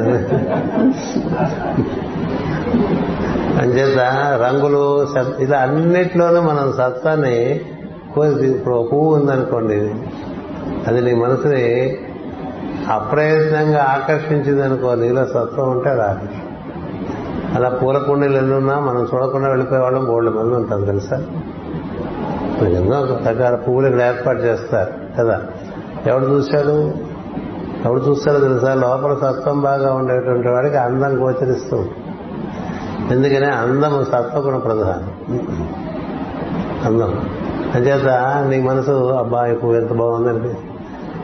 అంచేత 3.59 3.99
రంగులు 4.41 5.07
ఇలా 5.39 5.57
అన్నిట్లోనూ 5.57 6.41
మనం 6.41 6.73
సత్వాన్ని 6.77 7.61
కోరి 8.15 8.49
ఇప్పుడు 8.49 8.87
పువ్వు 8.93 9.15
ఉందనుకోండి 9.15 9.93
అది 10.87 11.01
నీ 11.01 11.13
మనసుని 11.13 11.97
అప్రయత్నంగా 12.91 13.83
ఆకర్షించింది 13.83 14.61
అనుకో 14.61 14.95
నీలో 14.95 15.25
సత్వం 15.25 15.69
ఉంటే 15.69 15.89
అది 15.89 16.01
ఆకర్షణ 16.01 16.45
అలా 17.55 17.69
పూల 17.69 17.97
కుండీలు 17.97 18.37
ఎన్నున్నా 18.37 18.79
మనం 18.79 19.07
చూడకుండా 19.15 19.49
వెళ్ళిపోయే 19.49 19.81
వాళ్ళం 19.81 20.05
మంది 20.29 20.55
ఉంటాం 20.55 20.83
తెలుసా? 20.83 21.15
ఎన్నో 22.67 23.07
రకాల 23.29 23.55
పువ్వులు 23.55 23.87
ఇక్కడ 23.87 24.01
ఏర్పాటు 24.01 24.39
చేస్తారు 24.39 24.91
కదా? 25.19 25.41
ఎవడు 26.07 26.25
చూశాడు? 26.25 26.93
ఎవడు 27.85 27.99
చూస్తాడో 27.99 28.39
తెలుసా? 28.39 28.73
లోపల 28.73 29.13
సత్వం 29.13 29.61
బాగా 29.61 29.93
ఉండేటువంటి 29.93 30.47
వాడికి 30.47 30.77
అందం 30.77 31.25
గోచరిస్తూ 31.25 31.77
ఉంటుంది. 31.77 32.08
ఎందుకని 33.11 33.45
అందం 33.45 34.05
సత్వగుణ 34.05 34.57
ప్రధానం. 34.57 35.39
అందం. 36.85 37.29
అంచేత 37.75 38.07
నీ 38.49 38.61
మనసు 38.61 38.91
అబ్బా 38.91 39.45
ఎక్కువ 39.45 39.75
ఎంత 39.75 39.93
బాగుందండి 39.93 40.57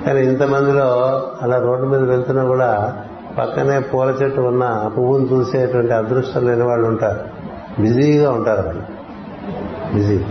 కానీ 0.06 0.22
ఇంతమందిలో 0.22 1.22
అలా 1.42 1.58
రోడ్డు 1.58 1.86
మీద 1.86 2.10
వెళ్తున్నా 2.10 2.46
కూడా 2.46 2.98
పక్కనే 3.38 3.80
పూల 3.80 4.10
చెట్టు 4.10 4.42
ఉన్న 4.42 4.92
పువ్వును 4.98 5.26
చూసేటువంటి 5.26 5.94
అదృష్టం 5.94 6.48
లేని 6.48 6.64
వాళ్ళు 6.64 6.88
ఉంటారు. 6.88 7.20
బిజీగా 7.82 8.32
ఉంటారు 8.32 8.68
వాళ్ళు. 8.68 8.84
బిజీ. 9.94 10.24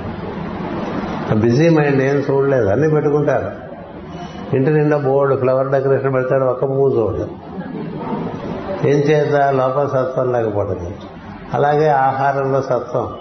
ఆ 1.31 1.35
బిజీ 1.35 1.69
మైండ్ 1.69 2.03
ఏం 2.03 2.25
చూడలేదు. 2.31 2.69
అన్ని 2.69 2.91
పెట్టుకుంటారు. 2.91 3.65
ఇంటి 4.57 4.71
నిండా 4.71 4.97
బోర్డు 4.97 5.37
ఫ్లవర్ 5.37 5.69
డెకరేషన్ 5.69 6.15
పెడతాడు 6.15 6.45
ఒక్క 6.45 6.65
పువ్వు 6.65 6.89
చూడలేదు 6.89 7.31
ఏం 8.89 8.97
చేత 8.97 9.35
లోపల 9.35 9.87
సత్వం 9.87 10.33
లేకపోవడం 10.33 10.95
అలాగే 11.55 11.89
ఆహారంలో 11.89 12.63
సత్వం. 12.63 13.15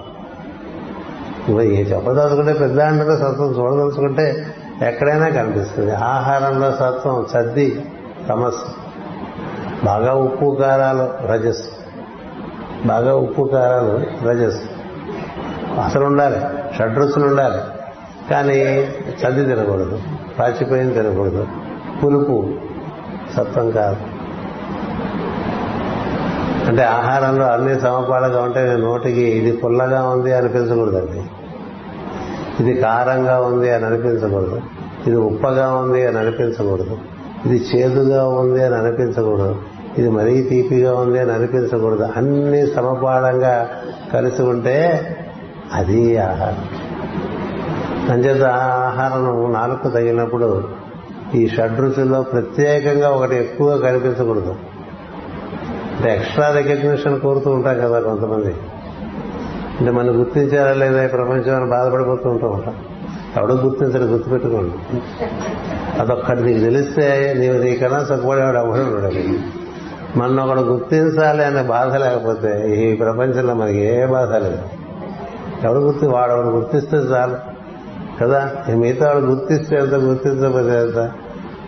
ఏ 1.61 1.83
చెప్పదలుచుకుంటే 1.83 2.53
పెద్ద 2.53 2.79
అంటే 2.79 3.15
సత్వం 3.15 3.59
చూడదలుచుకుంటే 3.59 4.45
ఎక్కడైనా 4.81 5.29
కనిపిస్తుంది. 5.29 5.95
ఆహారంలో 5.95 6.71
సత్వం 6.71 7.25
సర్ది 7.33 7.85
తమస్ 8.29 8.75
బాగా 9.85 10.13
ఉప్పు 10.13 10.57
కారాలు 10.59 11.27
రజస్ 11.27 11.69
బాగా 12.87 13.15
ఉప్పు 13.15 13.41
కారాలు 13.41 14.27
రజస్ 14.27 14.61
అసలు 15.85 16.05
ఉండాలి. 16.05 16.39
షడ్రుచులు 16.75 17.25
ఉండాలి. 17.25 17.61
కానీ 18.29 18.59
చద్ది 19.23 19.45
తినకూడదు. 19.45 19.99
పాచిపోయిన 20.39 20.93
తినకూడదు. 20.93 21.47
పులుపు 22.03 22.49
సత్వం 23.37 23.71
కాదు. 23.71 24.12
అంటే 26.73 26.85
ఆహారంలో 26.85 27.45
అన్ని 27.45 27.79
సమపాలుగా 27.79 28.41
ఉంటే 28.41 28.77
నోటికి 28.77 29.21
ఇది 29.21 29.57
పుల్లగా 29.57 30.07
ఉంది 30.07 30.33
అనిపించకూడదండి 30.33 31.23
ఇది 32.63 32.81
కారంగా 32.81 33.39
ఉంది 33.39 33.71
అని 33.71 33.85
అనిపించకూడదు. 33.85 34.61
ఇది 35.07 35.15
ఉప్పగా 35.15 35.73
ఉంది 35.73 36.07
అని 36.07 36.17
అనిపించకూడదు. 36.17 36.97
ఇది 37.45 37.65
చేదుగా 37.75 38.27
ఉంది 38.27 38.63
అని 38.63 38.75
అనిపించకూడదు. 38.75 39.55
ఇది 39.97 40.09
మరీ 40.09 40.43
తీపిగా 40.43 40.95
ఉంది 40.95 41.19
అని 41.19 41.31
అనిపించకూడదు. 41.31 42.07
అన్ని 42.17 42.67
సమపాలంగా 42.67 43.69
కలిసి 44.13 44.41
ఉంటే 44.41 45.07
అది 45.73 46.17
ఆహారం. 46.17 46.65
అంచేత 48.11 48.43
ఆ 48.43 48.65
ఆహారం 48.65 49.53
నాలుగు 49.53 49.89
తగినప్పుడు 49.89 50.69
ఈ 51.35 51.47
షడ్రుచుల్లో 51.47 52.21
ప్రత్యేకంగా 52.21 53.09
ఒకటి 53.09 53.35
ఎక్కువగా 53.35 53.89
కనిపించకూడదు. 53.89 54.55
అంటే 55.93 56.13
ఎక్స్ట్రా 56.13 56.51
రికగ్నిషన్ 56.51 57.21
కోరుతూ 57.21 57.51
ఉంటాం 57.51 57.79
కదా 57.79 57.99
కొంతమంది. 57.99 58.55
అంటే 59.79 59.91
మనం 59.91 60.19
గుర్తించారా 60.19 60.73
లేదా 60.73 61.03
ఈ 61.03 61.07
ప్రపంచం 61.07 61.55
అని 61.55 61.69
బాధపడిపోతూ 61.69 62.29
ఉంటూ 62.29 62.47
ఉంటాం. 62.47 62.75
ఎవడో 63.37 63.53
గుర్తించడు 63.53 64.03
గుర్తుపెట్టుకోండి. 64.03 65.01
అదొక్కటి 66.01 66.43
నీకు 66.43 66.59
తెలిస్తే 66.59 67.33
నీవు 67.37 67.63
నీకన్నా 67.63 68.03
సుఖపడేవాడు 68.03 68.57
ఎవడు 68.57 68.95
ఉండడు. 68.95 69.37
మనం 70.17 70.49
ఒకడు 70.49 70.61
గుర్తించాలి 70.61 71.45
అనే 71.45 71.63
బాధ 71.63 71.95
లేకపోతే 71.95 72.75
ఈ 72.75 72.95
ప్రపంచంలో 72.95 73.53
మనకి 73.53 73.77
ఏ 73.77 74.05
బాధ 74.05 74.33
లేదు. 74.33 74.57
ఎవడు 75.63 75.79
గుర్తి 75.79 76.05
ఒకడు 76.05 76.47
గుర్తిస్తే 76.47 76.97
చాలు. 76.97 77.53
కదా? 78.21 78.51
మిగతా 78.69 79.05
వాడు 79.05 79.19
గుర్తిస్తే 79.19 79.75
ఎంత 79.75 79.93
గుర్తించకపోతే 79.93 80.81
ఎంత? 80.81 81.11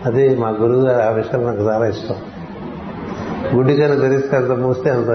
అది 0.06 0.36
మా 0.36 0.48
గురువు 0.48 0.86
గారు 0.86 1.02
ఆ 1.02 1.10
విషయం 1.10 1.44
నాకు 1.44 1.62
చాలా 1.62 1.86
ఇష్టం. 1.86 2.14
గుడ్డికైనా 3.56 3.94
తెరిస్తే 3.96 4.36
అంత 4.36 4.52
మూస్తే 4.58 4.90
ఎంత 4.90 5.10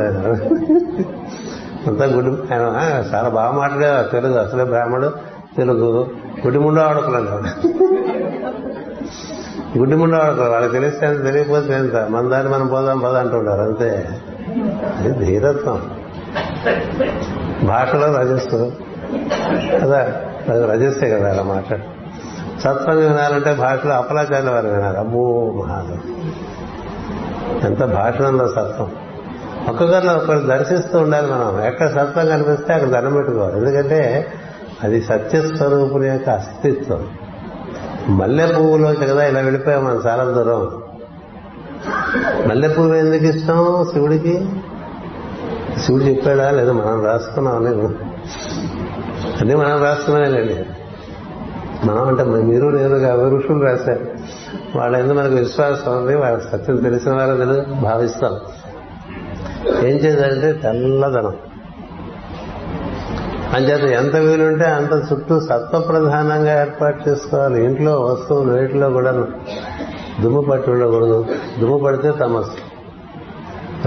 అంతా 1.87 2.05
గుడ్డి 2.07 2.31
ఆయన 2.53 2.63
ఆ, 2.77 2.83
చాలా 3.11 3.29
బాగా 3.29 3.51
మాట్లాడేవారు 3.51 4.07
తెలుగు 4.09 4.37
అసలే 4.37 4.63
బ్రాహ్మడు 4.63 5.09
తెలుగు 5.57 5.87
గుడ్డి 6.43 6.59
ముండ 6.59 6.79
వాడుకున్నాడు 6.79 7.31
గుడ్డి 9.77 9.95
ముండ 9.95 10.15
వాడుకున్నారు 10.15 10.51
వాళ్ళకి 10.51 10.73
తెలిస్తే 10.73 11.05
అంత 11.05 11.25
తెలియకపోతే 11.25 11.73
ఎంత 11.73 11.97
మన 12.09 12.29
దాన్ని 12.29 12.51
మనం 12.51 12.67
పోదాం 12.67 12.99
పద 12.99 13.15
అంటున్నారు 13.15 13.61
అంతే. 13.61 13.89
అది 14.99 15.11
ధీరత్వం. 15.21 15.79
భాషలో 17.67 18.17
రజస్సు 18.17 18.59
కదా 19.81 20.01
అది 20.49 20.65
రజస్సే 20.65 21.09
కదా 21.09 21.29
అలా 21.29 21.43
మాట్లాడు. 21.45 21.85
సత్వం 22.61 22.97
వినాలంటే 22.97 23.53
భాషలో 23.55 23.93
అపలాచార్య 23.93 24.49
వారు 24.49 24.67
వినాలి. 24.67 24.97
అమ్మో 24.97 25.23
మహాదేవ్ 25.59 26.03
ఎంత 27.63 27.83
భాషణంలో 27.83 28.47
సత్వం. 28.47 28.91
ఒక్కొక్కరిని 29.69 30.13
ఒకరు 30.13 30.39
దర్శిస్తూ 30.39 30.99
ఉండాలి 30.99 31.27
మనం. 31.27 31.63
ఎక్కడ 31.65 31.87
సత్వం 31.87 32.27
కనిపిస్తే 32.27 32.73
అక్కడ 32.73 32.89
దండం 32.89 33.13
పెట్టుకోవాలి. 33.13 33.57
ఎందుకంటే 33.57 34.27
అది 34.83 35.01
సత్యస్వరూపుని 35.01 36.07
యొక్క 36.07 36.29
అస్తిత్వం. 36.29 37.07
మల్లె 38.09 38.45
పువ్వులోకి 38.45 39.05
కదా 39.05 39.25
ఇలా 39.25 39.39
వెళ్ళిపోయాం 39.39 39.85
మనం 39.85 40.01
చాలా 40.07 40.23
దూరం. 40.23 40.71
మల్లె 42.49 42.67
పువ్వు 42.67 42.95
ఎందుకు 42.95 43.23
ఇష్టం 43.23 43.87
శివుడికి? 43.93 44.49
శివుడు 45.79 46.03
చెప్పాడా? 46.03 46.49
లేదా 46.49 46.73
మనం 46.73 47.05
రాసుకున్నాం 47.05 47.55
అనేది 47.55 47.81
అన్నీ 49.41 49.55
మనం 49.55 49.83
రాసుకున్నానండి 49.83 50.65
మనం 51.87 52.07
అంటే 52.07 52.23
మీరు 52.23 52.67
నేను 52.67 53.37
ఋషులు 53.37 53.63
రాశారు. 53.63 54.20
వాళ్ళ 54.75 54.97
ఎందుకు 54.97 55.17
మనకు 55.17 55.33
విశ్వాసం 55.33 55.97
ఉంది 55.97 56.15
వాళ్ళ 56.15 56.39
సత్యం 56.39 56.75
తెలిసిన 56.75 57.11
వారు 57.11 57.65
భావిస్తాం. 57.81 58.39
ఏం 59.83 59.95
చేయాలంటే 59.95 60.51
తెల్లదనం. 60.53 61.35
అంచేత 63.53 63.83
ఎంత 63.83 64.15
వీలుంటే 64.15 64.65
అంత 64.65 65.13
చుట్టూ 65.13 65.39
సత్వ 65.39 65.79
ప్రధానంగా 65.79 66.61
ఏర్పాటు 66.61 67.09
చేసుకోవాలి. 67.09 67.65
ఇంట్లో 67.65 68.01
వస్తువులు 68.01 68.51
వేటిలో 68.51 68.89
కూడా 68.89 69.11
దుమ్ము 70.21 70.41
పట్టి 70.41 70.71
ఉండకూడదు. 70.71 71.25
దుమ్ము 71.59 71.77
పడితే 71.77 72.11
తమస్సు. 72.11 72.57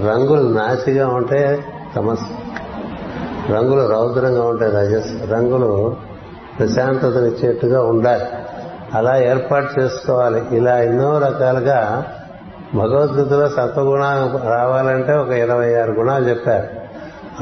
రంగులు 0.00 0.48
నాసిగా 0.48 1.08
ఉంటే 1.08 1.64
తమస్సు. 1.96 2.26
రంగులు 3.52 3.88
రౌద్రంగా 3.88 4.42
ఉంటాయి 4.44 4.72
రజస్ 4.72 5.30
రంగులు 5.32 5.96
ప్రశాంతతనిచ్చేట్టుగా 6.58 7.82
ఉండాలి. 7.82 8.24
అలా 8.94 9.18
ఏర్పాటు 9.18 9.80
చేసుకోవాలి. 9.80 10.42
ఇలా 10.52 10.82
ఎన్నో 10.82 11.18
రకాలుగా 11.18 12.06
భగవద్గీతలో 12.74 13.48
సత్వగుణ 13.48 14.00
రావాలంటే 14.48 15.12
ఒక 15.12 15.28
ఇరవై 15.28 15.74
ఆరు 15.74 15.92
గుణాలు 15.92 16.28
చెప్పారు. 16.28 16.68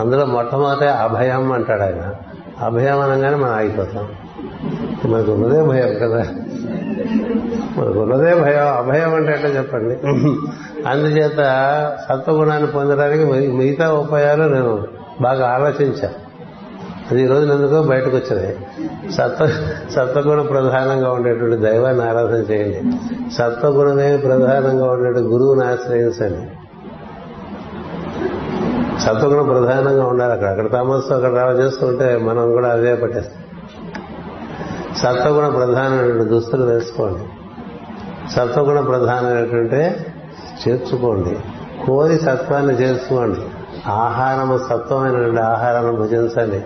అందులో 0.00 0.26
మొట్టమొదట 0.26 0.84
అభయం 0.84 1.52
అంటాడు 1.52 1.82
ఆయన. 1.82 2.14
అభయం 2.60 3.00
అనగానే 3.00 3.36
మనం 3.36 3.54
ఆగిపోతాం. 3.54 4.08
మనకు 5.04 5.32
ఉన్నదే 5.32 5.62
భయం 5.62 6.08
కదా. 6.08 6.24
మనకు 7.76 8.00
ఉన్నదే 8.00 8.34
భయం. 8.34 8.76
అభయం 8.76 9.14
అంటే 9.14 9.32
అంటే 9.32 9.48
చెప్పండి. 9.48 9.94
అందుచేత 10.88 11.36
సత్వగుణాన్ని 12.08 12.70
పొందడానికి 12.70 13.24
మిగతా 13.48 13.92
ఉపాయాలు 13.92 14.42
నేను 14.42 14.84
బాగా 15.20 15.48
ఆలోచించాను. 15.48 16.21
అది 17.10 17.22
ఈ 17.22 17.26
రోజు 17.26 17.52
ఎందుకో 17.52 17.82
బయటకు 17.82 18.16
వచ్చినాయి. 18.16 18.56
సత్వ 19.12 19.46
సత్వగుణం 19.90 20.46
ప్రధానంగా 20.46 21.12
ఉండేటువంటి 21.12 21.56
దైవాన్ని 21.56 22.04
ఆరాధన 22.04 22.36
చేయండి. 22.36 22.82
సత్వగుణమే 23.34 24.16
ప్రధానంగా 24.16 24.90
ఉండేటువంటి 24.90 25.28
గురువుని 25.28 25.64
ఆశ్రయించండి. 25.64 26.50
సత్వగుణం 29.00 29.44
ప్రధానంగా 29.44 30.06
ఉండాలి 30.06 30.32
అక్కడ. 30.32 30.48
అక్కడ 30.48 30.72
తామస్సు 30.72 31.14
అక్కడ 31.14 31.34
రావ 31.34 31.50
చేస్తుంటే 31.50 32.16
మనం 32.16 32.52
కూడా 32.52 32.68
అదే 32.68 32.94
పట్టేస్తాం. 32.94 33.42
సత్వగుణ 34.96 35.48
ప్రధానమైనటువంటి 35.48 36.24
దుస్తులు 36.24 36.64
వేసుకోండి. 36.64 37.18
సత్వగుణ 38.32 38.80
ప్రధానమైనటువంటి 38.80 39.76
చేర్చుకోండి. 40.68 41.36
కోరి 41.86 42.16
సత్వాన్ని 42.16 42.74
చేర్చుకోండి. 42.74 43.40
ఆహారము 43.86 44.58
సత్వమైనటువంటి 44.58 45.40
ఆహారాన్ని 45.40 45.96
భుజించండి. 45.96 46.62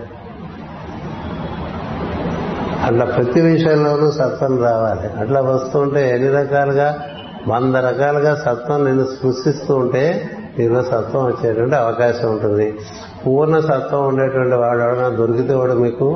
అట్లా 2.87 3.05
ప్రతి 3.05 3.41
విషయంలోనూ 3.41 4.11
సత్వం 4.11 4.63
రావాలి. 4.63 5.07
అట్లా 5.19 5.41
వస్తుంటే 5.41 6.09
ఎన్ని 6.09 6.29
రకాలుగా 6.29 6.99
వంద 7.47 7.75
రకాలుగా 7.75 8.35
సత్వం 8.35 8.85
నిన్ను 8.85 9.05
సృష్టిస్తూ 9.05 9.75
ఉంటే 9.75 10.31
నీలో 10.59 10.81
సత్వం 10.83 11.25
వచ్చేటువంటి 11.25 11.75
అవకాశం 11.75 12.31
ఉంటుంది. 12.31 12.79
పూర్ణ 13.25 13.59
సత్వం 13.59 14.07
ఉండేటువంటి 14.07 14.55
వాడు 14.55 14.81
ఎవడన్నా 14.81 15.09
దొరికితే 15.09 15.53
వాడు 15.53 15.73
మీకు 15.73 16.07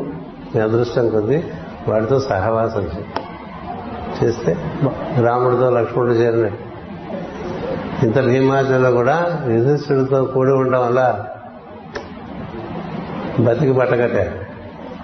మీ 0.55 0.61
అదృష్టం 0.61 1.09
కొద్ది 1.09 1.43
వాడితో 1.87 2.19
సహవాసం 2.19 2.85
చేస్తే 4.17 4.51
రాముడితో 5.21 5.69
లక్ష్మణుడు 5.69 6.13
చేరినాడు 6.13 6.59
ఇంత 8.05 8.19
భీమాచలో 8.19 8.91
కూడా 8.91 9.41
యుధిష్ఠుడితో 9.53 10.23
కూడి 10.23 10.51
ఉండడం 10.51 10.81
వల్ల 10.81 11.01
బతికి 13.39 13.73
పట్టగట్టారు 13.73 14.33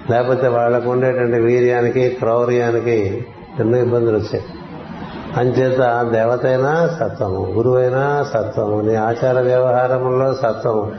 లేకపోతే 0.09 0.47
వాళ్ళకు 0.47 0.89
ఉండేటువంటి 0.89 1.39
వీర్యానికి 1.39 2.09
క్రౌర్యానికి 2.09 3.25
ఎన్నో 3.59 3.77
ఇబ్బందులు 3.77 4.17
వచ్చాయి. 4.17 4.45
అంచేత 5.37 6.11
దేవత 6.11 6.45
అయినా 6.45 6.87
సత్వము 6.87 7.45
గురువైనా 7.45 8.23
సత్వము 8.33 8.81
నీ 8.81 8.95
ఆచార 8.95 9.41
వ్యవహారంలో 9.41 10.33
సత్వము 10.33 10.91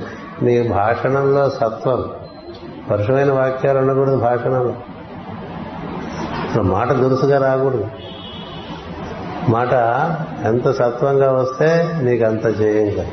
నీ 0.43 0.69
భాషణంలో 0.69 1.51
సత్వం. 1.51 2.11
పరుషమైన 2.91 3.33
వాక్యాలు 3.33 3.79
ఉండకూడదు 3.79 4.17
భాషణంలో. 4.17 4.75
మాట 6.63 6.93
దురుసుగా 6.93 7.47
రాకూడదు. 7.47 7.85
మాట 9.49 9.75
ఎంత 10.47 10.71
సత్వంగా 10.71 11.33
వస్తే 11.33 11.99
నీకు 12.03 12.25
అంత 12.25 12.61
చేయంగా 12.61 13.07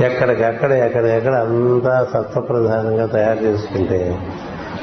ఎక్కడికక్కడ 0.00 0.72
ఎక్కడికెక్కడ 0.72 1.34
అంతా 1.34 2.06
సత్వ 2.14 2.40
ప్రధానంగా 2.40 3.06
తయారు 3.06 3.38
చేసుకుంటే 3.38 4.18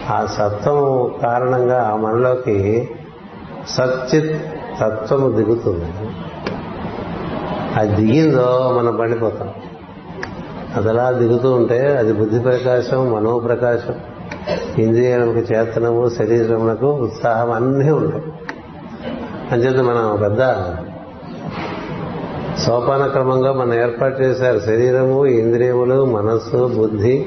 ఆ 0.10 0.26
సత్వం 0.26 1.12
కారణంగా 1.24 1.90
ఆ 1.94 1.96
మనలోకి 1.96 2.90
సచ్చిత్ 3.70 4.42
తత్వము 4.82 5.32
దిగుతుంది. 5.32 5.86
అది 7.76 7.96
దిగిందో 7.96 8.76
మనం 8.78 8.96
పడిపోతాం. 8.96 9.54
అది 10.76 10.90
అలా 10.90 11.12
దిగుతూ 11.12 11.52
ఉంటే 11.52 11.98
అది 11.98 12.14
బుద్ధి 12.14 12.40
ప్రకాశం 12.40 13.12
మనో 13.12 13.40
ప్రకాశం 13.40 13.96
ఇంద్రియాలకు 14.78 15.38
చేతనము 15.38 16.10
శరీరములకు 16.10 16.88
ఉత్సాహం 16.88 17.52
అన్నీ 17.52 17.92
ఉంటాయి. 17.92 18.24
అంచేత 19.52 19.80
మనం 19.82 20.20
పెద్ద 20.22 20.42
సోపాన 22.68 23.08
క్రమంగా 23.08 23.52
మనం 23.54 23.74
ఏర్పాటు 23.74 24.22
చేశారు. 24.22 24.60
శరీరము 24.60 25.26
ఇంద్రియములు 25.26 26.06
మనస్సు 26.06 26.58
బుద్ధి 26.78 27.26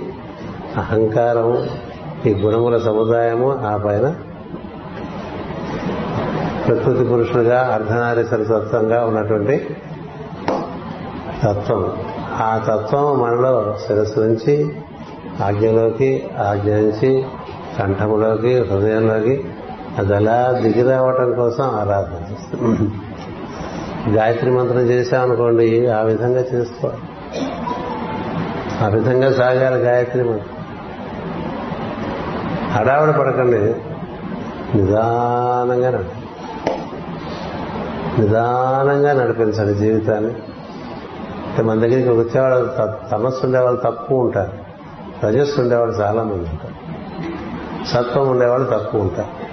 అహంకారము 0.77 1.67
ఈ 2.27 2.35
గుణముల 2.35 2.79
సముదాయము 2.79 3.59
ఆ 3.65 3.77
పైన 3.77 4.15
ప్రకృతి 6.67 7.05
పురుషులుగా 7.05 7.71
అర్ధనారీశ్వర 7.75 8.43
తత్వంగా 8.43 9.05
ఉన్నటువంటి 9.05 9.57
తత్వం. 11.45 11.93
ఆ 12.41 12.51
తత్వం 12.69 13.19
మనలో 13.21 13.77
శిరస్సు 13.87 14.21
నుంచి 14.21 14.73
ఆజ్ఞలోకి 15.45 16.31
ఆజ్ఞ 16.39 16.71
నుంచి 16.71 17.25
కంఠములోకి 17.79 18.59
హృదయంలోకి 18.59 19.45
అది 19.99 20.15
అలా 20.15 20.61
దిగి 20.63 20.83
రావటం 20.83 21.35
కోసం 21.35 21.65
ఆరాధన 21.65 22.33
చేస్తుంది 22.33 22.91
గాయత్రి 24.09 24.51
మంత్రం 24.51 24.81
చేశామనుకోండి 24.81 25.87
ఆ 25.87 26.01
విధంగా 26.01 26.41
చేసుకోవాలి. 26.41 26.99
ఆ 28.85 28.89
విధంగా 28.89 29.33
సాగాలి 29.33 29.77
గాయత్రి 29.77 30.25
మంత్రం. 30.25 30.61
హడావిడ 32.71 33.15
పడకండి. 33.15 33.75
నిదానంగా 34.79 35.91
నిదానంగా 38.19 39.13
నడిపించండి 39.13 39.75
జీవితాన్ని. 39.75 40.31
అంటే 40.31 41.63
మన 41.63 41.79
దగ్గరికి 41.79 42.09
వచ్చేవాళ్ళు 42.09 42.75
తమస్సు 43.11 43.47
ఉండేవాళ్ళు 43.47 43.81
తక్కువ 43.85 44.19
ఉంటారు. 44.19 44.53
రజస్సు 45.27 45.61
ఉండేవాళ్ళు 45.61 45.97
చాలా 45.97 46.23
మంది 46.23 46.35
ఉంటారు. 46.35 46.81
సత్వం 47.87 48.29
ఉండేవాళ్ళు 48.29 48.71
తక్కువ 48.71 49.01
ఉంటారు. 49.01 49.51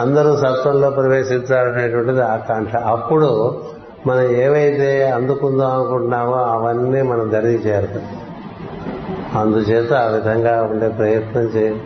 అందరూ 0.00 0.36
సత్వంలో 0.36 0.90
ప్రవేశించాలనేటువంటిది 0.90 2.22
ఆకాంక్ష. 2.22 2.76
అప్పుడు 2.76 3.60
మనం 4.06 4.30
ఏవైతే 4.30 5.10
అందుకుందాం 5.10 5.80
అనుకుంటున్నామో 5.80 6.32
అవన్నీ 6.32 7.02
మనం 7.02 7.30
ధరించి 7.30 7.70
చేరుతాం 7.70 8.02
అందుచేత 9.40 9.92
ఆ 9.92 10.06
విధంగా 10.06 10.62
ఉండే 10.62 10.88
ప్రయత్నం 10.88 11.42
చేయండి 11.42 11.80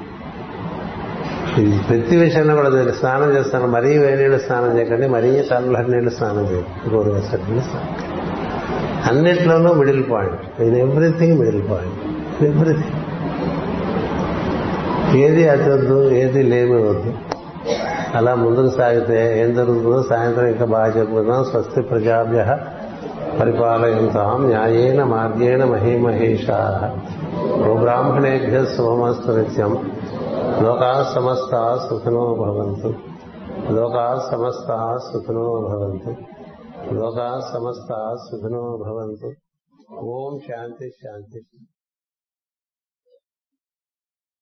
ఇది 1.62 1.78
ప్రతి 1.78 2.16
విషయంలో 2.16 2.54
కూడా 2.54 2.68
నేను 2.68 2.92
స్నానం 2.92 3.36
చేస్తాను. 3.36 3.66
మరీ 3.66 3.98
వేడి 3.98 4.22
నీళ్ళు 4.22 4.38
స్నానం 4.38 4.78
చేయకండి. 4.78 5.08
మరీ 5.08 5.28
చల్లటి 5.28 5.90
నీళ్ళు 5.90 6.10
స్నానం 6.10 6.50
చేయండి. 6.50 6.90
గోరు 6.90 7.08
నీళ్ళు 7.08 7.60
స్నానం 7.60 7.88
అన్నిట్లోనూ 9.08 9.72
middle 9.72 10.10
point. 10.10 10.60
In 10.60 10.76
everything 10.76 11.38
middle 11.38 11.70
point. 11.70 12.44
Everything. 12.44 13.08
ఏది 15.16 15.48
అతి 15.48 15.70
వద్దు 15.70 16.10
ఏది 16.10 16.42
లేమి 16.42 16.76
వద్దు 16.76 17.14
అలా 18.14 18.34
ముందుకు 18.34 18.76
సాగితే 18.76 19.42
ఏం 19.42 19.54
జరుగుతుందో 19.54 20.02
సాయంత్రం 20.02 20.46
ఇంకా 20.46 20.64
బాగా 20.64 21.00
చెప్పుకుందాం. 21.00 21.44
స్వస్తి 21.44 21.82
ప్రజాభ్య 21.82 22.58
పరిపాలయంతాం. 23.40 24.46
న్యాయేన 24.46 25.04
మార్గేణ 25.04 25.64
మహీమహేషా. 25.64 26.90
గోబ్రాహ్మణేభ్య 27.38 28.64
సోమస్తు 28.64 29.30
నిత్యం. 29.30 29.92
లోకా 30.62 31.12
సమస్త 31.14 31.86
సుఖినో 31.90 32.34
భవంతు. 32.34 32.94
లోకా 33.72 34.28
సమస్త 34.32 34.98
సుఖినో 35.12 35.68
భవంతు. 35.68 36.14
లోకా 36.94 37.40
సమస్త 37.54 38.16
సుఖినో 38.30 38.60
భవంతు. 38.60 39.32
ఓం 39.94 40.40
శాంతి 40.48 40.88
శాంతి. 40.88 41.40